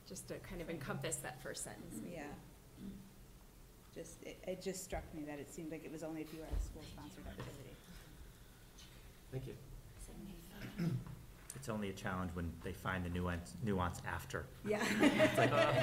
Just 0.07 0.27
to 0.27 0.35
kind 0.39 0.61
of 0.61 0.69
encompass 0.69 1.17
that 1.17 1.41
first 1.41 1.63
sentence. 1.63 1.95
maybe. 2.03 2.15
Yeah. 2.15 2.23
Just, 3.93 4.21
it, 4.23 4.37
it 4.45 4.61
just 4.61 4.83
struck 4.83 5.03
me 5.15 5.23
that 5.23 5.39
it 5.39 5.49
seemed 5.53 5.71
like 5.71 5.85
it 5.85 5.91
was 5.91 6.03
only 6.03 6.21
if 6.21 6.33
you 6.33 6.39
were 6.39 6.45
at 6.45 6.51
a 6.51 6.63
school-sponsored 6.63 7.25
activity. 7.27 7.71
Thank 9.31 9.47
you. 9.47 9.53
It's 11.55 11.69
only 11.69 11.89
a 11.89 11.93
challenge 11.93 12.31
when 12.35 12.51
they 12.63 12.73
find 12.73 13.03
the 13.05 13.09
nuance, 13.09 13.53
nuance 13.63 14.01
after. 14.07 14.45
Yeah. 14.67 14.83
It's 15.01 15.37
like, 15.37 15.51
uh, 15.51 15.73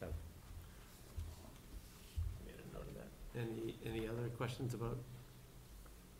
So, 0.00 0.06
Made 2.46 2.54
a 2.54 2.74
note 2.74 2.86
of 2.88 2.94
that. 2.94 3.10
Any, 3.38 3.74
any 3.84 4.08
other 4.08 4.28
questions 4.38 4.72
about 4.74 4.96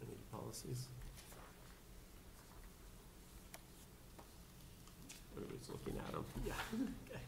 any 0.02 0.16
policies? 0.32 0.88
Everybody's 5.36 5.68
looking 5.70 5.98
at 5.98 6.12
them. 6.12 6.24
Yeah. 6.46 6.52
Okay. 7.10 7.20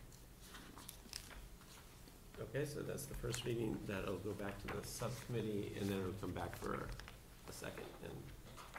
Okay, 2.58 2.64
so 2.66 2.80
that's 2.80 3.06
the 3.06 3.14
first 3.14 3.44
reading. 3.44 3.76
That'll 3.86 4.16
go 4.16 4.32
back 4.32 4.60
to 4.66 4.76
the 4.76 4.86
subcommittee, 4.86 5.72
and 5.80 5.88
then 5.88 5.98
it'll 6.00 6.12
come 6.20 6.32
back 6.32 6.56
for 6.60 6.74
a 7.48 7.52
second 7.52 7.84
and, 8.02 8.12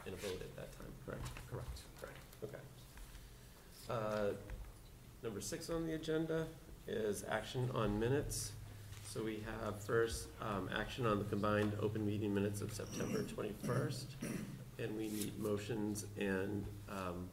and 0.05 0.13
a 0.13 0.17
vote 0.17 0.41
at 0.41 0.55
that 0.57 0.71
time, 0.77 0.87
correct? 1.05 1.27
correct. 1.49 1.79
Correct, 2.01 2.17
okay. 2.43 2.57
Uh, 3.89 4.33
Number 5.23 5.41
six 5.41 5.69
on 5.69 5.87
the 5.87 5.93
agenda 5.93 6.45
is 6.87 7.23
action 7.29 7.69
on 7.73 7.99
minutes. 7.99 8.51
So 9.07 9.23
we 9.23 9.41
have 9.63 9.81
first, 9.83 10.27
um, 10.41 10.69
action 10.77 11.05
on 11.07 11.17
the 11.17 11.25
combined 11.25 11.71
open 11.81 12.05
meeting 12.05 12.33
minutes 12.35 12.61
of 12.61 12.71
September 12.73 13.23
twenty-first. 13.23 14.05
And 14.77 14.95
we 14.97 15.07
need 15.07 15.39
motions 15.39 16.05
and, 16.19 16.65
um, 16.89 17.29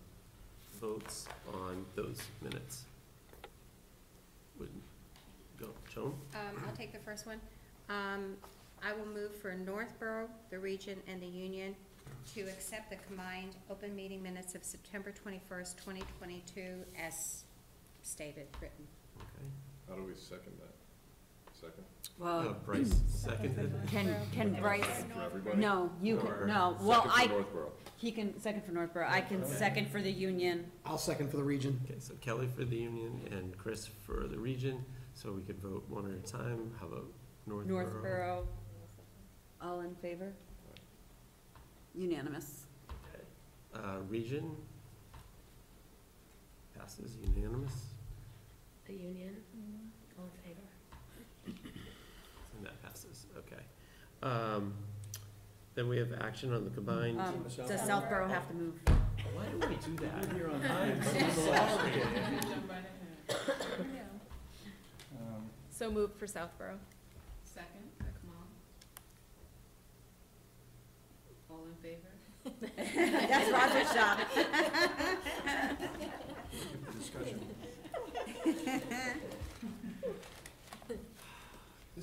votes 0.83 1.29
on 1.55 1.87
those 1.95 2.21
minutes. 2.43 2.85
Would, 4.59 4.69
go, 5.59 5.69
Joan? 5.95 6.15
Um, 6.35 6.63
I'll 6.67 6.77
take 6.77 6.93
the 6.93 6.99
first 6.99 7.25
one. 7.25 7.41
Um, 7.89 8.37
I 8.85 8.93
will 8.93 9.07
move 9.07 9.33
for 9.37 9.55
Northborough, 9.55 10.29
the 10.51 10.59
region, 10.59 10.99
and 11.07 11.23
the 11.23 11.27
union 11.27 11.77
to 12.35 12.41
accept 12.43 12.91
the 12.91 12.97
combined 13.07 13.55
open 13.71 13.95
meeting 13.95 14.23
minutes 14.23 14.57
of 14.57 14.65
September 14.65 15.13
twenty-first, 15.13 15.79
twenty 15.79 16.03
twenty-two, 16.19 16.75
as 17.01 17.45
stated, 18.03 18.49
written. 18.61 18.87
Okay. 19.19 19.47
How 19.89 19.95
do 19.95 20.03
we 20.03 20.15
second 20.15 20.53
that? 20.59 20.75
Second? 21.55 21.85
Uh, 22.21 22.25
Well, 22.25 22.57
Bryce 22.65 22.93
seconded. 23.09 23.73
can, 23.89 24.15
can 24.33 24.55
Bryce, 24.55 25.05
For 25.15 25.23
everybody? 25.23 25.59
no, 25.59 25.91
you 26.01 26.19
Or 26.21 26.35
can, 26.39 26.47
no, 26.49 26.77
well, 26.81 27.03
Second 27.03 27.11
for 27.13 27.19
I, 27.21 27.27
Northborough. 27.27 27.73
he 27.97 28.13
can, 28.13 28.41
second 28.41 28.65
for 28.65 28.73
Northborough, 28.73 29.09
I 29.09 29.21
can 29.23 29.45
second 29.45 29.91
for 29.91 30.01
the 30.01 30.11
union. 30.11 30.71
I'll 30.85 30.99
second 30.99 31.31
for 31.31 31.37
the 31.39 31.43
region. 31.45 31.81
Okay, 31.85 31.99
so 31.99 32.15
Kelly 32.21 32.47
for 32.55 32.65
the 32.65 32.77
union 32.77 33.21
and 33.33 33.57
Chris 33.59 33.87
for 33.87 34.29
the 34.29 34.39
region, 34.39 34.85
so 35.15 35.33
we 35.33 35.43
could 35.43 35.59
vote 35.61 35.85
one 35.89 36.07
at 36.07 36.13
a 36.17 36.33
time. 36.33 36.71
How 36.79 36.87
about 36.87 37.07
Northborough? 37.47 37.75
Northborough, 37.85 38.49
all 39.61 39.81
in 39.81 39.95
favor? 39.97 40.33
Unanimous. 41.95 42.67
Okay. 43.09 43.25
Uh, 43.75 43.99
region? 44.09 44.55
Passes 46.79 47.17
unanimous, 47.35 47.87
The 48.87 48.95
union, 48.95 49.37
all 50.19 50.25
in 50.25 50.43
favor? 50.43 50.67
that 52.65 52.83
passes, 52.83 53.27
okay. 53.39 53.63
Um, 54.23 54.75
Then 55.75 55.89
we 55.89 55.97
have 55.99 56.13
action 56.21 56.53
on 56.53 56.65
the 56.65 56.71
combined, 56.71 57.21
Um, 57.21 57.45
Does 57.45 57.81
Southborough 57.87 58.29
have 58.29 58.47
to 58.49 58.55
move? 58.55 58.75
why 59.35 59.47
do 59.47 59.59
we 59.69 59.77
do 59.77 59.97
that? 59.97 60.29
So 65.83 65.91
move 65.91 66.13
for 66.17 66.29
Southborough. 66.29 66.79
Second, 67.45 67.91
by 67.99 68.07
Kamal. 68.21 68.47
All 71.51 71.65
in 71.67 71.75
favor? 71.83 72.13
That's 73.29 73.51
Roger's 73.51 73.93
shop. 73.93 74.19
Discussion. 76.97 77.41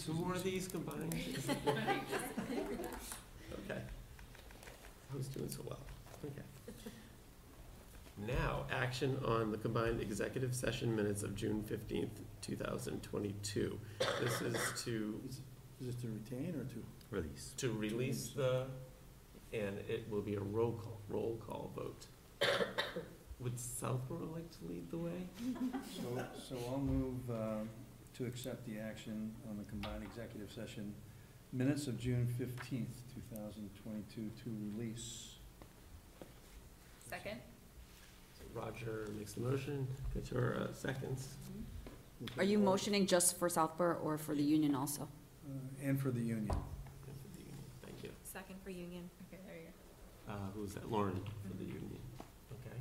Two 0.03 0.13
more 0.13 0.33
of 0.33 0.43
these 0.43 0.67
combined? 0.67 1.13
Okay. 3.65 3.81
I 5.11 5.17
was 5.17 5.27
doing 5.27 5.49
so 5.49 5.61
well. 5.67 5.79
Okay. 6.25 6.41
Now, 8.27 8.65
action 8.71 9.17
on 9.25 9.51
the 9.51 9.57
combined 9.57 9.99
executive 10.01 10.55
session 10.55 10.95
minutes 10.95 11.23
of 11.23 11.35
June 11.35 11.63
fifteenth, 11.63 12.19
two 12.41 12.55
thousand 12.55 13.01
twenty-two. 13.03 13.77
This 14.21 14.41
is 14.41 14.55
to, 14.83 15.19
Is 15.81 15.87
it 15.89 16.01
to 16.01 16.07
retain 16.07 16.55
or 16.59 16.63
to? 16.65 16.83
Release. 17.11 17.53
to 17.57 17.71
release 17.71 18.27
the, 18.35 18.67
and 19.51 19.79
it 19.89 20.05
will 20.11 20.21
be 20.21 20.35
a 20.35 20.39
roll 20.39 20.73
call, 20.73 20.99
roll 21.09 21.41
call 21.45 21.71
vote. 21.75 22.05
Would 23.39 23.59
Southborough 23.59 24.29
like 24.33 24.49
to 24.51 24.65
lead 24.69 24.91
the 24.91 24.97
way? 24.97 25.27
So, 25.95 26.25
so 26.49 26.55
I'll 26.69 26.77
move 26.79 27.29
uh, 27.31 27.63
to 28.19 28.25
accept 28.25 28.65
the 28.67 28.77
action 28.77 29.31
on 29.49 29.57
the 29.57 29.63
combined 29.63 30.03
executive 30.03 30.51
session 30.51 30.93
minutes 31.53 31.87
of 31.87 31.97
June 31.97 32.27
fifteenth, 32.37 32.97
two 33.15 33.21
thousand 33.35 33.69
twenty-two, 33.81 34.29
to 34.43 34.57
release. 34.77 35.35
Second? 37.09 37.39
So 38.37 38.43
Roger 38.53 39.07
makes 39.17 39.33
the 39.33 39.41
motion, 39.41 39.87
Katura 40.13 40.75
seconds. 40.75 41.29
Are 42.37 42.43
you 42.43 42.59
motioning 42.59 43.07
just 43.07 43.39
for 43.39 43.47
Southborough 43.47 43.97
or 44.03 44.17
for 44.17 44.35
the 44.35 44.43
union 44.43 44.75
also? 44.75 45.03
Uh, 45.03 45.87
And 45.87 45.99
for 45.99 46.11
the 46.11 46.19
union. 46.19 46.51
Thank 47.81 48.03
you. 48.03 48.09
Second 48.23 48.55
for 48.63 48.69
union. 48.69 49.09
Okay, 49.27 49.41
there 49.47 49.55
you 49.55 49.67
go. 50.27 50.33
Uh, 50.33 50.35
who's 50.53 50.73
that? 50.73 50.91
Lauren 50.91 51.15
for 51.47 51.57
the 51.57 51.63
union. 51.63 51.97
Okay. 52.51 52.77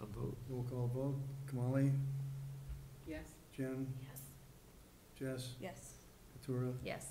A 0.00 0.06
vote. 0.06 0.36
Roll 0.48 0.64
call 0.70 0.90
vote, 0.94 1.16
Kamali, 1.52 1.92
Yes. 3.08 3.26
Jen, 3.52 3.86
Yes. 4.00 4.09
Jess, 5.20 5.54
Yes. 5.60 5.94
Katura. 6.34 6.72
Yes. 6.82 7.06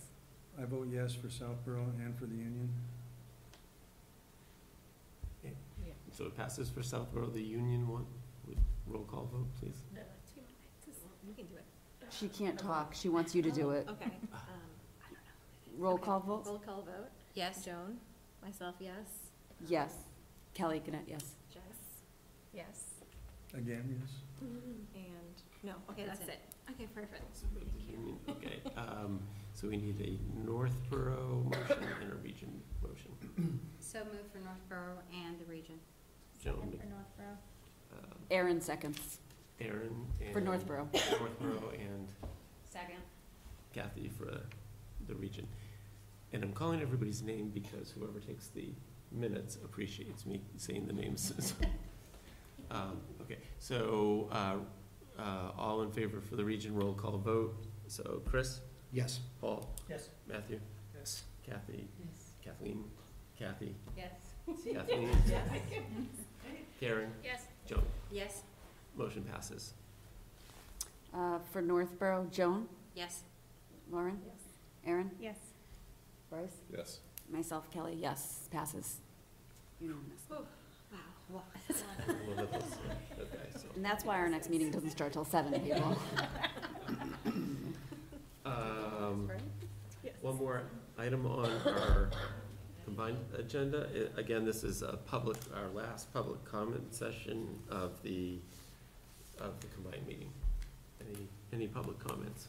I 0.59 0.65
vote 0.65 0.87
yes 0.91 1.13
for 1.13 1.29
Southborough 1.29 1.93
and 1.99 2.17
for 2.17 2.25
the 2.25 2.35
union. 2.35 2.69
So 6.11 6.25
it 6.25 6.35
passes 6.35 6.69
for 6.69 6.83
Southborough, 6.83 7.29
the 7.29 7.41
union 7.41 7.87
one. 7.87 8.05
Would 8.47 8.57
roll 8.87 9.03
call 9.05 9.29
vote, 9.31 9.47
please? 9.57 9.77
You 11.25 11.33
can 11.33 11.45
do 11.45 11.55
it. 11.55 11.63
She 12.11 12.27
can't 12.27 12.57
talk, 12.59 12.93
she 12.93 13.07
wants 13.07 13.33
you 13.35 13.41
to 13.43 13.51
do 13.51 13.69
it. 13.71 13.87
Okay. 13.87 14.05
Um, 14.05 14.29
I 14.33 15.05
don't 15.05 15.13
know. 15.13 15.85
Roll 15.85 15.97
call 15.97 16.19
vote? 16.19 16.45
Roll 16.45 16.59
call 16.59 16.81
vote. 16.81 17.09
Yes? 17.35 17.63
Joan, 17.63 17.99
myself, 18.43 18.75
yes. 18.79 19.29
Yes. 19.67 19.93
Kelly 20.55 20.81
Gannett, 20.83 21.05
yes. 21.07 21.35
Jess? 21.53 21.61
Yes. 22.53 22.95
Again, 23.53 23.95
yes. 24.01 24.11
And, 24.41 25.05
no, 25.63 25.73
okay, 25.91 26.05
That's 26.05 26.19
that's 26.19 26.31
it. 26.31 26.39
It. 26.69 26.73
Okay, 26.73 26.87
perfect. 26.93 27.39
Okay, 28.29 28.59
um, 28.77 29.19
so 29.53 29.67
we 29.67 29.75
need 29.77 29.99
a 30.01 30.19
Northborough 30.47 31.43
motion 31.49 31.83
and 32.01 32.11
a 32.11 32.15
region 32.15 32.61
motion. 32.81 33.59
So 33.79 33.99
move 33.99 34.25
for 34.31 34.39
Northborough 34.39 34.99
and 35.25 35.39
the 35.39 35.45
region. 35.45 35.75
Joan, 36.41 36.55
For 36.79 36.85
Northborough. 36.87 37.37
um, 37.93 38.17
Aaron 38.31 38.61
seconds. 38.61 39.19
Aaron 39.59 40.05
and. 40.23 40.31
For 40.33 40.41
Northborough. 40.41 40.87
Northborough 40.93 41.71
and 41.73 42.07
Second. 42.69 42.97
Kathy 43.73 44.09
for 44.09 44.41
the 45.07 45.15
region. 45.15 45.47
And 46.31 46.43
I'm 46.43 46.53
calling 46.53 46.81
everybody's 46.81 47.21
name 47.23 47.49
because 47.53 47.91
whoever 47.91 48.19
takes 48.19 48.47
the 48.47 48.69
minutes 49.11 49.55
appreciates 49.63 50.25
me 50.25 50.41
saying 50.57 50.85
the 50.87 50.93
names. 50.93 51.33
Um, 52.71 52.99
Okay, 53.23 53.39
so, 53.57 54.27
uh, 54.31 54.57
uh, 55.19 55.51
all 55.57 55.81
in 55.81 55.91
favor 55.91 56.21
for 56.21 56.35
the 56.35 56.43
region 56.45 56.75
roll 56.75 56.93
call 56.93 57.17
vote. 57.17 57.55
So 57.87 58.21
Chris, 58.25 58.61
Yes. 58.91 59.19
Paul, 59.41 59.69
Yes. 59.89 60.09
Matthew, 60.27 60.59
Yes. 60.95 61.23
Kathy, 61.45 61.87
Kathleen, 62.43 62.83
Kathy, 63.37 63.75
Yes. 63.97 64.11
Kathleen, 64.47 65.09
Yes. 65.27 65.49
Karen, 66.79 67.11
Yes. 67.23 67.45
Joan. 67.67 67.83
Yes? 68.11 68.43
Motion 68.95 69.23
passes. 69.23 69.73
Uh, 71.13 71.39
for 71.51 71.61
Northborough, 71.61 72.27
Joan, 72.31 72.67
Yes. 72.95 73.23
Lauren, 73.91 74.19
Yes. 74.25 74.35
Aaron, 74.85 75.11
Yes. 75.19 75.37
Bryce, 76.29 76.57
Yes. 76.71 76.99
myself, 77.29 77.69
Kelly, 77.71 77.95
yes, 77.95 78.47
passes. 78.51 78.99
Unanimous. 79.81 80.21
Wow. 81.29 81.41
Okay, 81.69 83.49
so. 83.55 83.67
And 83.75 83.85
that's 83.85 84.03
why 84.03 84.15
our 84.19 84.29
next 84.29 84.49
meeting 84.49 84.71
doesn't 84.71 84.89
start 84.91 85.13
till 85.13 85.25
seven, 85.25 85.59
people. 85.61 85.97
Um, 88.45 89.29
One 90.21 90.37
more 90.37 90.63
item 90.97 91.25
on 91.25 91.49
our 91.67 92.09
combined 92.85 93.17
agenda. 93.37 93.87
I- 93.93 94.19
Again, 94.19 94.43
this 94.45 94.63
is 94.63 94.81
a 94.81 94.97
public, 95.05 95.37
our 95.55 95.67
last 95.69 96.11
public 96.13 96.43
comment 96.45 96.93
session 96.93 97.47
of 97.69 98.01
the, 98.03 98.37
of 99.39 99.59
the 99.61 99.67
combined 99.67 100.05
meeting. 100.07 100.31
Any, 101.01 101.27
any 101.53 101.67
public 101.67 101.99
comments? 101.99 102.47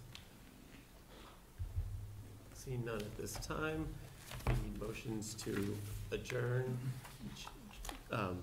Seeing 2.55 2.85
none 2.85 2.97
at 3.01 3.17
this 3.19 3.33
time, 3.35 3.87
we 4.47 4.53
need 4.65 4.81
motions 4.81 5.35
to 5.35 5.77
adjourn 6.13 6.77
um, 8.13 8.39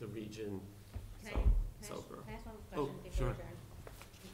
the 0.00 0.06
region, 0.08 0.60
Can 1.24 1.28
I, 1.28 1.32
South- 1.32 1.42
can 1.42 1.42
I 1.42 1.80
ask- 1.82 1.88
Southborough. 1.88 2.22
can 2.22 2.32
I 2.32 2.36
ask 2.36 2.46
one 2.46 2.56
Oh, 2.76 2.86
question 2.86 3.02
before 3.02 3.18
sure. 3.18 3.26
we 3.26 3.32
adjourn? 3.32 3.56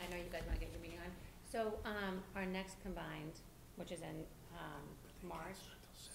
I 0.02 0.06
know 0.10 0.16
you 0.22 0.30
guys 0.30 0.42
wanna 0.46 0.58
get 0.60 0.70
your 0.72 0.80
meeting 0.80 0.98
on. 1.00 1.10
So, 1.50 1.78
um, 1.84 2.22
our 2.36 2.44
next 2.46 2.76
combined, 2.82 3.40
which 3.76 3.92
is 3.92 4.00
in, 4.02 4.24
um, 4.58 4.84
March, 5.22 5.56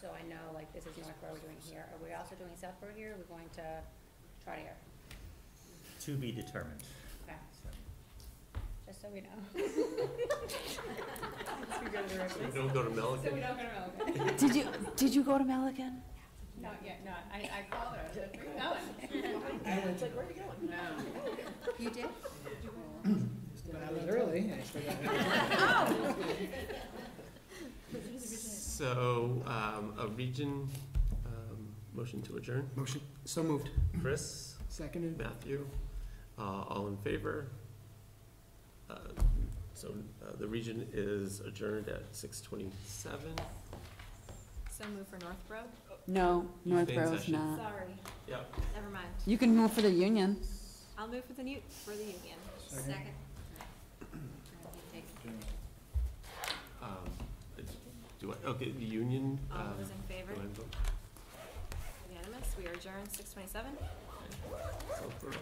so 0.01 0.11
I 0.11 0.21
know, 0.27 0.51
like, 0.53 0.71
this 0.73 0.85
is 0.85 0.95
Northborough 0.97 1.33
we're 1.33 1.39
doing 1.39 1.57
here. 1.69 1.85
Are 1.91 2.03
we 2.03 2.13
also 2.13 2.35
doing 2.35 2.55
Southborough 2.55 2.93
here? 2.95 3.13
Are 3.13 3.17
we 3.17 3.23
going 3.25 3.49
to 3.55 3.81
Trottier? 4.45 4.75
To 6.05 6.15
be 6.17 6.31
determined. 6.31 6.83
Okay, 7.23 7.35
So, 7.51 7.69
just 8.87 9.01
so 9.01 9.09
we 9.09 9.21
know. 9.21 9.29
So 11.69 12.39
we 12.39 12.51
don't 12.53 12.73
go 12.73 12.83
to 12.83 12.89
Melican? 12.89 13.23
So 13.23 13.33
we 13.33 13.39
don't 13.39 13.57
go 13.57 13.63
to 13.63 14.11
Melican. 14.11 14.37
Did 14.37 14.55
you, 14.55 14.65
did 14.95 15.15
you 15.15 15.23
go 15.23 15.37
to 15.37 15.43
Melican? 15.43 16.01
Not 16.61 16.75
yet, 16.83 17.03
not, 17.05 17.23
I, 17.33 17.37
I 17.37 17.65
called 17.73 17.95
her, 17.95 18.01
I 18.01 18.07
was 18.09 18.17
like, 18.17 18.35
where 18.35 19.13
you 19.15 19.21
going? 19.63 19.89
It's 19.89 20.01
like, 20.01 20.15
where 20.15 20.25
are 20.25 20.29
you 20.29 20.35
going? 20.35 20.69
No. 20.69 21.03
You 21.77 21.89
did? 21.89 22.05
But 23.71 23.83
I 23.87 23.91
was 23.93 24.03
early. 24.09 24.51
I 24.51 24.63
still 24.63 24.81
got- 24.81 25.95
So, 27.99 29.41
um, 29.45 29.93
a 29.99 30.07
region, 30.07 30.69
um, 31.25 31.67
motion 31.93 32.21
to 32.23 32.37
adjourn. 32.37 32.69
Motion, 32.75 33.01
so 33.25 33.43
moved. 33.43 33.69
Chris, 34.01 34.55
Seconded. 34.69 35.17
Matthew, 35.17 35.65
uh, 36.37 36.41
all 36.69 36.87
in 36.87 36.95
favor? 36.97 37.47
Uh, 38.89 38.95
So, 39.73 39.93
uh, 40.23 40.35
the 40.37 40.47
region 40.47 40.87
is 40.93 41.39
adjourned 41.41 41.87
at 41.89 42.03
six 42.15 42.41
twenty-seven. 42.41 43.33
So 44.71 44.85
move 44.95 45.07
for 45.07 45.17
Northborough? 45.23 45.67
No, 46.07 46.47
You 46.65 46.77
is 46.77 46.87
session. 47.19 47.33
not. 47.33 47.57
Sorry, 47.57 47.93
Yep. 48.27 48.53
never 48.75 48.89
mind. 48.89 49.07
You 49.25 49.37
can 49.37 49.55
move 49.55 49.71
for 49.73 49.81
the 49.81 49.91
union. 49.91 50.41
I'll 50.97 51.07
move 51.07 51.23
for 51.25 51.33
the 51.33 51.43
new, 51.43 51.59
for 51.85 51.91
the 51.91 52.03
union. 52.03 52.37
Second. 52.67 53.13
Second. 54.91 55.45
Um, 56.81 57.09
do 58.19 58.33
I, 58.33 58.47
okay, 58.49 58.71
the 58.71 58.83
union, 58.85 59.39
All 59.51 59.59
um, 59.59 59.73
those 59.77 59.89
in 59.91 60.01
favor? 60.07 60.33
go 60.33 60.39
ahead 60.39 60.51
vote. 60.55 60.75
Unanimous, 62.09 62.47
we 62.57 62.65
are 62.67 62.73
adjourned 62.73 63.11
six 63.11 63.31
twenty-seven. 63.33 63.71
Southborough, 64.97 65.33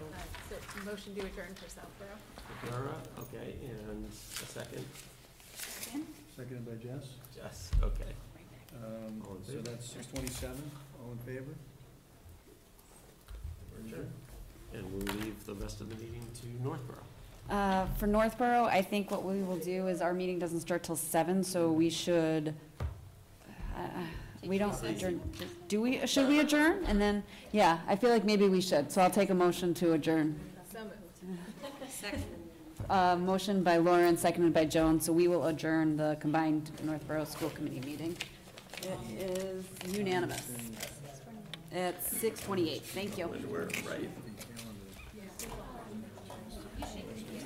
motion 0.86 1.16
to 1.16 1.22
adjourn 1.22 1.54
for 1.56 1.70
Southborough? 1.70 2.20
O'Gara, 2.64 2.96
okay, 3.20 3.56
and 3.68 4.06
a 4.06 4.12
second, 4.46 4.86
Seconded 6.36 6.66
by 6.66 6.74
Jess. 6.84 7.08
Jess, 7.36 7.72
okay. 7.82 8.14
Um, 8.84 9.22
All 9.28 9.36
in 9.38 9.44
So 9.46 9.52
favor? 9.54 9.62
that's 9.64 9.86
six 9.90 10.06
twenty-seven, 10.08 10.72
all 11.04 11.12
in 11.12 11.18
favor? 11.20 11.54
We're. 13.92 14.06
And 14.74 14.92
we'll 14.92 15.16
leave 15.18 15.46
the 15.46 15.54
rest 15.56 15.82
of 15.82 15.90
the 15.90 15.96
meeting 15.96 16.26
to 16.42 16.64
Northborough. 16.64 16.98
Uh, 17.50 17.86
for 17.98 18.06
Northborough, 18.06 18.66
I 18.66 18.82
think 18.82 19.10
what 19.10 19.24
we 19.24 19.42
will 19.42 19.58
do 19.58 19.88
is 19.88 20.02
our 20.02 20.14
meeting 20.14 20.38
doesn't 20.40 20.60
start 20.60 20.84
till 20.84 20.98
seven, 20.98 21.42
so 21.44 21.72
we 21.72 21.90
should, 21.90 22.54
uh, 23.76 23.88
we 24.46 24.58
don't 24.58 24.84
adjourn. 24.84 25.22
Do 25.70 25.80
we, 25.82 26.06
should 26.06 26.28
we 26.28 26.42
adjourn? 26.42 26.84
And 26.86 27.00
then, 27.00 27.24
yeah, 27.54 27.80
I 27.88 27.96
feel 27.96 28.10
like 28.10 28.26
maybe 28.26 28.50
we 28.50 28.60
should, 28.60 28.92
so 28.92 29.02
I'll 29.02 29.10
take 29.10 29.30
a 29.30 29.34
motion 29.34 29.74
to 29.76 29.94
adjourn. 29.94 30.38
So 30.72 30.80
Uh, 32.90 33.16
motion 33.16 33.64
by 33.64 33.78
Lauren, 33.78 34.18
seconded 34.18 34.54
by 34.54 34.66
Joan, 34.66 35.00
so 35.00 35.12
we 35.14 35.28
will 35.30 35.48
adjourn 35.48 35.96
the 35.98 36.18
combined 36.20 36.70
Northborough 36.84 37.26
School 37.26 37.50
Committee 37.52 37.80
meeting. 37.80 38.16
It 38.88 39.38
is 39.38 39.66
unanimous. 39.98 40.44
At 41.74 42.02
six 42.04 42.40
twenty-eight, 42.42 42.84
thank 42.84 43.18
you. 43.18 43.28
Right. 43.28 44.10